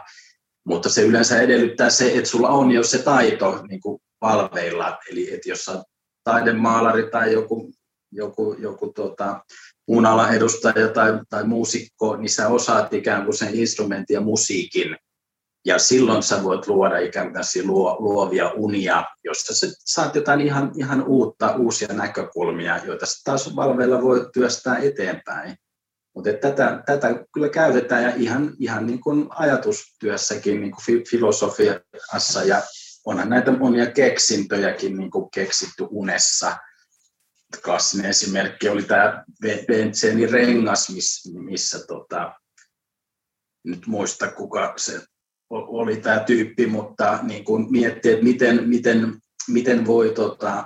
mutta 0.66 0.89
se 0.89 1.02
yleensä 1.02 1.41
edellyttää 1.41 1.89
se, 1.89 2.12
että 2.12 2.30
sulla 2.30 2.49
on 2.49 2.72
jo 2.72 2.84
se 2.84 2.97
taito 2.97 3.64
niin 3.68 3.82
kuin 3.82 4.02
valveilla, 4.22 4.97
eli 5.12 5.34
että 5.34 5.49
jos 5.49 5.66
sä 5.66 5.84
taidemaalari 6.24 7.10
tai 7.12 7.34
joku, 7.34 7.72
joku, 8.12 8.56
joku 8.60 8.93
tota, 8.93 9.45
muun 9.88 10.06
edustaja 10.36 10.88
tai, 10.88 11.20
tai 11.30 11.43
muusikko, 11.43 12.16
niin 12.16 12.30
sä 12.30 12.47
osaat 12.47 12.93
ikään 12.93 13.24
kuin 13.24 13.38
sen 13.38 13.56
instrumentin 13.56 14.14
ja 14.14 14.22
musiikin 14.22 14.97
ja 15.66 15.80
silloin 15.80 16.24
sä 16.24 16.43
voit 16.43 16.68
luoda 16.68 16.97
ikään 16.97 17.32
kuin 17.34 17.68
luo, 17.68 17.97
luovia 17.99 18.49
unia, 18.49 19.05
jossa 19.24 19.55
sä 19.55 19.68
saat 19.86 20.16
jotain 20.16 20.41
ihan, 20.41 20.72
ihan 20.78 21.03
uutta, 21.07 21.55
uusia 21.55 21.88
näkökulmia, 21.88 22.78
joita 22.86 23.05
taas 23.24 23.55
valveilla 23.55 24.01
voi 24.01 24.30
työstää 24.34 24.78
eteenpäin. 24.78 25.55
Mutta 26.16 26.34
tätä, 26.34 26.84
tätä 26.86 27.26
kyllä 27.34 27.49
käytetään 27.49 28.03
ja 28.03 28.14
ihan, 28.16 28.53
ihan 28.59 28.86
niin 28.86 29.01
kuin 29.01 29.28
ajatustyössäkin 29.30 30.62
niin 30.62 30.72
kuin 30.72 31.03
filosofiassa 31.09 32.43
ja 32.43 32.62
onhan 33.05 33.30
näitä 33.30 33.51
monia 33.51 33.91
keksintöjäkin 33.91 34.97
niin 34.97 35.12
kuin 35.12 35.32
keksitty 35.32 35.88
unessa. 35.89 36.57
Klassinen 37.66 38.05
esimerkki 38.05 38.70
oli 38.70 38.84
tämä 38.84 39.24
Bentsenin 39.68 40.30
rengas, 40.30 40.89
missä, 40.89 41.30
missä 41.39 41.88
tota, 41.88 42.34
nyt 43.64 43.88
muista 43.88 44.32
kuka 44.32 44.74
se 44.78 45.01
oli 45.52 45.97
tämä 45.97 46.20
tyyppi, 46.20 46.68
mutta 46.68 47.20
niin 47.22 47.43
kuin 47.43 47.72
miettii, 47.72 48.12
että 48.12 48.24
miten, 48.24 48.70
miten, 48.70 49.20
miten 49.47 49.86
voi 49.86 50.10
tota, 50.10 50.66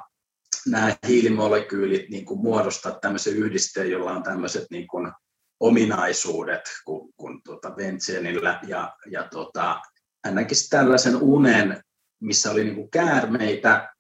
nämä 0.68 0.96
hiilimolekyylit 1.08 2.10
niin 2.10 2.26
kuin 2.26 2.40
muodostaa 2.40 2.92
tämmöisen 2.92 3.36
yhdisteen, 3.36 3.92
jolla 3.92 4.12
on 4.12 4.24
tämmöiset 4.24 4.66
niin 4.72 4.88
kuin 4.88 5.12
ominaisuudet 5.60 6.62
kuin, 6.86 7.14
kuin 7.18 7.42
tuota 7.44 7.72
Bentsenillä. 7.72 8.60
Ja, 8.68 8.96
ja 9.12 9.28
tota, 9.32 9.82
hän 10.26 10.36
näkisi 10.36 10.70
tällaisen 10.70 11.16
unen, 11.16 11.82
missä 12.22 12.52
oli 12.52 12.64
niin 12.64 12.76
kuin 12.76 12.92
käärmeitä, 12.92 13.96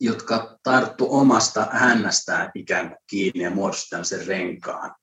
jotka 0.00 0.58
tarttu 0.62 1.06
omasta 1.10 1.66
hännästään 1.70 2.50
ikään 2.54 2.88
kuin 2.88 2.98
kiinni 3.10 3.44
ja 3.44 3.50
muodosti 3.50 3.90
tämmöisen 3.90 4.26
renkaan. 4.26 4.94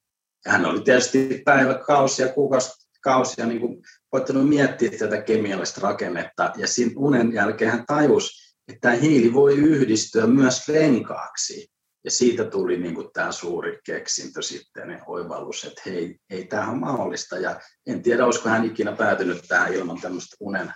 Hän 0.46 0.66
oli 0.66 0.80
tietysti 0.80 1.42
päiväkausia, 1.44 2.32
kuukausikausia 2.32 3.46
niin 3.46 3.60
kuin 3.60 3.82
koittanut 4.14 4.48
miettiä 4.48 4.90
tätä 4.90 5.22
kemiallista 5.22 5.80
rakennetta, 5.80 6.52
ja 6.56 6.66
siinä 6.66 6.92
unen 6.96 7.32
jälkeen 7.32 7.70
hän 7.70 7.86
tajusi, 7.86 8.54
että 8.68 8.80
tämä 8.80 8.94
hiili 8.94 9.32
voi 9.32 9.56
yhdistyä 9.56 10.26
myös 10.26 10.68
renkaaksi. 10.68 11.68
Ja 12.04 12.10
siitä 12.10 12.44
tuli 12.44 12.76
niin 12.76 12.94
kuin 12.94 13.08
tämä 13.12 13.32
suuri 13.32 13.78
keksintö 13.86 14.42
sitten, 14.42 15.00
oivallus, 15.06 15.64
että 15.64 15.82
hei, 15.86 16.18
hei 16.30 16.44
tämä 16.44 16.70
on 16.70 16.80
mahdollista. 16.80 17.38
Ja 17.38 17.60
en 17.86 18.02
tiedä, 18.02 18.26
olisiko 18.26 18.48
hän 18.48 18.64
ikinä 18.64 18.92
päätynyt 18.92 19.44
tähän 19.48 19.74
ilman 19.74 20.00
tämmöistä 20.00 20.36
unen, 20.40 20.72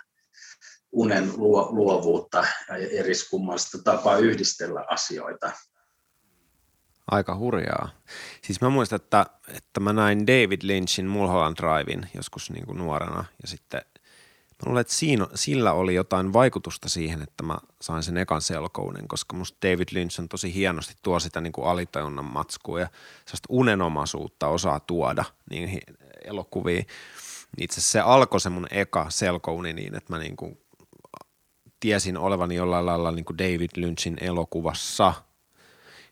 unen 0.91 1.31
luo, 1.37 1.69
luovuutta 1.71 2.45
ja 2.69 2.75
eriskummallista 2.75 3.77
tapaa 3.83 4.17
yhdistellä 4.17 4.85
asioita. 4.89 5.51
Aika 7.11 7.35
hurjaa. 7.35 7.89
Siis 8.41 8.61
mä 8.61 8.69
muistan, 8.69 8.95
että, 8.95 9.25
että 9.47 9.79
mä 9.79 9.93
näin 9.93 10.27
David 10.27 10.61
Lynchin 10.63 11.07
Mulholland 11.07 11.57
Drivein 11.57 12.09
joskus 12.15 12.51
niin 12.51 12.65
kuin 12.65 12.77
nuorena 12.77 13.25
ja 13.41 13.47
sitten 13.47 13.81
mä 14.65 14.65
luulen, 14.65 14.81
että 14.81 14.93
siinä, 14.93 15.27
sillä 15.35 15.73
oli 15.73 15.95
jotain 15.95 16.33
vaikutusta 16.33 16.89
siihen, 16.89 17.21
että 17.21 17.43
mä 17.43 17.57
sain 17.81 18.03
sen 18.03 18.17
ekan 18.17 18.41
selkounen, 18.41 19.07
koska 19.07 19.35
musta 19.35 19.67
David 19.67 19.87
Lynch 19.91 20.19
on 20.19 20.29
tosi 20.29 20.53
hienosti 20.53 20.93
tuo 21.01 21.19
sitä 21.19 21.41
niin 21.41 21.53
kuin 21.53 21.67
alitajunnan 21.67 22.25
matskua 22.25 22.79
ja 22.79 22.87
sellaista 23.25 23.47
unenomaisuutta 23.49 24.47
osaa 24.47 24.79
tuoda 24.79 25.25
niihin 25.49 25.81
elokuviin. 26.25 26.87
Itse 27.57 27.73
asiassa 27.73 27.91
se 27.91 27.99
alkoi 27.99 28.39
se 28.39 28.49
mun 28.49 28.67
eka 28.71 29.05
selkouni 29.09 29.73
niin, 29.73 29.95
että 29.95 30.13
mä 30.13 30.19
niin 30.19 30.35
kuin 30.35 30.59
tiesin 31.79 32.17
olevani 32.17 32.55
jollain 32.55 32.85
lailla 32.85 33.11
niin 33.11 33.25
kuin 33.25 33.37
David 33.37 33.69
Lynchin 33.75 34.17
elokuvassa– 34.21 35.13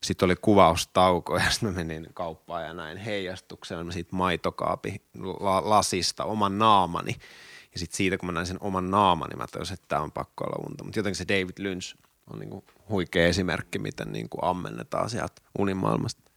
sitten 0.03 0.25
oli 0.25 0.35
kuvaustauko 0.35 1.37
ja 1.37 1.49
sitten 1.49 1.69
mä 1.69 1.75
menin 1.75 2.07
kauppaan 2.13 2.63
ja 2.63 2.73
näin 2.73 2.97
heijastuksena 2.97 3.91
siitä 3.91 4.15
maitokaapi 4.15 5.01
lasista 5.63 6.23
oman 6.23 6.59
naamani. 6.59 7.15
Ja 7.73 7.79
sitten 7.79 7.97
siitä, 7.97 8.17
kun 8.17 8.25
mä 8.25 8.31
näin 8.31 8.45
sen 8.45 8.57
oman 8.61 8.91
naamani, 8.91 9.35
mä 9.35 9.47
tajusin, 9.51 9.73
että 9.73 9.85
tämä 9.87 10.01
on 10.01 10.11
pakko 10.11 10.43
olla 10.43 10.65
unta. 10.69 10.83
Mutta 10.83 10.99
jotenkin 10.99 11.17
se 11.17 11.27
David 11.27 11.57
Lynch 11.59 11.95
on 12.31 12.39
niinku 12.39 12.63
huikea 12.89 13.27
esimerkki, 13.27 13.79
miten 13.79 14.11
niinku 14.11 14.37
ammennetaan 14.41 15.09
sieltä 15.09 15.41
unimaailmasta. 15.59 16.31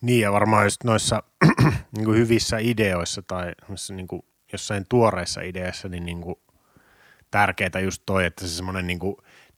Niin 0.00 0.20
ja 0.20 0.32
varmaan 0.32 0.64
just 0.64 0.84
noissa 0.84 1.22
niin 1.96 2.04
kuin 2.04 2.18
hyvissä 2.18 2.58
ideoissa 2.58 3.22
tai 3.22 3.52
niin 3.90 4.08
kuin 4.08 4.22
jossain 4.52 4.86
tuoreissa 4.88 5.40
ideassa, 5.40 5.88
niin, 5.88 6.06
niin 6.06 6.20
kuin 6.20 6.36
tärkeää 7.34 7.80
just 7.84 8.02
toi, 8.06 8.24
että 8.24 8.46
se 8.46 8.54
semmoinen 8.54 8.86
niin 8.86 8.98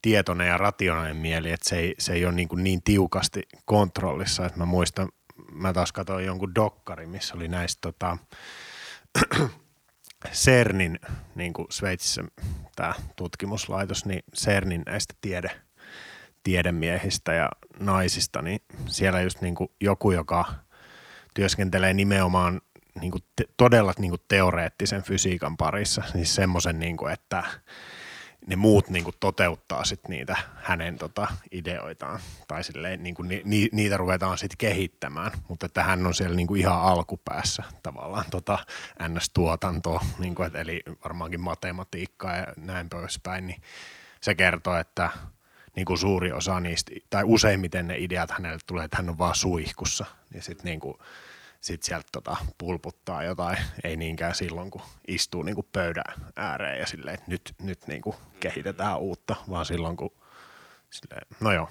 tietoinen 0.01 0.47
ja 0.47 0.57
rationaalinen 0.57 1.17
mieli, 1.17 1.51
että 1.51 1.69
se 1.69 1.75
ei, 1.75 1.95
se 1.99 2.13
ei 2.13 2.25
ole 2.25 2.33
niin, 2.33 2.47
kuin 2.47 2.63
niin 2.63 2.83
tiukasti 2.83 3.43
kontrollissa. 3.65 4.45
Että 4.45 4.57
mä 4.57 4.65
muistan, 4.65 5.09
mä 5.51 5.73
taas 5.73 5.91
katsoin 5.91 6.25
jonkun 6.25 6.55
dokkari, 6.55 7.05
missä 7.05 7.35
oli 7.35 7.47
näistä 7.47 7.79
tota, 7.81 8.17
CERNin, 10.31 10.99
niin 11.35 11.53
kuin 11.53 11.67
Sveitsissä 11.71 12.23
tämä 12.75 12.93
tutkimuslaitos, 13.15 14.05
niin 14.05 14.23
CERNin 14.37 14.83
näistä 14.85 15.13
tiede, 15.21 15.51
tiedemiehistä 16.43 17.33
ja 17.33 17.49
naisista, 17.79 18.41
niin 18.41 18.59
siellä 18.87 19.21
just 19.21 19.41
niin 19.41 19.55
kuin 19.55 19.69
joku, 19.81 20.11
joka 20.11 20.45
työskentelee 21.33 21.93
nimenomaan 21.93 22.61
niin 23.01 23.11
kuin 23.11 23.23
te, 23.35 23.45
todella 23.57 23.93
niin 23.97 24.11
kuin 24.11 24.21
teoreettisen 24.27 25.03
fysiikan 25.03 25.57
parissa, 25.57 26.03
siis 26.11 26.35
semmoisen, 26.35 26.79
niin 26.79 26.97
kuin, 26.97 27.13
että 27.13 27.43
ne 28.47 28.55
muut 28.55 28.89
niin 28.89 29.03
kuin 29.03 29.15
toteuttaa 29.19 29.85
sit 29.85 30.07
niitä 30.07 30.37
hänen 30.55 30.97
tota, 30.97 31.27
ideoitaan. 31.51 32.19
Tai 32.47 32.63
silleen, 32.63 33.03
niin 33.03 33.15
kuin, 33.15 33.29
ni, 33.43 33.69
niitä 33.71 33.97
ruvetaan 33.97 34.37
sitten 34.37 34.57
kehittämään, 34.57 35.31
mutta 35.49 35.65
että 35.65 35.83
hän 35.83 36.07
on 36.07 36.13
siellä 36.13 36.35
niin 36.35 36.47
kuin 36.47 36.61
ihan 36.61 36.81
alkupäässä 36.81 37.63
tavallaan 37.83 38.25
tota 38.31 38.59
NS-tuotantoa, 39.07 40.05
niin 40.19 40.35
kuin, 40.35 40.47
että, 40.47 40.61
eli 40.61 40.81
varmaankin 41.03 41.41
matematiikkaa 41.41 42.35
ja 42.35 42.47
näin 42.57 42.89
poispäin, 42.89 43.47
niin 43.47 43.61
se 44.21 44.35
kertoo, 44.35 44.77
että 44.77 45.09
niin 45.75 45.85
kuin 45.85 45.97
suuri 45.97 46.31
osa 46.31 46.59
niistä, 46.59 46.91
tai 47.09 47.23
useimmiten 47.25 47.87
ne 47.87 47.97
ideat 47.97 48.31
hänelle 48.31 48.59
tulee, 48.67 48.85
että 48.85 48.97
hän 48.97 49.09
on 49.09 49.17
vaan 49.17 49.35
suihkussa, 49.35 50.05
niin 50.33 50.43
sitten 50.43 50.65
niin 50.65 50.79
kuin, 50.79 50.97
sit 51.61 51.83
sieltä 51.83 52.07
tota 52.11 52.37
pulputtaa 52.57 53.23
jotain, 53.23 53.57
ei 53.83 53.97
niinkään 53.97 54.35
silloin, 54.35 54.71
kun 54.71 54.81
istuu 55.07 55.43
niin 55.43 55.55
kuin 55.55 55.67
pöydän 55.73 56.31
ääreen 56.35 56.79
ja 56.79 56.87
silleen, 56.87 57.13
että 57.13 57.31
nyt, 57.31 57.55
nyt 57.61 57.87
niin 57.87 58.01
kuin 58.01 58.15
kehitetään 58.39 58.99
uutta, 58.99 59.35
vaan 59.49 59.65
silloin, 59.65 59.97
kun 59.97 60.11
silleen, 60.89 61.27
no 61.39 61.51
joo. 61.51 61.69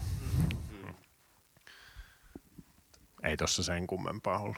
Ei 3.22 3.37
tossa 3.37 3.62
sen 3.62 3.87
kummempaa 3.87 4.39
ollut. 4.39 4.57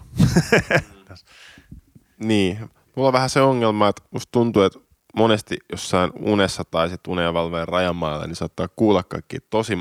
niin, 2.25 2.71
mulla 2.97 3.09
on 3.09 3.13
vähän 3.13 3.31
se 3.31 3.41
ongelma, 3.41 3.89
että 3.89 4.03
musta 4.11 4.29
tuntuu, 4.33 4.63
että 4.63 4.79
monesti 5.17 5.57
jossain 5.73 6.13
unessa 6.21 6.65
tai 6.65 6.89
sitten 6.89 7.13
unenvalveen 7.13 7.69
rajamailla, 7.69 8.27
niin 8.27 8.37
saattaa 8.37 8.69
kuulla 8.69 9.03
kaikki 9.03 9.41
tosi 9.41 9.79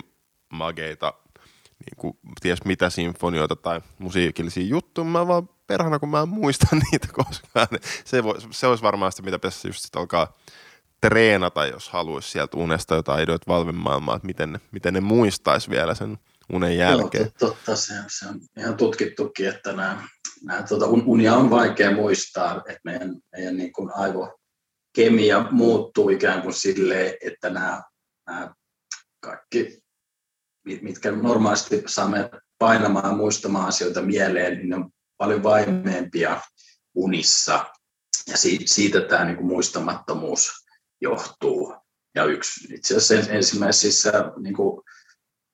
mageita 0.50 1.14
niin 1.86 1.98
kuin, 1.98 2.18
ties 2.42 2.66
mitä 2.66 2.90
sinfonioita 2.90 3.56
tai 3.56 3.82
musiikillisia 4.00 4.64
juttuja, 4.64 5.06
mä 5.06 5.28
vaan 5.28 5.50
perhana, 5.68 6.00
kun 6.00 6.10
mä 6.10 6.22
en 6.22 6.30
muista 6.30 6.68
niitä 6.92 7.08
koskaan. 7.12 7.68
Se, 8.06 8.24
voi, 8.24 8.36
se 8.52 8.68
olisi 8.68 8.84
varmaan 8.84 9.12
sitä, 9.12 9.24
mitä 9.24 9.40
pitäisi 9.40 9.68
just 9.68 9.96
alkaa 9.96 10.38
treenata, 11.02 11.66
jos 11.66 11.90
haluaisi 11.90 12.30
sieltä 12.30 12.58
unesta 12.58 12.96
jotain 12.96 13.24
ideoita 13.24 13.46
valvemaailmaa, 13.48 14.16
että 14.16 14.26
miten 14.26 14.52
ne, 14.52 14.60
miten 14.72 14.94
ne 14.94 15.02
muistaisi 15.02 15.70
vielä 15.70 15.96
sen 15.96 16.18
unen 16.54 16.78
jälkeen. 16.78 17.24
Joo, 17.24 17.50
totta, 17.52 17.76
se, 17.76 17.94
se 18.08 18.28
on 18.28 18.40
ihan 18.58 18.78
tutkittukin, 18.78 19.48
että 19.48 19.74
nämä, 19.74 20.08
nämä 20.44 20.64
tuota, 20.64 20.86
unia 20.86 21.36
on 21.36 21.50
vaikea 21.50 21.92
muistaa, 21.92 22.58
että 22.58 22.82
meidän, 22.84 23.16
meidän 23.32 23.58
niin 23.58 23.72
kuin 23.72 23.90
aivokemia 23.96 25.46
muuttuu 25.52 26.10
ikään 26.10 26.42
kuin 26.42 26.54
silleen, 26.54 27.14
että 27.22 27.50
nämä, 27.50 27.82
nämä 28.28 28.54
kaikki 29.20 29.80
mitkä 30.82 31.12
normaalisti 31.12 31.84
saamme 31.88 32.30
painamaan 32.60 33.10
ja 33.10 33.18
muistamaan 33.18 33.68
asioita 33.68 34.02
mieleen, 34.02 34.58
niin 34.58 34.70
ne 34.70 34.76
on 34.76 34.90
paljon 35.18 35.44
vaimeempia 35.44 36.42
unissa. 36.96 37.66
Ja 38.28 38.38
siitä, 38.66 39.02
tämä 39.02 39.26
niin 39.26 39.38
kuin 39.38 39.48
muistamattomuus 39.48 40.52
johtuu. 41.02 41.76
Ja 42.16 42.26
yksi 42.26 42.74
itse 42.74 42.98
asiassa 42.98 43.32
ensimmäisissä 43.32 44.12
niin 44.38 44.56
kuin 44.56 44.82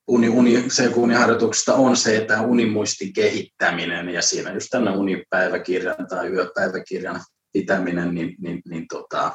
uni, 0.07 0.29
uni, 0.29 0.63
uniharjoituksista 0.95 1.75
on 1.75 1.97
se, 1.97 2.17
että 2.17 2.41
unimuistin 2.41 3.13
kehittäminen 3.13 4.09
ja 4.09 4.21
siinä 4.21 4.53
just 4.53 4.67
tänne 4.71 4.91
unipäiväkirjan 4.91 6.07
tai 6.09 6.27
yöpäiväkirjan 6.27 7.21
pitäminen 7.53 8.15
niin, 8.15 8.35
niin, 8.39 8.61
niin 8.69 8.87
tota, 8.87 9.31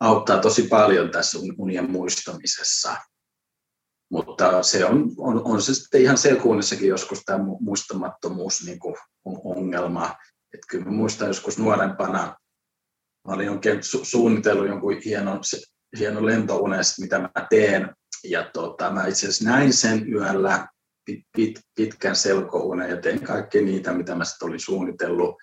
auttaa 0.00 0.40
tosi 0.40 0.62
paljon 0.62 1.10
tässä 1.10 1.38
unien 1.58 1.90
muistamisessa. 1.90 2.96
Mutta 4.10 4.62
se 4.62 4.84
on, 4.84 5.10
on, 5.18 5.42
on 5.44 5.62
se 5.62 5.74
sitten 5.74 6.02
ihan 6.02 6.18
sekuunnissakin 6.18 6.88
joskus 6.88 7.22
tämä 7.24 7.38
muistamattomuus 7.60 8.64
niin 8.66 8.78
kuin 8.78 8.96
on 9.24 9.40
ongelma. 9.44 10.14
Että 10.54 10.66
kyllä 10.68 10.84
mä 10.84 10.90
muistan 10.90 11.28
joskus 11.28 11.58
nuorempana, 11.58 12.36
mä 13.28 13.34
olin 13.34 13.50
oikein 13.50 13.78
su- 13.78 14.04
suunnitellut 14.04 14.68
jonkun 14.68 14.96
hienon, 15.04 15.40
hienon 15.98 16.26
lentounes, 16.26 16.98
mitä 17.00 17.18
mä 17.18 17.46
teen. 17.50 17.94
Ja 18.24 18.50
tota, 18.52 18.90
mä 18.90 19.06
itse 19.06 19.26
asiassa 19.26 19.44
näin 19.44 19.72
sen 19.72 20.12
yöllä 20.12 20.68
pit, 21.04 21.20
pit, 21.36 21.60
pitkän 21.74 22.16
selkounen 22.16 22.90
ja 22.90 23.00
tein 23.00 23.22
kaikki 23.22 23.62
niitä, 23.62 23.92
mitä 23.92 24.14
mä 24.14 24.24
sitten 24.24 24.48
olin 24.48 24.60
suunnitellut. 24.60 25.34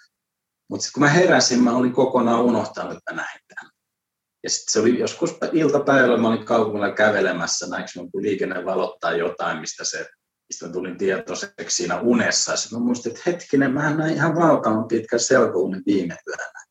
Mutta 0.70 0.84
sitten 0.84 0.93
kun 0.93 1.03
mä 1.03 1.09
heräsin, 1.09 1.64
mä 1.64 1.76
olin 1.76 1.93
kokonaan 1.93 2.41
unohtanut, 2.41 2.97
että 2.97 3.14
mä 3.14 3.22
näin 3.22 3.39
tämän. 3.47 3.73
Ja 4.44 4.50
sitten 4.50 4.72
se 4.72 4.80
oli 4.80 5.00
joskus 5.00 5.38
iltapäivällä, 5.52 6.18
mä 6.18 6.28
olin 6.28 6.46
kaupungilla 6.46 6.91
kävelemässä, 6.91 7.68
näinkö 7.68 7.91
jonkun 7.96 8.24
liikennevalot 8.24 9.00
tai 9.00 9.20
jotain, 9.20 9.58
mistä 9.58 9.84
se 9.84 10.08
mistä 10.50 10.70
tulin 10.70 10.98
tietoiseksi 10.98 11.76
siinä 11.76 12.00
unessa. 12.00 12.56
Sitten 12.56 12.80
mä 12.80 12.86
muistin, 12.86 13.12
että 13.12 13.24
hetkinen, 13.26 13.74
mä 13.74 13.94
näin 13.94 14.14
ihan 14.14 14.36
valtavan 14.36 14.88
pitkän 14.88 15.20
selkounen 15.20 15.84
viime 15.86 16.18
yönä. 16.28 16.64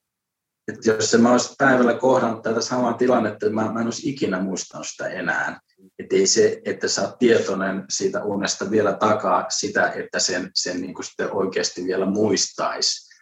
Että 0.69 0.91
jos 0.91 1.17
mä 1.19 1.33
olisin 1.33 1.55
päivällä 1.59 1.95
kohdannut 1.95 2.43
tätä 2.43 2.61
samaa 2.61 2.93
tilannetta, 2.93 3.51
mä, 3.51 3.73
mä 3.73 3.81
en 3.81 3.87
olisi 3.87 4.11
ikinä 4.11 4.41
muistanut 4.41 4.87
sitä 4.87 5.09
enää. 5.09 5.61
Että 5.99 6.17
ei 6.17 6.27
se, 6.27 6.61
että 6.65 6.89
sä 6.89 7.03
oot 7.03 7.19
tietoinen 7.19 7.85
siitä 7.91 8.25
unesta 8.25 8.71
vielä 8.71 8.93
takaa 8.93 9.47
sitä, 9.49 9.91
että 9.91 10.19
sen, 10.19 10.51
sen 10.55 10.81
niin 10.81 10.95
kuin 10.95 11.05
sitten 11.05 11.33
oikeasti 11.33 11.85
vielä 11.85 12.07
muistaisi. 12.07 13.13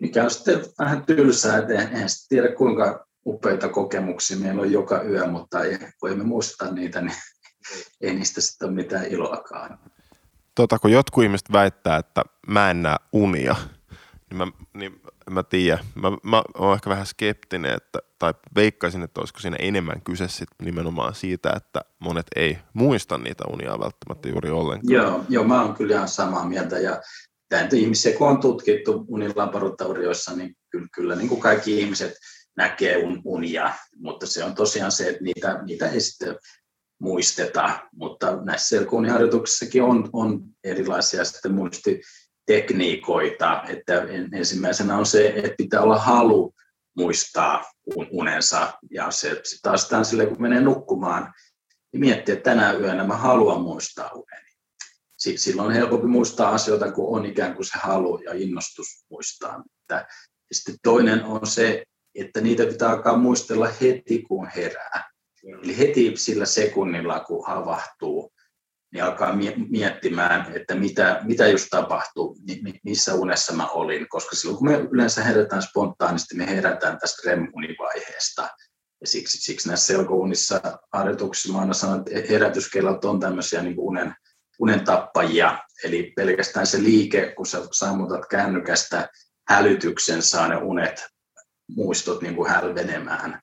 Mikä 0.00 0.24
on 0.24 0.30
sitten 0.30 0.64
vähän 0.78 1.06
tylsää, 1.06 1.58
että 1.58 1.74
en, 1.74 1.96
en 1.96 2.08
tiedä 2.28 2.54
kuinka 2.54 3.06
upeita 3.26 3.68
kokemuksia 3.68 4.36
meillä 4.36 4.62
on 4.62 4.72
joka 4.72 5.02
yö, 5.02 5.26
mutta 5.26 5.64
ei, 5.64 5.78
kun 6.00 6.10
emme 6.10 6.24
muista 6.24 6.72
niitä, 6.72 7.00
niin 7.00 7.16
ei 8.00 8.14
niistä 8.14 8.40
sitten 8.40 8.68
ole 8.68 8.74
mitään 8.74 9.06
iloakaan. 9.06 9.78
Tota, 10.54 10.78
kun 10.78 10.92
jotkut 10.92 11.24
ihmiset 11.24 11.52
väittää, 11.52 11.96
että 11.96 12.22
mä 12.46 12.70
en 12.70 12.82
näe 12.82 12.96
unia, 13.12 13.56
niin 14.30 14.36
mä, 14.36 14.46
niin 14.74 15.00
mä 15.30 15.42
tiedän. 15.42 15.84
Mä, 15.94 16.10
mä 16.22 16.42
oon 16.58 16.74
ehkä 16.74 16.90
vähän 16.90 17.06
skeptinen, 17.06 17.74
että, 17.74 17.98
tai 18.18 18.34
veikkaisin, 18.56 19.02
että 19.02 19.20
olisiko 19.20 19.40
siinä 19.40 19.56
enemmän 19.60 20.02
kyse 20.02 20.28
sit 20.28 20.48
nimenomaan 20.62 21.14
siitä, 21.14 21.52
että 21.56 21.80
monet 21.98 22.26
ei 22.36 22.58
muista 22.72 23.18
niitä 23.18 23.44
unia 23.52 23.78
välttämättä 23.80 24.28
juuri 24.28 24.50
ollenkaan. 24.50 24.92
Joo, 24.92 25.24
joo 25.28 25.44
mä 25.44 25.62
oon 25.62 25.74
kyllä 25.74 25.94
ihan 25.94 26.08
samaa 26.08 26.48
mieltä. 26.48 26.78
Ja 26.78 27.00
tämän 27.48 27.68
ihmisiä, 27.72 28.18
kun 28.18 28.28
on 28.28 28.40
tutkittu 28.40 29.04
unilaboratorioissa, 29.08 30.36
niin 30.36 30.56
kyllä, 30.70 30.88
kyllä 30.94 31.16
niin 31.16 31.28
kuin 31.28 31.40
kaikki 31.40 31.80
ihmiset– 31.80 32.14
näkee 32.56 32.96
un, 32.96 33.22
unia, 33.24 33.72
mutta 33.96 34.26
se 34.26 34.44
on 34.44 34.54
tosiaan 34.54 34.92
se, 34.92 35.08
että 35.08 35.24
niitä, 35.24 35.62
niitä 35.62 35.90
ei 35.90 36.00
sitten 36.00 36.36
muisteta, 37.00 37.80
mutta 37.92 38.44
näissä 38.44 38.68
selkouniharjoituksissakin 38.68 39.82
on, 39.82 40.10
on 40.12 40.40
erilaisia 40.64 41.24
sitten 41.24 41.54
muistitekniikoita, 41.54 43.62
että 43.68 44.06
ensimmäisenä 44.32 44.98
on 44.98 45.06
se, 45.06 45.32
että 45.36 45.54
pitää 45.58 45.80
olla 45.80 45.98
halu 45.98 46.54
muistaa 46.96 47.64
unensa, 48.10 48.72
ja 48.90 49.10
se, 49.10 49.42
taas 49.62 49.88
tämän 49.88 50.04
sille, 50.04 50.26
kun 50.26 50.42
menee 50.42 50.60
nukkumaan, 50.60 51.34
niin 51.92 52.00
miettii, 52.00 52.32
että 52.32 52.50
tänä 52.50 52.72
yönä 52.72 53.04
mä 53.04 53.16
haluan 53.16 53.60
muistaa 53.60 54.10
uneni. 54.12 54.44
Silloin 55.36 55.68
on 55.68 55.74
helpompi 55.74 56.06
muistaa 56.06 56.50
asioita, 56.50 56.92
kun 56.92 57.18
on 57.18 57.26
ikään 57.26 57.54
kuin 57.54 57.66
se 57.66 57.78
halu 57.78 58.18
ja 58.18 58.34
innostus 58.34 58.86
muistaa. 59.10 59.64
Sitten 60.52 60.76
toinen 60.82 61.24
on 61.24 61.46
se, 61.46 61.84
että 62.14 62.40
niitä 62.40 62.66
pitää 62.66 62.90
alkaa 62.90 63.16
muistella 63.16 63.68
heti, 63.80 64.22
kun 64.22 64.48
herää. 64.56 65.10
Eli 65.62 65.78
heti 65.78 66.12
sillä 66.16 66.46
sekunnilla, 66.46 67.20
kun 67.20 67.44
havahtuu, 67.46 68.32
niin 68.92 69.04
alkaa 69.04 69.36
miettimään, 69.68 70.52
että 70.56 70.74
mitä, 70.74 71.20
mitä 71.24 71.48
just 71.48 71.66
tapahtuu, 71.70 72.36
missä 72.84 73.14
unessa 73.14 73.52
mä 73.52 73.66
olin. 73.66 74.08
Koska 74.08 74.36
silloin, 74.36 74.58
kun 74.58 74.68
me 74.70 74.88
yleensä 74.90 75.24
herätään 75.24 75.62
spontaanisti, 75.62 76.36
me 76.36 76.46
herätään 76.46 76.98
tästä 76.98 77.30
REM-univaiheesta. 77.30 78.42
Ja 79.00 79.06
siksi, 79.06 79.38
siksi 79.38 79.68
näissä 79.68 79.86
selkounissa 79.86 80.60
harjoituksissa 80.92 81.52
mä 81.52 81.60
aina 81.60 81.74
sanon, 81.74 82.04
että 82.10 82.32
herätyskellot 82.32 83.04
on 83.04 83.20
tämmöisiä 83.20 83.62
niin 83.62 83.74
unen, 83.78 84.14
unen 84.58 84.84
tappajia. 84.84 85.58
Eli 85.84 86.12
pelkästään 86.16 86.66
se 86.66 86.82
liike, 86.82 87.32
kun 87.36 87.46
sä 87.46 87.60
sammutat 87.72 88.26
kännykästä 88.26 89.08
hälytyksen, 89.48 90.22
saa 90.22 90.48
ne 90.48 90.56
unet 90.56 91.13
muistot 91.68 92.22
niin 92.22 92.36
kuin 92.36 92.50
hälvenemään. 92.50 93.40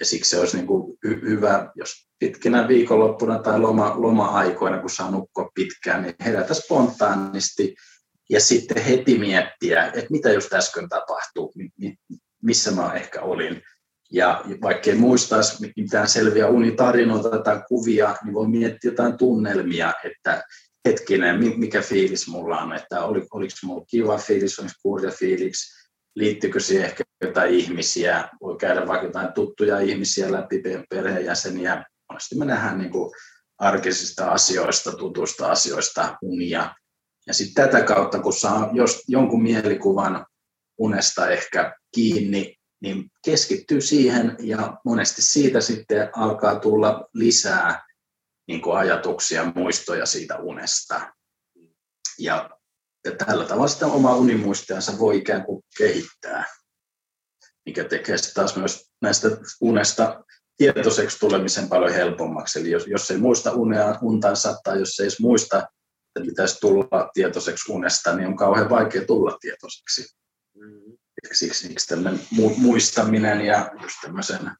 Ja 0.00 0.06
siksi 0.06 0.30
se 0.30 0.38
olisi 0.38 0.56
niin 0.56 0.66
kuin 0.66 0.98
hy- 1.06 1.28
hyvä, 1.28 1.72
jos 1.74 2.08
pitkinä 2.18 2.68
viikonloppuna 2.68 3.38
tai 3.38 3.60
loma, 3.60 3.94
loma-aikoina, 3.96 4.78
kun 4.78 4.90
saa 4.90 5.10
nukkua 5.10 5.50
pitkään, 5.54 6.02
niin 6.02 6.14
herätä 6.24 6.54
spontaanisti 6.54 7.74
ja 8.30 8.40
sitten 8.40 8.82
heti 8.82 9.18
miettiä, 9.18 9.86
että 9.86 10.10
mitä 10.10 10.32
just 10.32 10.52
äsken 10.52 10.88
tapahtuu, 10.88 11.52
missä 12.42 12.70
mä 12.70 12.92
ehkä 12.94 13.20
olin. 13.20 13.62
Ja 14.12 14.44
vaikka 14.62 14.90
ei 14.90 14.96
muistaisi 14.96 15.72
mitään 15.76 16.08
selviä 16.08 16.48
unitarinoita 16.48 17.38
tai 17.38 17.62
kuvia, 17.68 18.16
niin 18.24 18.34
voi 18.34 18.48
miettiä 18.48 18.90
jotain 18.90 19.18
tunnelmia, 19.18 19.92
että 20.04 20.42
hetkinen, 20.88 21.58
mikä 21.58 21.80
fiilis 21.80 22.28
mulla 22.28 22.58
on, 22.58 22.72
että 22.72 23.04
oliko 23.04 23.38
mulla 23.62 23.84
kiva 23.90 24.18
fiilis, 24.18 24.58
oliko 24.58 24.74
kurja 24.82 25.10
fiilis, 25.10 25.83
liittyykö 26.16 26.60
siihen 26.60 26.84
ehkä 26.84 27.04
jotain 27.24 27.54
ihmisiä, 27.54 28.28
voi 28.40 28.56
käydä 28.56 28.86
vaikka 28.86 29.06
jotain 29.06 29.32
tuttuja 29.32 29.80
ihmisiä 29.80 30.32
läpi, 30.32 30.62
perheenjäseniä. 30.90 31.84
Monesti 32.10 32.38
me 32.38 32.44
nähdään 32.44 32.78
niin 32.78 32.90
kuin 32.90 33.14
arkisista 33.58 34.30
asioista, 34.30 34.92
tutusta 34.92 35.50
asioista 35.50 36.18
unia. 36.22 36.74
Ja 37.26 37.34
sitten 37.34 37.64
tätä 37.64 37.82
kautta, 37.82 38.18
kun 38.18 38.32
saa 38.32 38.70
jos 38.72 39.02
jonkun 39.08 39.42
mielikuvan 39.42 40.26
unesta 40.78 41.28
ehkä 41.28 41.76
kiinni, 41.94 42.56
niin 42.82 43.10
keskittyy 43.24 43.80
siihen 43.80 44.36
ja 44.40 44.76
monesti 44.84 45.22
siitä 45.22 45.60
sitten 45.60 46.10
alkaa 46.16 46.60
tulla 46.60 47.08
lisää 47.14 47.82
niin 48.48 48.62
kuin 48.62 48.76
ajatuksia, 48.76 49.52
muistoja 49.54 50.06
siitä 50.06 50.36
unesta. 50.36 51.12
Ja, 52.18 52.50
ja 53.04 53.12
tällä 53.26 53.44
tavalla 53.44 53.68
sitä 53.68 53.86
oma 53.86 54.16
unimuistajansa 54.16 54.98
voi 54.98 55.16
ikään 55.16 55.44
kuin 55.44 55.62
kehittää, 55.78 56.44
mikä 57.66 57.84
tekee 57.84 58.18
sitten 58.18 58.34
taas 58.34 58.56
myös 58.56 58.90
näistä 59.02 59.28
unesta 59.60 60.24
tietoiseksi 60.56 61.18
tulemisen 61.18 61.68
paljon 61.68 61.92
helpommaksi. 61.92 62.60
Eli 62.60 62.70
jos, 62.70 62.86
jos 62.86 63.10
ei 63.10 63.18
muista 63.18 63.52
unea, 63.52 63.98
untansa 64.02 64.56
tai 64.64 64.78
jos 64.78 65.00
ei 65.00 65.04
edes 65.04 65.20
muista, 65.20 65.58
että 66.16 66.28
pitäisi 66.28 66.60
tulla 66.60 67.10
tietoiseksi 67.14 67.72
unesta, 67.72 68.16
niin 68.16 68.28
on 68.28 68.36
kauhean 68.36 68.70
vaikea 68.70 69.04
tulla 69.04 69.38
tietoiseksi. 69.40 70.16
Mm. 70.56 70.96
Siksi, 71.24 71.54
siksi 71.54 71.88
tämmöinen 71.88 72.20
muistaminen 72.56 73.40
ja 73.40 73.70
just 73.82 73.96
tämmöisen 74.02 74.50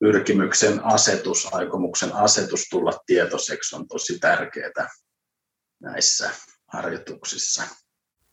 pyrkimyksen 0.00 0.84
asetus, 0.84 1.54
aikomuksen 1.54 2.12
asetus 2.12 2.68
tulla 2.70 2.92
tietoiseksi 3.06 3.76
on 3.76 3.88
tosi 3.88 4.18
tärkeää 4.18 4.88
näissä 5.80 6.30
harjoituksissa. 6.72 7.62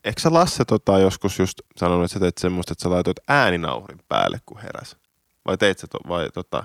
Eikö 0.04 0.20
sä 0.20 0.32
Lasse 0.32 0.64
tota, 0.64 0.98
joskus 0.98 1.38
just 1.38 1.60
sanonut, 1.76 2.04
että 2.04 2.12
sä 2.14 2.20
teit 2.20 2.38
semmoista, 2.38 2.72
että 2.72 2.82
sä 2.82 2.90
laitoit 2.90 3.20
ääninauhurin 3.28 4.00
päälle, 4.08 4.40
kun 4.46 4.60
heräs? 4.60 4.96
Vai 5.46 5.58
teit 5.58 5.78
sä, 5.78 5.86
to, 5.86 5.98
vai 6.08 6.30
tota, 6.30 6.64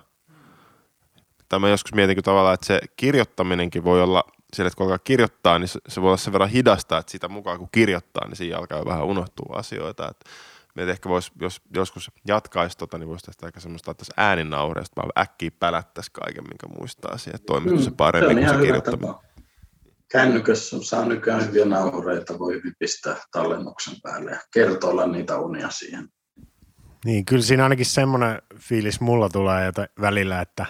tai 1.50 1.60
mä 1.60 1.70
joskus 1.70 1.94
mietin 1.94 2.24
tavallaan, 2.24 2.54
että 2.54 2.68
se 2.68 2.80
kirjoittaminenkin 2.96 3.84
voi 3.84 4.02
olla 4.02 4.24
sille, 4.54 4.68
että 4.68 4.78
kun 4.78 4.86
alkaa 4.86 5.00
kirjoittaa, 5.00 5.60
niin 5.60 5.70
se 5.70 6.02
voi 6.02 6.08
olla 6.08 6.18
sen 6.18 6.34
verran 6.34 6.50
hidasta, 6.50 6.98
että 6.98 7.12
sitä 7.12 7.28
mukaan 7.28 7.60
kun 7.60 7.70
kirjoittaa, 7.72 8.28
niin 8.28 8.36
siinä 8.36 8.58
alkaa 8.58 8.86
vähän 8.86 9.06
unohtua 9.06 9.56
asioita. 9.56 10.10
Että 10.10 10.30
Mietin, 10.76 10.92
ehkä 10.92 11.10
vois, 11.10 11.32
jos 11.42 11.62
joskus 11.76 12.12
jatkaisi 12.28 12.78
tota, 12.78 12.98
niin 12.98 13.08
voisi 13.08 13.26
tästä 13.26 13.46
aika 13.46 13.60
semmoista, 13.60 13.92
että 13.92 14.06
ääninauhreista 14.18 15.02
vaan 15.02 15.12
äkkiä 15.18 15.52
pälättäisi 15.60 16.12
kaiken, 16.12 16.44
minkä 16.44 16.68
muistaa 16.80 17.18
siihen, 17.18 17.36
että 17.36 17.46
toimiko 17.46 17.78
mm, 17.78 17.84
se 17.84 17.92
paremmin 17.92 18.38
kuin 18.38 18.50
se 18.50 18.56
kirjoittaminen. 18.56 19.16
Kännykössä 20.12 20.78
saa 20.82 21.06
nykyään 21.06 21.48
hyviä 21.48 21.66
nauhureita, 21.66 22.40
voi 22.40 22.54
hyvin 22.54 22.74
pistää 22.80 23.16
tallennuksen 23.32 23.96
päälle 24.04 24.32
ja 24.32 24.40
kertoilla 24.54 25.08
niitä 25.08 25.38
unia 25.40 25.70
siihen. 25.70 26.10
Niin, 27.06 27.26
kyllä 27.26 27.44
siinä 27.44 27.64
ainakin 27.64 27.86
semmoinen 27.86 28.42
fiilis 28.60 29.02
mulla 29.02 29.30
tulee 29.30 29.68
että 29.68 29.88
välillä, 30.02 30.42
että 30.42 30.66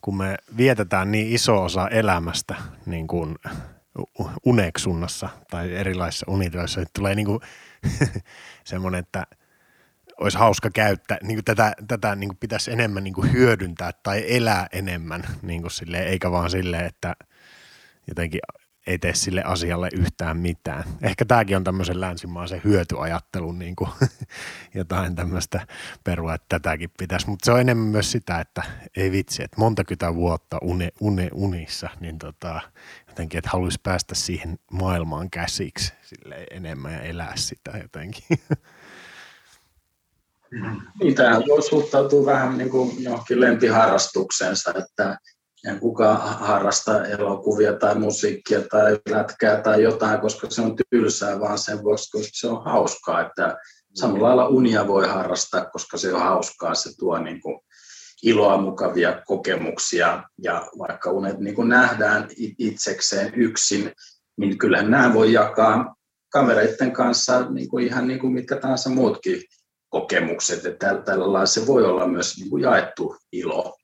kun 0.00 0.16
me 0.16 0.36
vietetään 0.56 1.12
niin 1.12 1.34
iso 1.34 1.64
osa 1.64 1.88
elämästä 1.88 2.54
niin 2.86 3.06
kuin 3.06 3.36
uneksunnassa 4.44 5.28
tai 5.50 5.74
erilaisissa 5.74 6.26
unityöissä, 6.28 6.80
että 6.82 6.98
tulee 6.98 7.14
niin 7.14 7.26
kuin 7.26 7.40
semmoinen, 8.64 8.98
että 8.98 9.26
olisi 10.20 10.38
hauska 10.38 10.70
käyttää, 10.70 11.18
niin 11.22 11.36
kuin 11.36 11.44
tätä, 11.44 11.72
tätä 11.88 12.14
niin 12.14 12.28
kuin 12.28 12.38
pitäisi 12.38 12.72
enemmän 12.72 13.04
niin 13.04 13.14
kuin 13.14 13.32
hyödyntää 13.32 13.90
tai 14.02 14.36
elää 14.36 14.66
enemmän, 14.72 15.24
niin 15.42 15.62
kuin 15.62 15.70
silleen, 15.70 16.06
eikä 16.06 16.30
vaan 16.30 16.50
silleen, 16.50 16.84
että 16.84 17.16
jotenkin 18.08 18.40
ei 18.88 18.98
tee 18.98 19.14
sille 19.14 19.42
asialle 19.42 19.88
yhtään 19.92 20.36
mitään. 20.36 20.84
Ehkä 21.02 21.24
tämäkin 21.24 21.56
on 21.56 21.64
tämmöisen 21.64 22.00
länsimaisen 22.00 22.60
hyötyajattelun 22.64 23.58
niin 23.58 23.76
kuin 23.76 23.90
jotain 24.74 25.16
tämmöistä 25.16 25.66
perua, 26.04 26.34
että 26.34 26.46
tätäkin 26.48 26.90
pitäisi. 26.98 27.30
Mutta 27.30 27.44
se 27.44 27.52
on 27.52 27.60
enemmän 27.60 27.86
myös 27.86 28.12
sitä, 28.12 28.40
että 28.40 28.62
ei 28.96 29.12
vitsi, 29.12 29.42
että 29.42 29.56
monta 29.58 29.84
kytä 29.84 30.14
vuotta 30.14 30.58
une, 30.62 30.88
une, 31.00 31.28
unissa, 31.34 31.88
niin 32.00 32.18
tota, 32.18 32.60
jotenkin, 33.08 33.38
että 33.38 33.50
haluaisi 33.52 33.80
päästä 33.82 34.14
siihen 34.14 34.58
maailmaan 34.72 35.30
käsiksi 35.30 35.92
sille 36.02 36.46
enemmän 36.50 36.92
ja 36.92 37.02
elää 37.02 37.32
sitä 37.36 37.70
jotenkin. 37.82 38.24
Niin, 41.00 41.14
tämähän 41.14 41.42
voi 41.48 41.62
suhtautua 41.62 42.26
vähän 42.26 42.58
niin 42.58 42.70
kuin 42.70 43.02
johonkin 43.04 43.40
lempiharrastuksensa, 43.40 44.74
että 44.78 45.18
en 45.66 45.80
kukaan 45.80 46.38
harrasta 46.38 47.06
elokuvia 47.06 47.72
tai 47.72 47.94
musiikkia 47.94 48.60
tai 48.70 48.98
lätkää 49.10 49.62
tai 49.62 49.82
jotain, 49.82 50.20
koska 50.20 50.50
se 50.50 50.62
on 50.62 50.76
tylsää, 50.90 51.40
vaan 51.40 51.58
sen 51.58 51.82
vuoksi, 51.82 52.10
koska 52.10 52.30
se 52.32 52.48
on 52.48 52.64
hauskaa. 52.64 53.20
Että 53.20 53.56
samalla 53.94 54.28
lailla 54.28 54.48
unia 54.48 54.86
voi 54.86 55.08
harrastaa, 55.08 55.64
koska 55.64 55.96
se 55.96 56.14
on 56.14 56.20
hauskaa, 56.20 56.74
se 56.74 56.90
tuo 56.98 57.18
niin 57.18 57.40
kuin 57.40 57.60
iloa, 58.22 58.56
mukavia 58.56 59.22
kokemuksia 59.26 60.22
ja 60.42 60.68
vaikka 60.78 61.10
unet 61.10 61.38
niin 61.38 61.54
kuin 61.54 61.68
nähdään 61.68 62.28
itsekseen 62.58 63.34
yksin, 63.34 63.92
niin 64.36 64.58
kyllähän 64.58 64.90
nämä 64.90 65.14
voi 65.14 65.32
jakaa 65.32 65.94
kavereiden 66.32 66.92
kanssa 66.92 67.50
niin 67.50 67.68
kuin 67.68 67.86
ihan 67.86 68.08
niin 68.08 68.20
kuin 68.20 68.32
mitkä 68.32 68.56
tahansa 68.56 68.90
muutkin 68.90 69.42
kokemukset, 69.88 70.66
että 70.66 71.02
tällä 71.04 71.32
lailla 71.32 71.46
se 71.46 71.66
voi 71.66 71.84
olla 71.84 72.06
myös 72.06 72.36
niin 72.38 72.50
kuin 72.50 72.62
jaettu 72.62 73.16
ilo. 73.32 73.77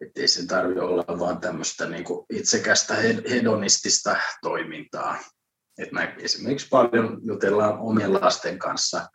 Että 0.00 0.20
ei 0.20 0.28
sen 0.28 0.46
tarvitse 0.46 0.82
olla 0.82 1.18
vaan 1.18 1.40
tämmöistä 1.40 1.88
niin 1.88 2.04
itsekästä 2.30 2.94
hedonistista 3.30 4.16
toimintaa. 4.42 5.18
Et 5.78 5.92
mä 5.92 6.14
esimerkiksi 6.18 6.68
paljon 6.70 7.20
jutellaan 7.22 7.78
omien 7.78 8.12
lasten 8.12 8.58
kanssa 8.58 9.06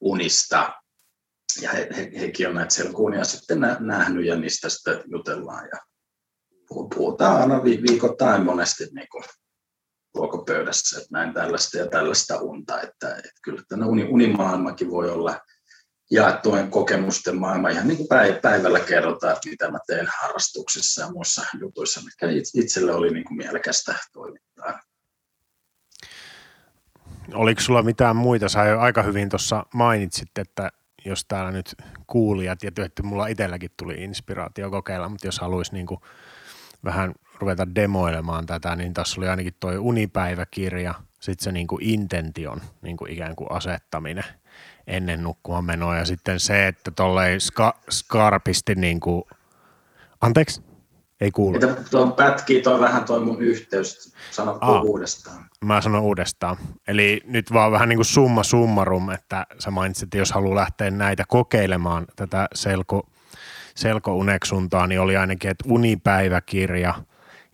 unista, 0.00 0.72
ja 1.60 1.70
he, 1.70 1.88
he, 1.96 2.10
hekin 2.20 2.48
on 2.48 2.54
näitä 2.54 2.74
selkuunia 2.74 3.24
sitten 3.24 3.60
nähnyt 3.80 4.26
ja 4.26 4.36
niistä 4.36 4.68
sitten 4.68 5.02
jutellaan. 5.06 5.68
Ja 5.72 5.80
puhutaan 6.94 7.40
aina 7.40 7.64
viikoittain 7.64 8.44
monesti 8.44 8.84
niin 8.92 9.08
kuin 9.10 9.24
ruokapöydässä, 10.14 10.98
että 10.98 11.08
näin 11.10 11.34
tällaista 11.34 11.78
ja 11.78 11.86
tällaista 11.86 12.40
unta, 12.40 12.80
että, 12.80 13.16
että 13.16 13.40
kyllä 13.44 13.62
tämä 13.68 13.86
uni, 13.86 14.04
unimaailmakin 14.04 14.90
voi 14.90 15.10
olla 15.10 15.40
jaettujen 16.12 16.70
kokemusten 16.70 17.36
maailma. 17.36 17.68
Ihan 17.68 17.88
niin 17.88 17.96
kuin 17.96 18.08
päivällä 18.42 18.80
kerrotaan, 18.80 19.32
että 19.32 19.48
mitä 19.48 19.70
mä 19.70 19.78
teen 19.86 20.08
harrastuksissa 20.20 21.02
ja 21.02 21.10
muissa 21.10 21.42
jutuissa, 21.60 22.00
mitkä 22.04 22.26
itselle 22.54 22.92
oli 22.92 23.10
niin 23.10 23.24
kuin 23.24 23.36
mielekästä 23.36 23.94
toimintaa. 24.12 24.80
Oliko 27.34 27.60
sulla 27.60 27.82
mitään 27.82 28.16
muita? 28.16 28.48
Sä 28.48 28.60
aika 28.80 29.02
hyvin 29.02 29.28
tuossa 29.28 29.66
mainitsit, 29.74 30.38
että 30.38 30.72
jos 31.04 31.24
täällä 31.24 31.50
nyt 31.50 31.74
kuulijat, 32.06 32.62
ja 32.62 32.70
että 32.84 33.02
mulla 33.02 33.26
itselläkin 33.26 33.70
tuli 33.76 33.94
inspiraatio 33.94 34.70
kokeilla, 34.70 35.08
mutta 35.08 35.26
jos 35.26 35.38
haluaisi 35.38 35.74
niin 35.74 35.86
vähän 36.84 37.14
ruveta 37.40 37.74
demoilemaan 37.74 38.46
tätä, 38.46 38.76
niin 38.76 38.94
tässä 38.94 39.20
oli 39.20 39.28
ainakin 39.28 39.54
tuo 39.60 39.72
unipäiväkirja, 39.78 40.94
sitten 41.20 41.44
se 41.44 41.52
niin 41.52 41.66
kuin 41.66 41.82
intention 41.82 42.60
niin 42.82 42.96
kuin 42.96 43.12
ikään 43.12 43.36
kuin 43.36 43.52
asettaminen 43.52 44.24
ennen 44.86 45.22
nukkumaan 45.22 45.64
menoa, 45.64 45.96
ja 45.96 46.04
sitten 46.04 46.40
se, 46.40 46.66
että 46.66 46.90
tolleen 46.90 47.40
ska, 47.40 47.74
skarpisti 47.90 48.74
niin 48.74 49.00
kuin, 49.00 49.22
anteeksi? 50.20 50.62
Ei 51.20 51.30
kuulu. 51.30 51.58
Tuo 51.90 52.10
pätkii 52.10 52.62
toi 52.62 52.80
vähän 52.80 53.04
toi 53.04 53.20
mun 53.20 53.42
yhteys. 53.42 54.14
Sano 54.30 54.58
Aa, 54.60 54.82
uudestaan. 54.82 55.44
Mä 55.64 55.80
sanon 55.80 56.02
uudestaan. 56.02 56.56
Eli 56.88 57.20
nyt 57.24 57.52
vaan 57.52 57.72
vähän 57.72 57.88
niin 57.88 57.96
kuin 57.96 58.06
summa 58.06 58.42
summarum, 58.42 59.10
että 59.10 59.46
sä 59.58 59.70
mainitsit, 59.70 60.02
että 60.02 60.18
jos 60.18 60.32
haluaa 60.32 60.54
lähteä 60.54 60.90
näitä 60.90 61.24
kokeilemaan, 61.28 62.06
tätä 62.16 62.48
selko, 62.54 63.06
selkouneksuntaa, 63.74 64.86
niin 64.86 65.00
oli 65.00 65.16
ainakin, 65.16 65.50
että 65.50 65.64
unipäiväkirja 65.68 66.94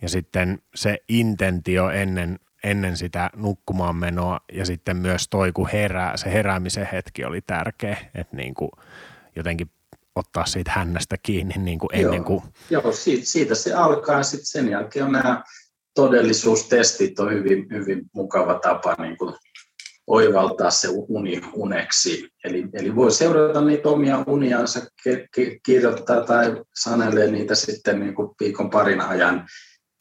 ja 0.02 0.08
sitten 0.08 0.62
se 0.74 0.98
intentio 1.08 1.90
ennen, 1.90 2.38
ennen 2.64 2.96
sitä 2.96 3.30
nukkumaan 3.36 3.96
menoa 3.96 4.40
ja 4.52 4.66
sitten 4.66 4.96
myös 4.96 5.28
toi, 5.28 5.52
kun 5.52 5.68
herää, 5.72 6.16
se 6.16 6.32
heräämisen 6.32 6.88
hetki 6.92 7.24
oli 7.24 7.40
tärkeä, 7.40 7.96
että 8.14 8.36
niin 8.36 8.54
kuin 8.54 8.70
jotenkin 9.36 9.70
ottaa 10.16 10.46
siitä 10.46 10.70
hännästä 10.74 11.16
kiinni 11.22 11.54
niin 11.58 11.78
kuin 11.78 11.90
ennen 11.92 12.24
kuin... 12.24 12.42
Joo, 12.70 12.82
joo 12.82 12.92
siitä, 12.92 13.26
siitä 13.26 13.54
se 13.54 13.74
alkaa. 13.74 14.22
Sitten 14.22 14.46
sen 14.46 14.68
jälkeen 14.68 15.04
on 15.04 15.12
nämä 15.12 15.42
todellisuustestit 15.94 17.20
on 17.20 17.32
hyvin, 17.32 17.66
hyvin 17.70 18.02
mukava 18.14 18.58
tapa 18.58 18.96
niin 18.98 19.16
kuin 19.16 19.34
oivaltaa 20.06 20.70
se 20.70 20.88
uni 20.90 21.40
uneksi. 21.52 22.28
Eli, 22.44 22.64
eli 22.72 22.96
voi 22.96 23.10
seurata 23.10 23.60
niitä 23.60 23.88
omia 23.88 24.24
uniansa, 24.26 24.80
kirjoittaa 25.66 26.24
tai 26.24 26.62
sanelee 26.74 27.30
niitä 27.30 27.54
sitten 27.54 28.00
niin 28.00 28.14
kuin 28.14 28.28
viikon 28.40 28.70
parin 28.70 29.00
ajan. 29.00 29.46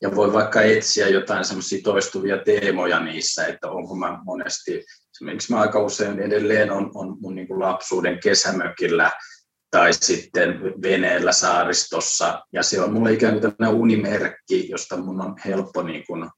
Ja 0.02 0.16
voi 0.16 0.34
vaikka 0.34 0.62
etsiä 0.62 1.08
jotain 1.08 1.46
semmoisia 1.46 1.84
toistuvia 1.84 2.38
teemoja 2.38 3.00
niissä, 3.00 3.46
että 3.46 3.70
onko 3.70 3.96
mä 3.96 4.20
monesti, 4.26 4.84
esimerkiksi 5.16 5.54
mä 5.54 5.60
aika 5.60 5.80
usein 5.80 6.20
edelleen 6.20 6.72
on, 6.72 6.92
on 6.94 7.18
mun 7.22 7.36
niin 7.36 7.48
kuin 7.48 7.60
lapsuuden 7.60 8.20
kesämökillä– 8.20 9.12
tai 9.72 9.94
sitten 9.94 10.62
veneellä 10.82 11.32
saaristossa. 11.32 12.46
Ja 12.54 12.64
se 12.64 12.82
on 12.82 12.94
mulle 12.94 13.14
ikään 13.14 13.34
kuin 13.34 13.42
tämmöinen 13.42 13.82
unimerkki, 13.82 14.70
josta 14.70 14.98
mun 14.98 15.22
on 15.22 15.36
helppo 15.46 15.84
niin 15.84 16.04
kuin 16.08 16.30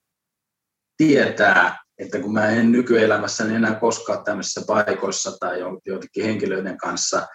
tietää, 0.98 1.78
että 1.98 2.20
kun 2.20 2.34
mä 2.34 2.50
en 2.50 2.72
nykyelämässäni 2.72 3.56
enää 3.56 3.76
koskaan 3.76 4.24
tämmöisissä 4.24 4.62
paikoissa 4.68 5.38
tai 5.40 5.60
joidenkin 5.60 6.26
henkilöiden 6.26 6.78
kanssa, 6.78 7.28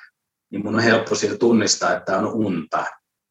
niin 0.50 0.64
mun 0.64 0.74
on 0.74 0.80
helppo 0.80 1.14
siitä 1.14 1.38
tunnistaa, 1.38 1.96
että 1.96 2.18
on 2.18 2.26
unta. 2.26 2.84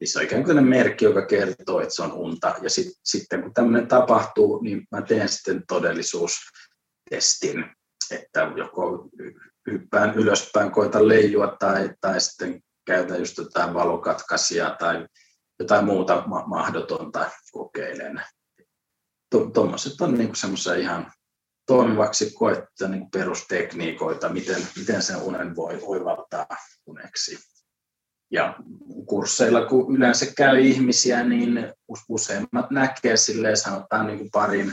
Niin 0.03 0.11
se 0.11 0.19
on 0.19 0.25
ikään 0.25 0.43
kuin 0.43 0.67
merkki, 0.67 1.05
joka 1.05 1.25
kertoo, 1.25 1.81
että 1.81 1.95
se 1.95 2.03
on 2.03 2.13
unta. 2.13 2.55
Ja 2.61 2.69
sit, 2.69 2.87
sitten 3.03 3.41
kun 3.41 3.53
tämmöinen 3.53 3.87
tapahtuu, 3.87 4.61
niin 4.61 4.87
mä 4.91 5.01
teen 5.01 5.29
sitten 5.29 5.63
todellisuustestin, 5.67 7.65
että 8.11 8.51
joko 8.55 9.09
hyppään 9.71 10.15
ylöspäin, 10.15 10.71
koita 10.71 11.07
leijua 11.07 11.55
tai, 11.59 11.89
tai 12.01 12.21
sitten 12.21 12.63
käytän 12.85 13.19
just 13.19 13.37
jotain 13.37 13.73
valokatkaisia 13.73 14.75
tai 14.79 15.07
jotain 15.59 15.85
muuta 15.85 16.23
ma- 16.27 16.47
mahdotonta 16.47 17.31
kokeilen. 17.51 18.21
Tuommoiset 19.53 20.01
on 20.01 20.13
niinku 20.13 20.35
semmoisia 20.35 20.75
ihan 20.75 21.11
toimivaksi 21.67 22.33
koettuja 22.33 22.89
niin 22.89 23.11
perustekniikoita, 23.11 24.29
miten, 24.29 24.67
miten 24.77 25.01
sen 25.01 25.17
unen 25.17 25.55
voi 25.55 25.79
oivaltaa 25.81 26.47
uneksi. 26.85 27.52
Ja 28.33 28.55
kursseilla, 29.05 29.65
kun 29.65 29.95
yleensä 29.95 30.25
käy 30.37 30.59
ihmisiä, 30.59 31.23
niin 31.23 31.73
useimmat 32.09 32.71
näkee 32.71 33.17
silleen, 33.17 33.57
sanotaan 33.57 34.07
niin 34.07 34.17
kuin 34.17 34.29
parin, 34.31 34.71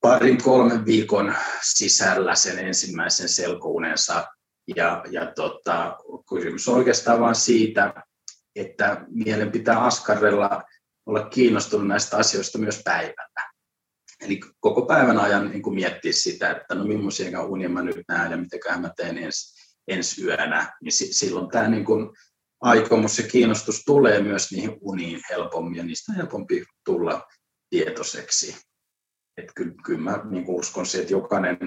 parin 0.00 0.42
kolmen 0.42 0.84
viikon 0.84 1.34
sisällä 1.62 2.34
sen 2.34 2.58
ensimmäisen 2.58 3.28
selkounensa. 3.28 4.26
Ja, 4.76 5.04
ja 5.10 5.32
tota, 5.36 5.96
kysymys 6.28 6.68
on 6.68 6.74
oikeastaan 6.74 7.20
vain 7.20 7.34
siitä, 7.34 7.94
että 8.56 9.04
mielen 9.08 9.52
pitää 9.52 9.84
askarrella 9.84 10.62
olla 11.06 11.28
kiinnostunut 11.28 11.86
näistä 11.88 12.16
asioista 12.16 12.58
myös 12.58 12.80
päivällä. 12.84 13.52
Eli 14.20 14.40
koko 14.60 14.86
päivän 14.86 15.18
ajan 15.18 15.50
niin 15.50 15.62
kuin 15.62 15.74
miettiä 15.74 16.12
sitä, 16.12 16.50
että 16.50 16.74
no 16.74 16.84
millaisia 16.84 17.42
unia 17.42 17.68
mä 17.68 17.82
nyt 17.82 17.96
näen 18.08 18.30
ja 18.30 18.36
mitä 18.36 18.78
mä 18.78 18.90
teen 18.96 19.18
ensi, 19.18 19.62
ensi 19.88 20.24
yönä, 20.24 20.72
niin 20.82 20.92
silloin 20.92 21.48
tämä 21.48 21.68
niin 21.68 21.84
kuin 21.84 22.10
aikomus 22.62 23.18
ja 23.18 23.24
kiinnostus 23.28 23.82
tulee 23.86 24.22
myös 24.22 24.52
niihin 24.52 24.76
uniin 24.80 25.20
helpommin 25.30 25.76
ja 25.76 25.84
niistä 25.84 26.12
on 26.12 26.16
helpompi 26.16 26.64
tulla 26.84 27.26
tietoiseksi. 27.70 28.56
Että 29.36 29.52
kyllä, 29.56 29.74
kyllä 29.84 30.00
mä 30.00 30.20
niin 30.30 30.44
uskon 30.48 30.86
siihen, 30.86 31.02
että 31.02 31.14
jokainen, 31.14 31.58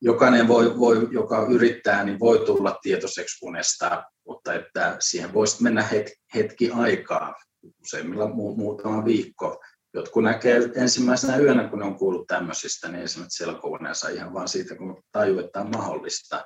jokainen 0.00 0.48
voi, 0.48 0.78
voi, 0.78 1.08
joka 1.10 1.46
yrittää, 1.50 2.04
niin 2.04 2.20
voi 2.20 2.46
tulla 2.46 2.78
tietoiseksi 2.82 3.46
unesta, 3.46 4.04
mutta 4.26 4.54
että 4.54 4.96
siihen 5.00 5.34
voisi 5.34 5.62
mennä 5.62 5.82
hetki, 5.82 6.14
hetki 6.34 6.70
aikaa, 6.70 7.34
useimmilla 7.82 8.28
mu, 8.28 8.56
muutama 8.56 9.04
viikko. 9.04 9.62
Jotkut 9.94 10.24
näkee 10.24 10.60
ensimmäisenä 10.74 11.36
yönä, 11.36 11.68
kun 11.68 11.78
ne 11.78 11.84
on 11.84 11.98
kuullut 11.98 12.26
tämmöisistä, 12.26 12.88
niin 12.88 13.02
esimerkiksi 13.02 13.44
selkouneensa 13.44 14.08
ihan 14.08 14.34
vain 14.34 14.48
siitä, 14.48 14.76
kun 14.76 15.02
tajuu, 15.12 15.38
että 15.38 15.60
on 15.60 15.70
mahdollista. 15.70 16.44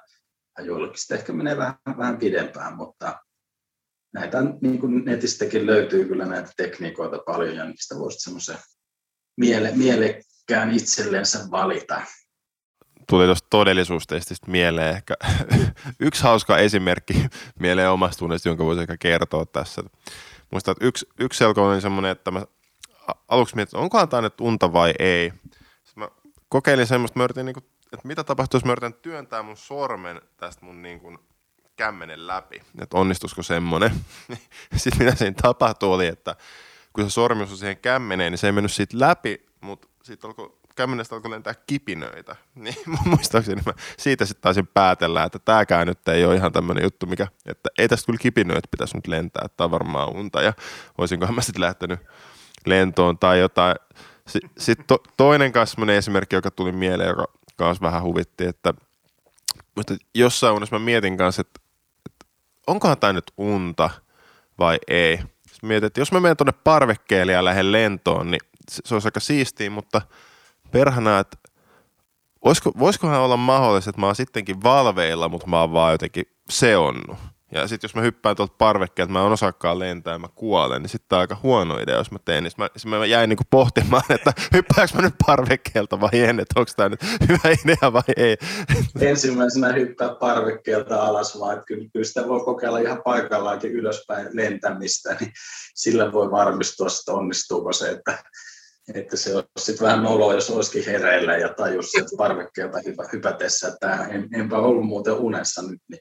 Ja 0.58 0.64
joillekin 0.64 0.98
sitten 0.98 1.18
ehkä 1.18 1.32
menee 1.32 1.56
vähän, 1.56 1.74
vähän 1.98 2.18
pidempään, 2.18 2.76
mutta 2.76 3.18
näitä 4.12 4.38
niin 4.60 4.78
kuin 4.78 5.04
netistäkin 5.04 5.66
löytyy 5.66 6.04
kyllä 6.04 6.24
näitä 6.24 6.50
tekniikoita 6.56 7.18
paljon 7.26 7.56
ja 7.56 7.64
niistä 7.64 7.94
voisi 7.98 8.18
semmoisen 8.18 8.58
miele, 9.36 9.72
mielekkään 9.74 10.70
itsellensä 10.70 11.38
valita. 11.50 12.02
Tuli 13.08 13.24
tuosta 13.24 13.46
todellisuustestistä 13.50 14.50
mieleen 14.50 14.96
ehkä 14.96 15.14
yksi 16.00 16.22
hauska 16.22 16.58
esimerkki 16.58 17.26
mieleen 17.60 17.90
omasta 17.90 18.18
tunnesta, 18.18 18.48
jonka 18.48 18.64
voisi 18.64 18.80
ehkä 18.80 18.96
kertoa 18.96 19.46
tässä. 19.46 19.82
Muistan, 20.50 20.72
että 20.72 20.84
yksi, 20.86 21.06
yksi 21.20 21.38
selko 21.38 21.68
oli 21.68 21.80
semmoinen, 21.80 22.10
että 22.10 22.30
mä 22.30 22.42
aluksi 23.28 23.56
mietin, 23.56 23.68
että 23.68 23.78
onkohan 23.78 24.08
tämä 24.08 24.22
nyt 24.22 24.40
unta 24.40 24.72
vai 24.72 24.94
ei. 24.98 25.32
Sitten 25.84 26.04
mä 26.04 26.08
kokeilin 26.48 26.86
semmoista, 26.86 27.18
mä 27.18 27.24
yritin, 27.24 27.46
niin 27.46 27.54
kuin, 27.54 27.64
että 27.92 28.08
mitä 28.08 28.24
tapahtuu, 28.24 28.58
jos 28.58 28.64
mä 28.64 28.72
yritän 28.72 28.94
työntää 28.94 29.42
mun 29.42 29.56
sormen 29.56 30.20
tästä 30.36 30.64
mun 30.64 30.82
niin 30.82 31.00
kuin, 31.00 31.18
kämmenen 31.80 32.26
läpi, 32.26 32.62
että 32.78 32.96
onnistuisiko 32.96 33.42
semmoinen. 33.42 33.90
Sitten 34.76 35.06
mitä 35.06 35.16
siinä 35.16 35.36
tapahtui 35.42 35.94
oli, 35.94 36.06
että 36.06 36.36
kun 36.92 37.04
se 37.04 37.10
sormi 37.10 37.42
osui 37.42 37.56
siihen 37.56 37.76
kämmeneen, 37.76 38.32
niin 38.32 38.38
se 38.38 38.48
ei 38.48 38.52
mennyt 38.52 38.72
siitä 38.72 38.96
läpi, 39.00 39.46
mutta 39.60 39.88
sitten 40.02 40.28
alkoi 40.28 40.56
kämmenestä 40.76 41.14
alkoi 41.14 41.30
lentää 41.30 41.54
kipinöitä. 41.66 42.36
Niin 42.54 42.74
muistaakseni 43.04 43.62
mä 43.66 43.72
siitä 43.98 44.24
sitten 44.24 44.42
taisin 44.42 44.66
päätellä, 44.66 45.24
että 45.24 45.38
tämäkään 45.38 45.86
nyt 45.86 46.08
ei 46.08 46.24
ole 46.24 46.36
ihan 46.36 46.52
tämmöinen 46.52 46.84
juttu, 46.84 47.06
mikä, 47.06 47.26
että 47.46 47.68
ei 47.78 47.88
tästä 47.88 48.06
kyllä 48.06 48.18
kipinöitä 48.18 48.68
pitäisi 48.70 48.96
nyt 48.96 49.06
lentää, 49.06 49.42
että 49.44 49.64
on 49.64 49.70
varmaan 49.70 50.16
unta 50.16 50.42
ja 50.42 50.52
olisinkohan 50.98 51.34
mä 51.34 51.40
sitten 51.40 51.60
lähtenyt 51.60 52.00
lentoon 52.66 53.18
tai 53.18 53.40
jotain. 53.40 53.76
Sitten 54.26 54.50
sit 54.58 54.78
to, 54.86 54.98
toinen 55.16 55.52
kasvainen 55.52 55.96
esimerkki, 55.96 56.36
joka 56.36 56.50
tuli 56.50 56.72
mieleen, 56.72 57.08
joka 57.08 57.26
kanssa 57.56 57.82
vähän 57.82 58.02
huvitti, 58.02 58.44
että 58.44 58.74
mutta 59.76 59.94
jossain 60.14 60.54
unessa 60.54 60.78
mä 60.78 60.84
mietin 60.84 61.16
kanssa, 61.16 61.40
että 61.40 61.60
onkohan 62.70 62.98
tämä 62.98 63.12
nyt 63.12 63.32
unta 63.36 63.90
vai 64.58 64.78
ei. 64.88 65.16
Sitten 65.16 65.68
mietin, 65.68 65.86
että 65.86 66.00
jos 66.00 66.12
mä 66.12 66.20
menen 66.20 66.36
tuonne 66.36 66.52
parvekkeelle 66.52 67.32
ja 67.32 67.44
lähden 67.44 67.72
lentoon, 67.72 68.30
niin 68.30 68.40
se 68.70 68.94
olisi 68.94 69.08
aika 69.08 69.20
siistiä, 69.20 69.70
mutta 69.70 70.02
perhana, 70.70 71.18
että 71.18 71.36
voisiko, 72.44 72.72
voisikohan 72.78 73.20
olla 73.20 73.36
mahdollista, 73.36 73.90
että 73.90 74.00
mä 74.00 74.06
oon 74.06 74.16
sittenkin 74.16 74.62
valveilla, 74.62 75.28
mutta 75.28 75.46
mä 75.46 75.60
oon 75.60 75.72
vaan 75.72 75.92
jotenkin 75.92 76.24
seonnut. 76.50 77.18
Ja 77.52 77.68
sitten 77.68 77.88
jos 77.88 77.94
mä 77.94 78.02
hyppään 78.02 78.36
tuolta 78.36 78.54
parvekkeelta, 78.58 79.12
mä 79.12 79.26
en 79.26 79.32
osaakaan 79.32 79.78
lentää 79.78 80.12
ja 80.12 80.18
mä 80.18 80.28
kuolen, 80.34 80.82
niin 80.82 80.90
sitten 80.90 81.16
on 81.16 81.20
aika 81.20 81.36
huono 81.42 81.78
idea, 81.78 81.96
jos 81.96 82.10
mä 82.10 82.18
teen. 82.24 82.44
Niin 82.44 82.52
mä, 82.86 82.98
mä 82.98 83.06
jäin 83.06 83.28
niinku 83.28 83.44
pohtimaan, 83.50 84.02
että 84.14 84.32
hyppääkö 84.52 84.94
mä 84.94 85.02
nyt 85.02 85.14
parvekkeelta 85.26 86.00
vai 86.00 86.10
en, 86.12 86.40
että 86.40 86.60
onko 86.60 86.72
tämä 86.76 86.88
nyt 86.88 87.00
hyvä 87.28 87.56
idea 87.64 87.92
vai 87.92 88.02
ei. 88.16 88.36
Ensimmäisenä 89.10 89.72
hyppää 89.72 90.14
parvekkeelta 90.14 91.02
alas, 91.02 91.40
vaan 91.40 91.52
että 91.52 91.64
kyllä, 91.66 91.88
kyllä 91.92 92.04
sitä 92.04 92.28
voi 92.28 92.44
kokeilla 92.44 92.78
ihan 92.78 93.02
paikallaankin 93.04 93.72
ylöspäin 93.72 94.28
lentämistä, 94.32 95.16
niin 95.20 95.32
sillä 95.74 96.12
voi 96.12 96.30
varmistua, 96.30 96.86
että 96.86 97.12
onnistuuko 97.12 97.72
se, 97.72 97.90
että 97.90 98.18
että 98.94 99.16
se 99.16 99.34
olisi 99.34 99.48
sitten 99.58 99.86
vähän 99.86 100.02
noloa, 100.02 100.34
jos 100.34 100.50
olisikin 100.50 100.84
hereillä 100.84 101.36
ja 101.36 101.48
tajus 101.48 101.90
sieltä 101.90 102.10
parvekkeelta 102.16 102.78
hypätessä, 103.12 103.68
että 103.68 104.06
en, 104.10 104.28
enpä 104.34 104.58
ollut 104.58 104.86
muuten 104.86 105.14
unessa 105.14 105.62
nyt, 105.62 105.80
niin 105.90 106.00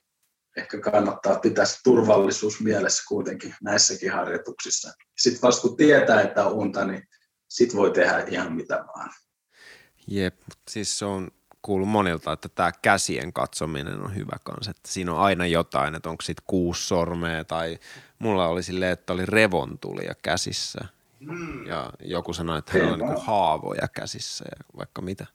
ehkä 0.60 0.80
kannattaa 0.80 1.40
pitää 1.40 1.66
se 1.66 1.78
turvallisuus 1.84 2.62
mielessä 2.62 3.04
kuitenkin 3.08 3.56
näissäkin 3.64 4.12
harjoituksissa. 4.12 4.94
Sitten 5.18 5.42
vasta 5.42 5.68
kun 5.68 5.78
tietää, 5.78 6.22
että 6.22 6.46
on 6.46 6.54
unta, 6.54 6.86
niin 6.86 7.04
sitten 7.50 7.78
voi 7.78 7.92
tehdä 7.92 8.26
ihan 8.28 8.54
mitä 8.54 8.76
vaan. 8.76 9.10
Jep, 10.08 10.36
siis 10.70 11.00
se 11.00 11.06
on 11.06 11.28
kuullut 11.62 11.90
monilta, 11.90 12.32
että 12.32 12.50
tämä 12.50 12.72
käsien 12.82 13.34
katsominen 13.34 14.02
on 14.02 14.16
hyvä 14.16 14.38
kanssa, 14.44 14.72
että 14.72 14.92
siinä 14.92 15.14
on 15.14 15.20
aina 15.20 15.48
jotain, 15.48 15.96
että 15.96 16.10
onko 16.10 16.22
sitten 16.22 16.44
kuusi 16.48 16.88
sormea 16.88 17.44
tai 17.44 17.80
mulla 18.20 18.48
oli 18.48 18.64
silleen, 18.64 18.92
että 18.92 19.14
oli 19.14 19.26
revontulia 19.26 20.14
käsissä 20.22 20.80
mm. 21.20 21.66
ja 21.66 21.94
joku 22.00 22.34
sanoi, 22.34 22.60
että 22.60 22.72
heillä 22.74 22.94
on 22.94 23.00
niin 23.00 23.26
haavoja 23.26 23.88
käsissä 23.88 24.46
ja 24.52 24.66
vaikka 24.78 25.02
mitä. 25.02 25.26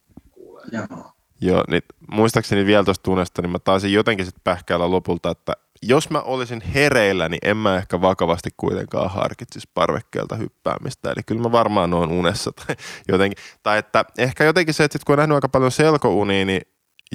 Joo. 0.72 1.13
Joo, 1.40 1.64
niin 1.68 1.82
muistaakseni 2.10 2.66
vielä 2.66 2.84
tuosta 2.84 3.02
tunnesta, 3.02 3.42
niin 3.42 3.50
mä 3.50 3.58
taisin 3.58 3.92
jotenkin 3.92 4.26
sitten 4.26 4.44
pähkäillä 4.44 4.90
lopulta, 4.90 5.30
että 5.30 5.52
jos 5.82 6.10
mä 6.10 6.20
olisin 6.20 6.60
hereillä, 6.60 7.28
niin 7.28 7.38
en 7.42 7.56
mä 7.56 7.76
ehkä 7.76 8.00
vakavasti 8.00 8.50
kuitenkaan 8.56 9.10
harkitsisi 9.10 9.68
parvekkeelta 9.74 10.36
hyppäämistä. 10.36 11.10
Eli 11.10 11.22
kyllä 11.26 11.42
mä 11.42 11.52
varmaan 11.52 11.94
oon 11.94 12.12
unessa 12.12 12.52
tai 12.52 12.76
jotenkin. 13.12 13.44
Tai 13.62 13.78
että 13.78 14.04
ehkä 14.18 14.44
jotenkin 14.44 14.74
se, 14.74 14.84
että 14.84 14.98
sit 14.98 15.04
kun 15.04 15.12
on 15.12 15.18
nähnyt 15.18 15.34
aika 15.34 15.48
paljon 15.48 15.72
selkounia, 15.72 16.44
niin 16.44 16.62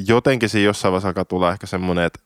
jotenkin 0.08 0.50
siinä 0.50 0.66
jossain 0.66 0.92
vaiheessa 0.92 1.08
alkaa 1.08 1.26
tulla 1.26 1.52
ehkä 1.52 1.68
semmoinen, 1.68 2.06
että, 2.06 2.20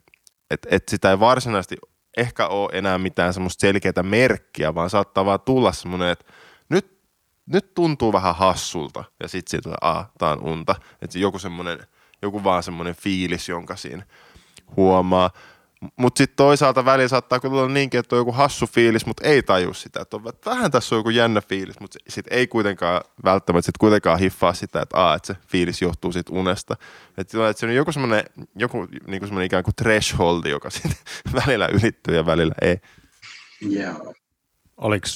että, 0.52 0.68
että 0.72 0.92
sitä 0.92 1.10
ei 1.10 1.20
varsinaisesti 1.20 1.78
ehkä 2.18 2.48
ole 2.48 2.70
enää 2.74 2.98
mitään 2.98 3.34
semmoista 3.34 3.62
selkeää 3.62 4.04
merkkiä, 4.04 4.76
vaan 4.76 4.90
saattaa 4.90 5.26
vaan 5.26 5.42
tulla 5.42 5.72
semmoinen, 5.72 6.10
että 6.10 6.26
nyt 6.70 7.03
nyt 7.46 7.74
tuntuu 7.74 8.14
vähän 8.14 8.36
hassulta 8.36 9.04
ja 9.20 9.28
sitten 9.28 9.52
siitä, 9.52 9.70
että 9.70 10.06
tää 10.18 10.32
on 10.32 10.44
unta. 10.44 10.76
Että 11.02 11.20
joku 11.20 11.40
semmoinen, 11.40 11.80
joku 12.22 12.44
vaan 12.44 12.64
semmoinen 12.64 12.96
fiilis, 12.96 13.50
jonka 13.50 13.76
siinä 13.76 14.06
huomaa. 14.78 15.30
Mutta 15.96 16.18
sitten 16.18 16.36
toisaalta 16.36 16.86
välillä 16.86 17.08
saattaa 17.08 17.40
kyllä 17.40 17.62
olla 17.62 17.74
niinkin, 17.74 18.00
että 18.00 18.16
on 18.16 18.20
joku 18.20 18.32
hassu 18.32 18.68
fiilis, 18.68 19.06
mutta 19.06 19.28
ei 19.28 19.44
taju 19.44 19.74
sitä. 19.74 20.02
Että 20.02 20.18
on, 20.18 20.30
että 20.30 20.50
vähän 20.50 20.72
tässä 20.72 20.96
on 20.96 21.00
joku 21.00 21.10
jännä 21.10 21.42
fiilis, 21.42 21.80
mutta 21.80 22.00
sitten 22.08 22.38
ei 22.38 22.48
kuitenkaan 22.48 23.02
välttämättä 23.24 23.66
sit 23.66 23.78
kuitenkaan 23.78 24.20
hiffaa 24.20 24.54
sitä, 24.54 24.82
että, 24.82 24.98
aa, 24.98 25.16
että 25.16 25.28
se 25.28 25.36
fiilis 25.48 25.82
johtuu 25.82 26.12
siitä 26.12 26.34
unesta. 26.34 26.76
Että, 27.18 27.50
että 27.50 27.60
se 27.60 27.66
on 27.66 27.76
joku 27.76 27.92
semmoinen, 27.92 28.24
joku 28.56 28.88
niin 29.08 29.22
semmoinen 29.22 29.46
ikään 29.46 29.64
kuin 29.64 29.76
thresholdi, 29.76 30.50
joka 30.50 30.70
sitten 30.70 30.96
välillä 31.46 31.68
ylittyy 31.68 32.16
ja 32.16 32.26
välillä 32.26 32.56
ei. 32.62 32.78
Yeah. 33.72 33.98
Oliko 34.78 35.08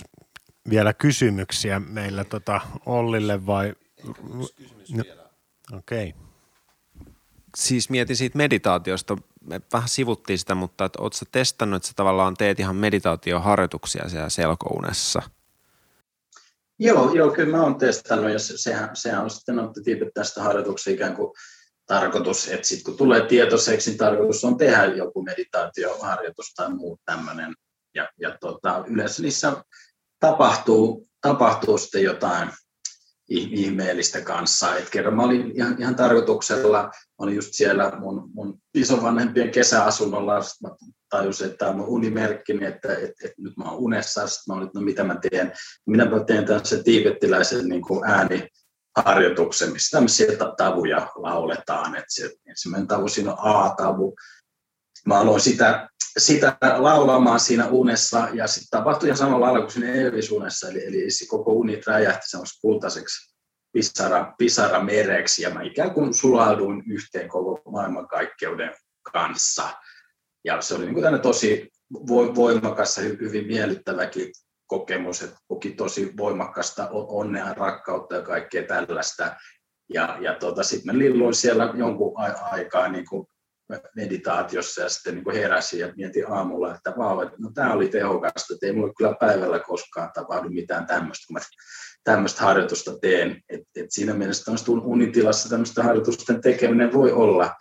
vielä 0.70 0.94
kysymyksiä 0.94 1.80
meillä 1.80 2.24
tota 2.24 2.62
Ollille 2.86 3.46
vai? 3.46 3.74
No, 4.94 5.04
Okei. 5.78 6.10
Okay. 6.10 6.28
Siis 7.58 7.90
mietin 7.90 8.16
siitä 8.16 8.38
meditaatiosta, 8.38 9.18
me 9.42 9.62
vähän 9.74 9.90
sivuttiin 9.90 10.40
sitä, 10.40 10.56
mutta 10.56 10.86
että 10.86 11.02
ootko 11.02 11.20
testannut, 11.32 11.78
että 11.78 11.88
sä 11.88 11.94
tavallaan 11.96 12.34
teet 12.34 12.60
ihan 12.60 12.76
meditaatioharjoituksia 12.76 14.10
siellä 14.10 14.30
selkounessa? 14.30 15.22
Joo, 16.80 17.14
joo, 17.14 17.32
kyllä 17.32 17.58
mä 17.58 17.64
oon 17.64 17.78
testannut 17.78 18.32
ja 18.32 18.40
se, 18.40 18.58
sehän, 18.58 18.90
sehän 18.94 19.24
on 19.24 19.30
sitten 19.30 19.60
on 19.60 19.74
tästä 20.14 20.44
harjoituksesta 20.44 20.90
ikään 20.90 21.16
kuin 21.16 21.34
tarkoitus, 21.86 22.48
että 22.48 22.68
sitten 22.68 22.86
kun 22.86 22.98
tulee 22.98 23.26
tietoiseksi, 23.28 23.90
niin 23.90 23.98
tarkoitus 23.98 24.44
on 24.44 24.58
tehdä 24.58 24.86
joku 24.86 25.24
meditaatioharjoitus 25.24 26.54
tai 26.56 26.74
muu 26.74 27.00
tämmöinen 27.06 27.54
Ja, 27.96 28.10
ja 28.20 28.38
tota, 28.42 28.84
yleensä 28.88 29.22
niissä 29.22 29.64
tapahtuu, 30.20 31.08
tapahtuu 31.22 31.78
sitten 31.78 32.04
jotain 32.04 32.50
ihmeellistä 33.30 34.22
kanssa. 34.22 34.76
Et 34.76 34.90
kerran 34.90 35.14
mä 35.14 35.24
olin 35.24 35.52
ihan, 35.56 35.76
ihan 35.80 35.96
tarkoituksella, 35.96 36.92
olin 37.18 37.36
just 37.36 37.54
siellä 37.54 37.92
mun, 38.00 38.30
mun 38.34 38.60
isovanhempien 38.74 39.52
kesäasunnolla, 39.52 40.34
mä 40.64 40.70
tajusin, 41.10 41.46
että 41.46 41.58
tämä 41.58 41.72
on 41.72 41.78
mun 41.78 41.88
unimerkki, 41.88 42.54
että, 42.54 42.94
että, 42.94 43.06
että, 43.24 43.42
nyt 43.42 43.58
mä 43.58 43.64
oon 43.64 43.80
unessa, 43.80 44.28
sitten 44.28 44.56
mä 44.56 44.58
olin, 44.58 44.70
no 44.74 44.82
mitä 44.82 45.04
mä 45.04 45.16
teen, 45.30 45.54
minä 45.86 46.06
mä 46.06 46.24
teen 46.24 46.46
tämmöisen 46.46 46.84
tiibettiläisen 46.84 47.70
niin 47.70 47.82
kuin 47.82 48.02
ääniharjoituksen, 48.06 49.72
missä 49.72 49.98
tämmöisiä 49.98 50.28
tavuja 50.58 51.12
lauletaan, 51.16 51.96
että 51.96 52.36
ensimmäinen 52.50 52.88
tavu 52.88 53.08
siinä 53.08 53.34
on 53.34 53.38
A-tavu, 53.40 54.16
mä 55.08 55.20
aloin 55.20 55.42
sitä, 55.42 55.90
sitä 56.18 56.58
laulamaan 56.78 57.40
siinä 57.40 57.68
unessa 57.68 58.28
ja 58.34 58.48
sitten 58.48 58.80
tapahtui 58.80 59.08
ihan 59.08 59.18
samalla 59.18 59.46
lailla 59.46 59.62
kuin 59.62 59.72
siinä 59.72 59.94
edellisunessa, 59.94 60.70
eli, 60.70 60.86
eli 60.86 61.12
se 61.12 61.26
koko 61.28 61.52
uni 61.52 61.82
räjähti 61.88 62.30
semmoiseksi 62.30 62.62
kultaiseksi 62.62 63.36
pisara, 63.72 64.34
pisara 64.38 64.84
mereksi 64.84 65.42
ja 65.42 65.50
mä 65.50 65.62
ikään 65.62 65.94
kuin 65.94 66.14
sulauduin 66.14 66.84
yhteen 66.92 67.30
koko 67.30 67.72
maailmankaikkeuden 67.72 68.74
kanssa. 69.14 69.70
Ja 70.46 70.62
se 70.62 70.76
oli 70.76 70.86
niin 70.86 70.96
kuin 70.96 71.22
tosi 71.22 71.72
voimakas 72.36 72.98
ja 72.98 73.04
hyvin 73.04 73.48
miellyttäväkin 73.48 74.32
kokemus, 74.68 75.22
että 75.22 75.38
koki 75.48 75.72
tosi 75.72 76.14
voimakasta 76.18 76.90
onnea, 76.92 77.54
rakkautta 77.54 78.16
ja 78.16 78.22
kaikkea 78.22 78.64
tällaista. 78.64 79.36
Ja, 79.94 80.18
ja 80.22 80.36
tota, 80.36 80.64
sitten 80.64 80.96
mä 80.96 81.00
lilluin 81.00 81.34
siellä 81.34 81.74
jonkun 81.78 82.14
aikaa 82.52 82.88
niin 82.88 83.06
kuin 83.06 83.28
meditaatiossa 83.96 84.82
ja 84.82 84.90
sitten 84.90 85.16
niin 85.16 85.36
heräsin 85.36 85.80
ja 85.80 85.94
mietin 85.96 86.32
aamulla, 86.32 86.76
että 86.76 86.94
vau, 86.98 87.22
että 87.22 87.36
no 87.40 87.52
tämä 87.54 87.74
oli 87.74 87.88
tehokasta, 87.88 88.54
että 88.54 88.66
ei 88.66 88.74
mulle 88.74 88.94
kyllä 88.98 89.16
päivällä 89.20 89.60
koskaan 89.60 90.12
tapahdu 90.14 90.50
mitään 90.50 90.88
tämmöistä, 90.88 91.28
kun 91.28 91.34
mä 91.34 91.40
tämmöistä 92.04 92.44
harjoitusta 92.44 93.00
teen. 93.00 93.42
Et, 93.50 93.62
et 93.76 93.92
siinä 93.92 94.14
mielessä 94.14 94.46
tämmöistä 94.46 94.72
unitilassa 94.72 95.50
tämmöistä 95.50 95.84
harjoitusten 95.84 96.42
tekeminen 96.42 96.94
voi 96.94 97.12
olla 97.12 97.56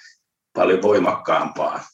paljon 0.53 0.83
voimakkaampaa. 0.83 1.85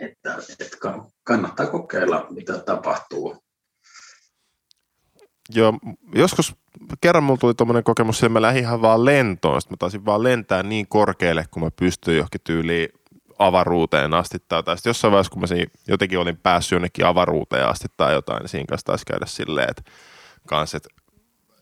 Että, 0.00 0.36
että 0.60 0.76
kannattaa 1.24 1.66
kokeilla, 1.66 2.26
mitä 2.30 2.58
tapahtuu. 2.58 3.36
Joo, 5.54 5.72
joskus 6.14 6.54
kerran 7.00 7.24
mulla 7.24 7.38
tuli 7.38 7.54
tuommoinen 7.54 7.84
kokemus, 7.84 8.16
että 8.16 8.28
mä 8.28 8.42
lähdin 8.42 8.62
ihan 8.62 8.82
vaan 8.82 9.04
lentoon, 9.04 9.60
sitten 9.60 9.72
mä 9.74 9.78
taisin 9.78 10.04
vaan 10.04 10.22
lentää 10.22 10.62
niin 10.62 10.88
korkealle, 10.88 11.44
kun 11.50 11.62
mä 11.62 11.70
pystyin 11.78 12.16
johonkin 12.16 12.40
tyyliin 12.44 12.88
avaruuteen 13.46 14.14
asti 14.14 14.38
tai, 14.48 14.62
tai 14.62 14.76
jossain 14.84 15.12
vaiheessa, 15.12 15.30
kun 15.30 15.40
mä 15.40 15.46
siinä, 15.46 15.70
jotenkin 15.88 16.18
olin 16.18 16.36
päässyt 16.36 16.72
jonnekin 16.72 17.06
avaruuteen 17.06 17.68
asti 17.68 17.88
tai 17.96 18.12
jotain, 18.12 18.40
niin 18.40 18.48
siinä 18.48 18.66
kanssa 18.68 18.84
taisi 18.84 19.04
käydä 19.06 19.26
silleen, 19.26 19.70
että, 19.70 19.82
kans, 20.48 20.74
että, 20.74 20.88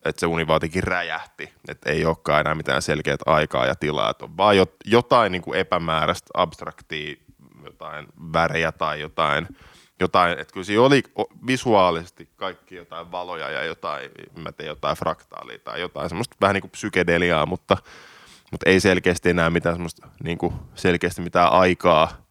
että 0.05 0.21
se 0.21 0.27
uni 0.27 0.47
vaatikin 0.47 0.83
räjähti, 0.83 1.53
että 1.69 1.91
ei 1.91 2.05
olekaan 2.05 2.41
enää 2.41 2.55
mitään 2.55 2.83
selkeät 2.83 3.21
aikaa 3.27 3.67
ja 3.67 3.75
tilaa, 3.75 4.11
että 4.11 4.25
on 4.25 4.37
vaan 4.37 4.57
jotain 4.85 5.33
niin 5.33 5.43
kuin 5.43 5.59
epämääräistä, 5.59 6.31
abstraktia, 6.35 7.17
jotain 7.65 8.07
värejä 8.33 8.73
tai 8.73 9.01
jotain, 9.01 9.49
jotain, 10.01 10.39
että 10.39 10.53
kyllä 10.53 10.65
siinä 10.65 10.83
oli 10.83 11.03
visuaalisesti 11.47 12.29
kaikki 12.37 12.75
jotain 12.75 13.13
valoja 13.13 13.51
ja 13.51 13.65
jotain, 13.65 14.11
mä 14.37 14.53
tein 14.53 14.69
jotain 14.69 14.97
fraktaalia 14.97 15.59
tai 15.59 15.81
jotain 15.81 16.09
semmoista 16.09 16.37
vähän 16.41 16.55
niin 16.55 16.63
kuin 16.63 16.71
psykedeliaa, 16.71 17.47
mutta– 17.47 17.77
mutta 18.51 18.71
ei 18.71 18.81
selkeästi 18.81 19.31
enää 19.31 19.51
mitään 19.51 19.75
semmoista 19.75 20.09
niin 20.25 20.39
kuin 20.39 20.53
selkeästi 20.75 21.23
mitään 21.23 21.53
aikaa 21.53 22.27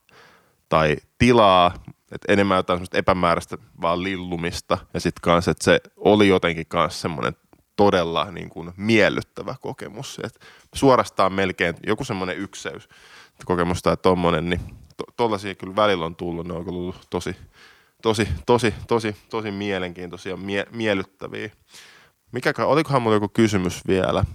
tai 0.69 0.97
tilaa, 1.17 1.73
että 2.11 2.33
enemmän 2.33 2.57
jotain 2.57 2.77
semmoista 2.77 2.97
epämääräistä 2.97 3.57
vaan 3.81 4.03
lillumista 4.03 4.77
ja 4.93 4.99
sitten 4.99 5.21
kanssa, 5.21 5.51
että 5.51 5.63
se 5.63 5.81
oli 5.95 6.27
jotenkin 6.27 6.65
kanssa 6.67 7.01
semmoinen 7.01 7.33
todella 7.75 8.31
niin 8.31 8.49
kuin 8.49 8.73
miellyttävä 8.77 9.55
kokemus, 9.61 10.19
että 10.23 10.39
suorastaan 10.75 11.33
melkein 11.33 11.75
joku 11.87 12.03
semmoinen 12.03 12.37
ykseys 12.37 12.89
kokemus 13.45 13.81
tai 13.81 13.97
tommonen, 13.97 14.49
niin 14.49 14.61
to, 15.17 15.29
kyllä 15.57 15.75
välillä 15.75 16.05
on 16.05 16.15
tullut, 16.15 16.47
ne 16.47 16.53
on 16.53 16.65
kyllä 16.65 16.93
tosi, 17.09 17.35
tosi, 18.01 18.27
tosi, 18.45 18.73
tosi, 18.87 19.15
tosi 19.29 19.51
mielenkiintoisia, 19.51 20.37
mie, 20.37 20.65
miellyttäviä. 20.71 21.51
Mikäkään, 22.31 22.67
olikohan 22.67 23.01
mulla 23.01 23.15
joku 23.15 23.29
kysymys 23.29 23.87
vielä? 23.87 24.25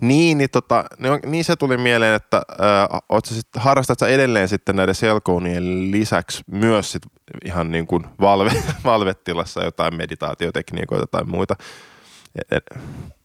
Niin, 0.00 0.38
niin, 0.38 0.50
tota, 0.50 0.84
niin 1.26 1.44
se 1.44 1.56
tuli 1.56 1.76
mieleen, 1.76 2.14
että 2.14 2.36
äh, 2.36 3.20
sit, 3.24 3.46
harrastat 3.56 3.98
sä 3.98 4.08
edelleen 4.08 4.48
sitten 4.48 4.76
näiden 4.76 4.94
selkounien 4.94 5.90
lisäksi 5.90 6.42
myös 6.46 6.92
sit 6.92 7.02
ihan 7.44 7.70
niin 7.70 7.86
kuin 7.86 8.04
valve, 8.20 8.50
valvetilassa 8.84 9.64
jotain 9.64 9.96
meditaatiotekniikoita 9.96 11.06
tai 11.06 11.24
muita? 11.24 11.56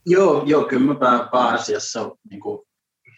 Joo, 0.06 0.44
joo, 0.46 0.64
kyllä 0.64 0.94
mä 0.94 1.30
pääasiassa 1.32 2.10
niin 2.30 2.42
kuin 2.42 2.62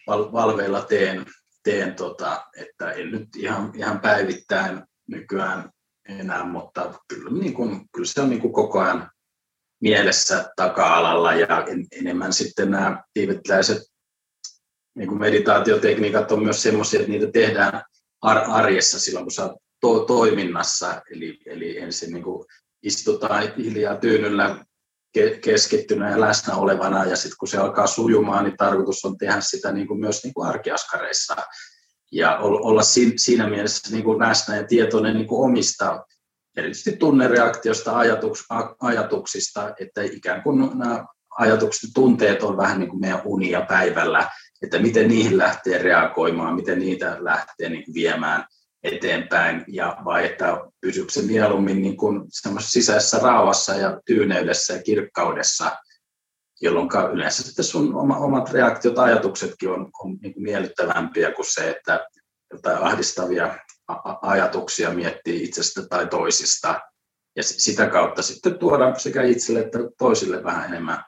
val, 0.06 0.32
valveilla 0.32 0.80
teen, 0.80 1.26
teen 1.62 1.94
tota, 1.94 2.46
että 2.56 2.90
en 2.90 3.10
nyt 3.10 3.28
ihan, 3.36 3.72
ihan 3.74 4.00
päivittäin 4.00 4.82
nykyään 5.08 5.70
enää, 6.08 6.44
mutta 6.44 6.94
kyllä, 7.08 7.40
niin 7.40 7.54
kuin, 7.54 7.80
kyllä 7.92 8.06
se 8.06 8.20
on 8.20 8.30
niin 8.30 8.40
kuin 8.40 8.52
koko 8.52 8.80
ajan 8.80 9.10
mielessä 9.80 10.52
taka-alalla 10.56 11.34
ja 11.34 11.66
enemmän 11.92 12.32
sitten 12.32 12.70
nämä 12.70 13.02
tiivitläiset 13.14 13.78
niin 14.94 15.08
kuin 15.08 15.20
meditaatiotekniikat 15.20 16.32
on 16.32 16.42
myös 16.42 16.62
sellaisia, 16.62 17.00
että 17.00 17.12
niitä 17.12 17.32
tehdään 17.32 17.82
arjessa 18.48 18.98
silloin, 18.98 19.24
kun 19.24 19.32
sä 19.32 19.44
oot 19.44 19.56
to- 19.80 20.04
toiminnassa, 20.04 21.02
eli, 21.10 21.38
eli 21.46 21.78
ensin 21.78 22.12
niin 22.12 22.24
kuin 22.24 22.46
istutaan 22.82 23.56
hiljaa 23.56 23.96
tyynyllä 23.96 24.64
keskittynä 25.40 26.10
ja 26.10 26.20
läsnä 26.20 26.54
olevana, 26.54 27.04
ja 27.04 27.16
sitten 27.16 27.36
kun 27.38 27.48
se 27.48 27.58
alkaa 27.58 27.86
sujumaan, 27.86 28.44
niin 28.44 28.56
tarkoitus 28.56 29.04
on 29.04 29.18
tehdä 29.18 29.40
sitä 29.40 29.72
niin 29.72 29.86
kuin 29.86 30.00
myös 30.00 30.24
niin 30.24 30.34
kuin 30.34 30.48
arkiaskareissa, 30.48 31.36
ja 32.12 32.38
olla 32.38 32.82
siinä 33.16 33.48
mielessä 33.48 33.92
niin 33.92 34.04
kuin 34.04 34.18
läsnä 34.18 34.56
ja 34.56 34.66
tietoinen 34.66 35.14
niin 35.14 35.26
kuin 35.26 35.50
omista 35.50 36.04
erityisesti 36.56 36.96
tunnereaktiosta, 36.96 37.98
ajatuks, 37.98 38.44
ajatuksista, 38.80 39.74
että 39.80 40.02
ikään 40.02 40.42
kuin 40.42 40.78
nämä 40.78 41.04
ajatukset 41.38 41.90
tunteet 41.94 42.42
on 42.42 42.56
vähän 42.56 42.78
niin 42.78 42.90
kuin 42.90 43.00
meidän 43.00 43.22
unia 43.24 43.60
päivällä, 43.60 44.30
että 44.62 44.78
miten 44.78 45.08
niihin 45.08 45.38
lähtee 45.38 45.78
reagoimaan, 45.78 46.54
miten 46.54 46.78
niitä 46.78 47.16
lähtee 47.20 47.68
niin 47.68 47.84
viemään 47.94 48.44
eteenpäin, 48.82 49.64
ja 49.68 49.96
vai 50.04 50.26
että 50.26 50.58
pysyykö 50.80 51.12
se 51.12 51.22
mieluummin 51.22 51.82
niin 51.82 51.96
kuin 51.96 52.22
sisäisessä 52.60 53.18
rauhassa 53.18 53.74
ja 53.74 54.00
tyyneydessä 54.06 54.74
ja 54.74 54.82
kirkkaudessa, 54.82 55.76
jolloin 56.60 56.88
yleensä 57.12 57.42
sitten 57.42 57.64
sun 57.64 57.94
omat 57.94 58.52
reaktiot, 58.52 58.98
ajatuksetkin 58.98 59.68
on, 59.68 59.90
on 60.04 60.16
niin 60.22 60.34
kuin 60.34 60.42
miellyttävämpiä 60.42 61.32
kuin 61.32 61.52
se, 61.52 61.70
että 61.70 62.06
jotain 62.52 62.78
ahdistavia 62.78 63.58
ajatuksia 64.22 64.90
miettii 64.90 65.44
itsestä 65.44 65.86
tai 65.88 66.06
toisista 66.06 66.80
ja 67.36 67.42
sitä 67.42 67.86
kautta 67.86 68.22
sitten 68.22 68.58
tuoda 68.58 68.94
sekä 68.98 69.22
itselle 69.22 69.60
että 69.60 69.78
toisille 69.98 70.44
vähän 70.44 70.64
enemmän 70.64 71.04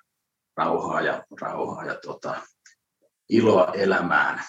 rauhaa 0.57 1.01
ja, 1.01 1.25
rauhaa 1.41 1.85
ja 1.85 1.95
tota, 1.95 2.43
iloa 3.29 3.73
elämään. 3.75 4.45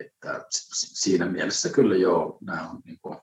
Että 0.00 0.44
siinä 0.74 1.26
mielessä 1.26 1.68
kyllä 1.68 1.96
joo, 1.96 2.38
nämä 2.40 2.70
on 2.70 2.80
niin 2.84 2.98
kuin, 3.02 3.18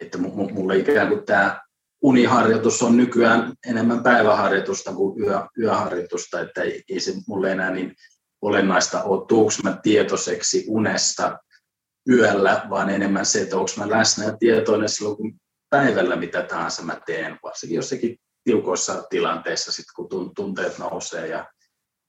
että 0.00 0.18
mulle 0.18 0.76
ikään 0.76 1.08
kuin 1.08 1.24
tämä 1.24 1.60
uniharjoitus 2.02 2.82
on 2.82 2.96
nykyään 2.96 3.54
enemmän 3.66 4.02
päiväharjoitusta 4.02 4.92
kuin 4.92 5.22
yö, 5.22 5.40
yöharjoitusta, 5.58 6.40
että 6.40 6.62
ei, 6.62 6.84
ei 6.88 7.00
se 7.00 7.14
mulle 7.28 7.52
enää 7.52 7.70
niin 7.70 7.94
olennaista 8.42 9.02
ole, 9.02 9.26
tuuks 9.26 9.62
mä 9.62 9.78
tietoiseksi 9.82 10.64
unesta 10.68 11.38
yöllä, 12.10 12.66
vaan 12.70 12.90
enemmän 12.90 13.26
se, 13.26 13.42
että 13.42 13.56
onko 13.56 13.70
mä 13.76 13.90
läsnä 13.90 14.24
ja 14.24 14.36
tietoinen 14.36 14.88
silloin, 14.88 15.16
kun 15.16 15.40
päivällä 15.70 16.16
mitä 16.16 16.42
tahansa 16.42 16.82
mä 16.82 17.00
teen, 17.06 17.38
varsinkin 17.42 17.76
jossakin 17.76 18.18
tiukoissa 18.44 19.02
tilanteissa, 19.10 19.72
sit 19.72 19.84
kun 19.96 20.08
tunteet 20.36 20.78
nousee 20.78 21.26
ja 21.26 21.46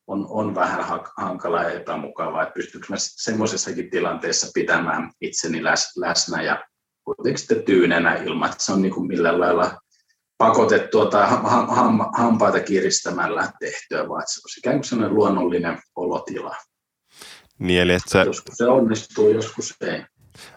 on, 0.06 0.26
on 0.28 0.54
vähän 0.54 0.84
hankalaa 1.16 1.62
ja 1.62 1.70
epämukavaa, 1.70 2.42
että 2.42 2.54
pystyykö 2.54 2.86
mä 2.88 2.96
semmoisessakin 2.98 3.90
tilanteessa 3.90 4.50
pitämään 4.54 5.10
itseni 5.20 5.64
läs, 5.64 5.96
läsnä 5.96 6.42
ja 6.42 6.64
kuitenkin 7.04 7.38
sitten 7.38 7.62
tyynenä 7.62 8.14
ilman, 8.16 8.50
että 8.50 8.64
se 8.64 8.72
on 8.72 8.82
niin 8.82 8.94
kuin 8.94 9.06
millään 9.06 9.40
lailla 9.40 9.78
pakotettua 10.38 11.06
tai 11.06 11.28
ham, 11.28 11.68
ham, 11.68 11.98
hampaita 12.18 12.60
kiristämällä 12.60 13.52
tehtyä, 13.60 14.08
vaan 14.08 14.22
se 14.26 14.40
on 14.44 14.58
ikään 14.58 14.76
kuin 14.76 14.84
sellainen 14.84 15.14
luonnollinen 15.14 15.78
olotila. 15.96 16.56
Niin, 17.58 17.80
eli 17.80 17.92
että 17.92 18.10
se... 18.10 18.22
Joskus 18.22 18.56
se 18.56 18.66
onnistuu, 18.66 19.30
joskus 19.30 19.74
ei. 19.80 20.04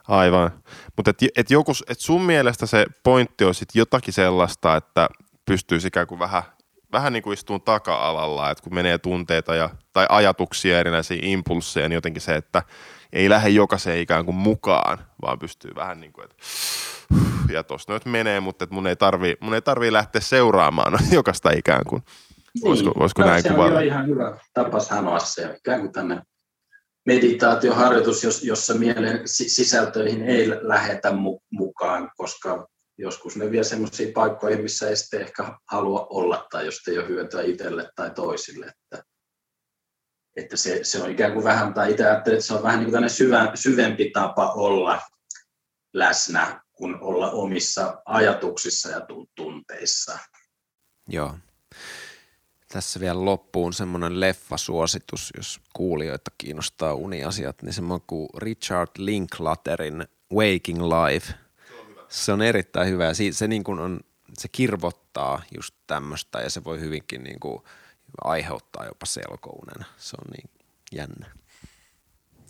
Aivan. 0.07 0.51
Mutta 0.97 1.11
et, 1.11 1.17
et 1.35 1.47
et 1.87 1.99
sun 1.99 2.21
mielestä 2.21 2.65
se 2.65 2.85
pointti 3.03 3.45
on 3.45 3.55
sitten 3.55 3.79
jotakin 3.79 4.13
sellaista, 4.13 4.75
että 4.75 5.09
pystyy 5.45 5.79
ikään 5.85 6.07
kuin 6.07 6.19
vähän, 6.19 6.43
vähän 6.91 7.13
niin 7.13 7.23
kuin 7.23 7.33
istuun 7.33 7.61
taka-alalla, 7.61 8.51
että 8.51 8.63
kun 8.63 8.75
menee 8.75 8.97
tunteita 8.97 9.55
ja, 9.55 9.69
tai 9.93 10.05
ajatuksia, 10.09 10.79
erinäisiä 10.79 11.19
impulsseja, 11.21 11.89
niin 11.89 11.95
jotenkin 11.95 12.21
se, 12.21 12.35
että 12.35 12.63
ei 13.13 13.29
lähde 13.29 13.49
jokaiseen 13.49 13.99
ikään 13.99 14.25
kuin 14.25 14.35
mukaan, 14.35 14.97
vaan 15.21 15.39
pystyy 15.39 15.75
vähän 15.75 15.99
niin 15.99 16.13
kuin, 16.13 16.23
että 16.23 16.35
ja 17.51 17.63
tuossa 17.63 17.93
nyt 17.93 18.05
menee, 18.05 18.39
mutta 18.39 18.63
että 18.63 18.73
mun 18.73 18.87
ei 18.87 18.95
tarvi, 18.95 19.35
mun 19.39 19.53
ei 19.53 19.61
tarvi 19.61 19.93
lähteä 19.93 20.21
seuraamaan 20.21 20.93
jokaista 21.11 21.51
ikään 21.51 21.85
kuin. 21.87 22.03
Voisiko, 22.63 22.89
niin. 22.89 22.99
voisiko 22.99 23.21
no, 23.21 23.27
näin 23.27 23.43
se 23.43 23.49
kuvata? 23.49 23.75
on 23.75 23.83
ihan 23.83 24.07
hyvä 24.07 24.37
tapa 24.53 24.79
sanoa 24.79 25.19
se, 25.19 25.55
ikään 25.57 25.79
kuin 25.79 25.91
tänne 25.91 26.21
meditaatioharjoitus, 27.05 28.43
jossa 28.43 28.73
mielen 28.73 29.21
sisältöihin 29.25 30.23
ei 30.23 30.49
lähetä 30.49 31.11
mukaan, 31.51 32.11
koska 32.17 32.67
joskus 32.97 33.35
ne 33.35 33.51
vie 33.51 33.63
sellaisiin 33.63 34.13
paikkoihin, 34.13 34.61
missä 34.61 34.89
ei 34.89 34.95
sitten 34.95 35.21
ehkä 35.21 35.53
halua 35.71 36.07
olla 36.09 36.47
tai 36.51 36.65
jos 36.65 36.87
ei 36.87 36.97
ole 36.97 37.07
hyötyä 37.07 37.41
itselle 37.41 37.89
tai 37.95 38.11
toisille. 38.11 38.65
Että, 38.65 39.03
että 40.35 40.57
se, 40.57 40.79
se, 40.83 41.03
on 41.03 41.11
ikään 41.11 41.33
kuin 41.33 41.43
vähän, 41.43 41.73
tai 41.73 41.91
itse 41.91 42.05
ajattelen, 42.05 42.37
että 42.37 42.47
se 42.47 42.53
on 42.53 42.63
vähän 42.63 42.79
niin 42.79 42.91
kuin 42.91 43.09
syvä, 43.09 43.51
syvempi 43.55 44.11
tapa 44.13 44.51
olla 44.51 45.01
läsnä 45.93 46.61
kuin 46.71 47.01
olla 47.01 47.31
omissa 47.31 48.01
ajatuksissa 48.05 48.89
ja 48.89 49.01
tunteissa. 49.35 50.19
Joo. 51.09 51.35
Tässä 52.71 52.99
vielä 52.99 53.25
loppuun 53.25 53.73
semmoinen 53.73 54.19
leffasuositus, 54.19 55.33
jos 55.37 55.61
kuulijoita 55.73 56.31
kiinnostaa 56.37 56.93
uniasiat, 56.93 57.61
niin 57.61 57.73
semmoinen 57.73 58.07
kuin 58.07 58.29
Richard 58.37 58.89
Linklaterin 58.97 60.07
Waking 60.33 60.81
Life. 60.81 61.33
Se 62.07 62.31
on 62.31 62.41
erittäin 62.41 62.87
hyvä 62.87 63.05
ja 63.05 63.13
se, 63.31 63.47
niin 63.47 63.63
kuin 63.63 63.79
on, 63.79 63.99
se 64.37 64.47
kirvottaa 64.47 65.41
just 65.55 65.75
tämmöistä 65.87 66.39
ja 66.39 66.49
se 66.49 66.63
voi 66.63 66.79
hyvinkin 66.79 67.23
niin 67.23 67.39
kuin 67.39 67.63
aiheuttaa 68.23 68.85
jopa 68.85 69.05
selkounen. 69.05 69.85
Se 69.97 70.17
on 70.25 70.31
niin 70.31 70.49
jännä. 70.91 71.25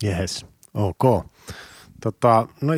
Yes, 0.04 0.46
ok. 0.74 1.26
Tota, 2.02 2.48
no 2.60 2.72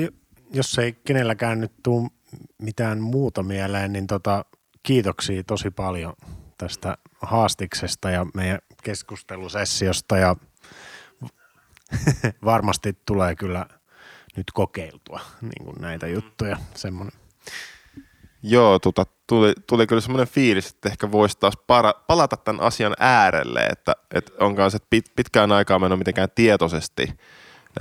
jos 0.53 0.79
ei 0.79 0.93
kenelläkään 0.93 1.61
nyt 1.61 1.73
tule 1.83 2.11
mitään 2.59 3.01
muuta 3.01 3.43
mieleen, 3.43 3.93
niin 3.93 4.07
tota, 4.07 4.45
kiitoksia 4.83 5.45
tosi 5.45 5.71
paljon 5.71 6.15
tästä 6.59 6.98
haastiksesta 7.22 8.10
ja 8.10 8.26
meidän 8.35 8.59
keskustelusessiosta 8.82 10.16
ja 10.16 10.36
varmasti 12.44 12.97
tulee 13.06 13.35
kyllä 13.35 13.66
nyt 14.36 14.47
kokeiltua 14.55 15.20
niin 15.40 15.64
kuin 15.64 15.76
näitä 15.81 16.06
juttuja. 16.06 16.56
Semmoinen. 16.74 17.12
Joo, 18.43 18.78
tuota, 18.78 19.06
tuli, 19.26 19.52
tuli 19.66 19.86
kyllä 19.86 20.01
semmoinen 20.01 20.28
fiilis, 20.28 20.70
että 20.70 20.89
ehkä 20.89 21.12
voisi 21.12 21.39
taas 21.39 21.55
para, 21.66 21.94
palata 22.06 22.36
tämän 22.36 22.62
asian 22.62 22.94
äärelle, 22.98 23.60
että, 23.60 23.93
että 24.14 24.32
onkaan 24.40 24.70
se 24.70 24.78
pit, 24.90 25.05
pitkään 25.16 25.52
aikaa 25.52 25.78
mennyt 25.78 25.98
mitenkään 25.98 26.28
tietoisesti 26.35 27.06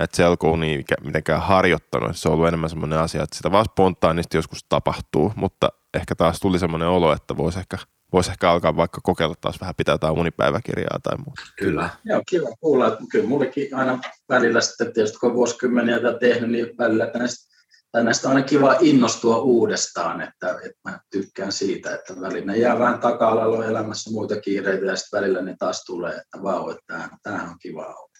näitä 0.00 0.16
selkounia 0.16 0.82
mitenkään 1.04 1.42
harjoittanut. 1.42 2.16
Se 2.16 2.28
on 2.28 2.34
ollut 2.34 2.48
enemmän 2.48 2.70
semmoinen 2.70 2.98
asia, 2.98 3.22
että 3.22 3.36
sitä 3.36 3.50
vaan 3.50 3.64
spontaanisti 3.64 4.36
joskus 4.36 4.64
tapahtuu, 4.68 5.32
mutta 5.36 5.68
ehkä 5.94 6.14
taas 6.14 6.40
tuli 6.40 6.58
semmoinen 6.58 6.88
olo, 6.88 7.12
että 7.12 7.36
voisi 7.36 7.58
ehkä– 7.58 7.78
voisi 8.14 8.30
ehkä 8.30 8.50
alkaa 8.50 8.76
vaikka 8.76 9.00
kokeilla 9.02 9.34
taas 9.40 9.60
vähän 9.60 9.74
pitää 9.74 9.94
jotain 9.94 10.18
unipäiväkirjaa 10.18 10.98
tai 11.02 11.16
muuta. 11.16 11.42
Kyllä. 11.58 11.88
Joo, 12.04 12.22
kiva 12.28 12.48
kuulla. 12.60 12.96
Kyllä 13.10 13.28
mullekin 13.28 13.74
aina 13.74 13.98
välillä 14.28 14.60
sitten 14.60 14.92
tietysti 14.92 15.18
kun 15.18 15.30
on 15.30 15.36
vuosikymmeniä 15.36 16.00
tätä 16.00 16.18
tehnyt, 16.18 16.50
niin 16.50 16.78
välillä 16.78 17.10
näistä, 17.14 17.54
tai 17.92 18.04
näistä 18.04 18.28
on 18.28 18.34
aina 18.36 18.46
kiva 18.46 18.76
innostua 18.80 19.38
uudestaan, 19.38 20.20
että, 20.20 20.50
että 20.50 20.78
mä 20.84 21.00
tykkään 21.10 21.52
siitä, 21.52 21.94
että 21.94 22.20
välillä 22.20 22.54
jää 22.54 22.78
vähän 22.78 23.00
taka-alalla 23.00 23.66
elämässä 23.66 24.10
muita 24.10 24.40
kiireitä 24.40 24.86
ja 24.86 24.96
sitten 24.96 25.20
välillä 25.20 25.42
ne 25.42 25.56
taas 25.58 25.84
tulee, 25.84 26.12
että 26.12 26.42
vau, 26.42 26.70
että 26.70 27.08
tämähän 27.22 27.48
on 27.48 27.58
kiva 27.58 27.86
olla. 27.86 28.14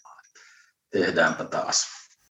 Tehdäänpä 0.91 1.43
taas. 1.43 2.04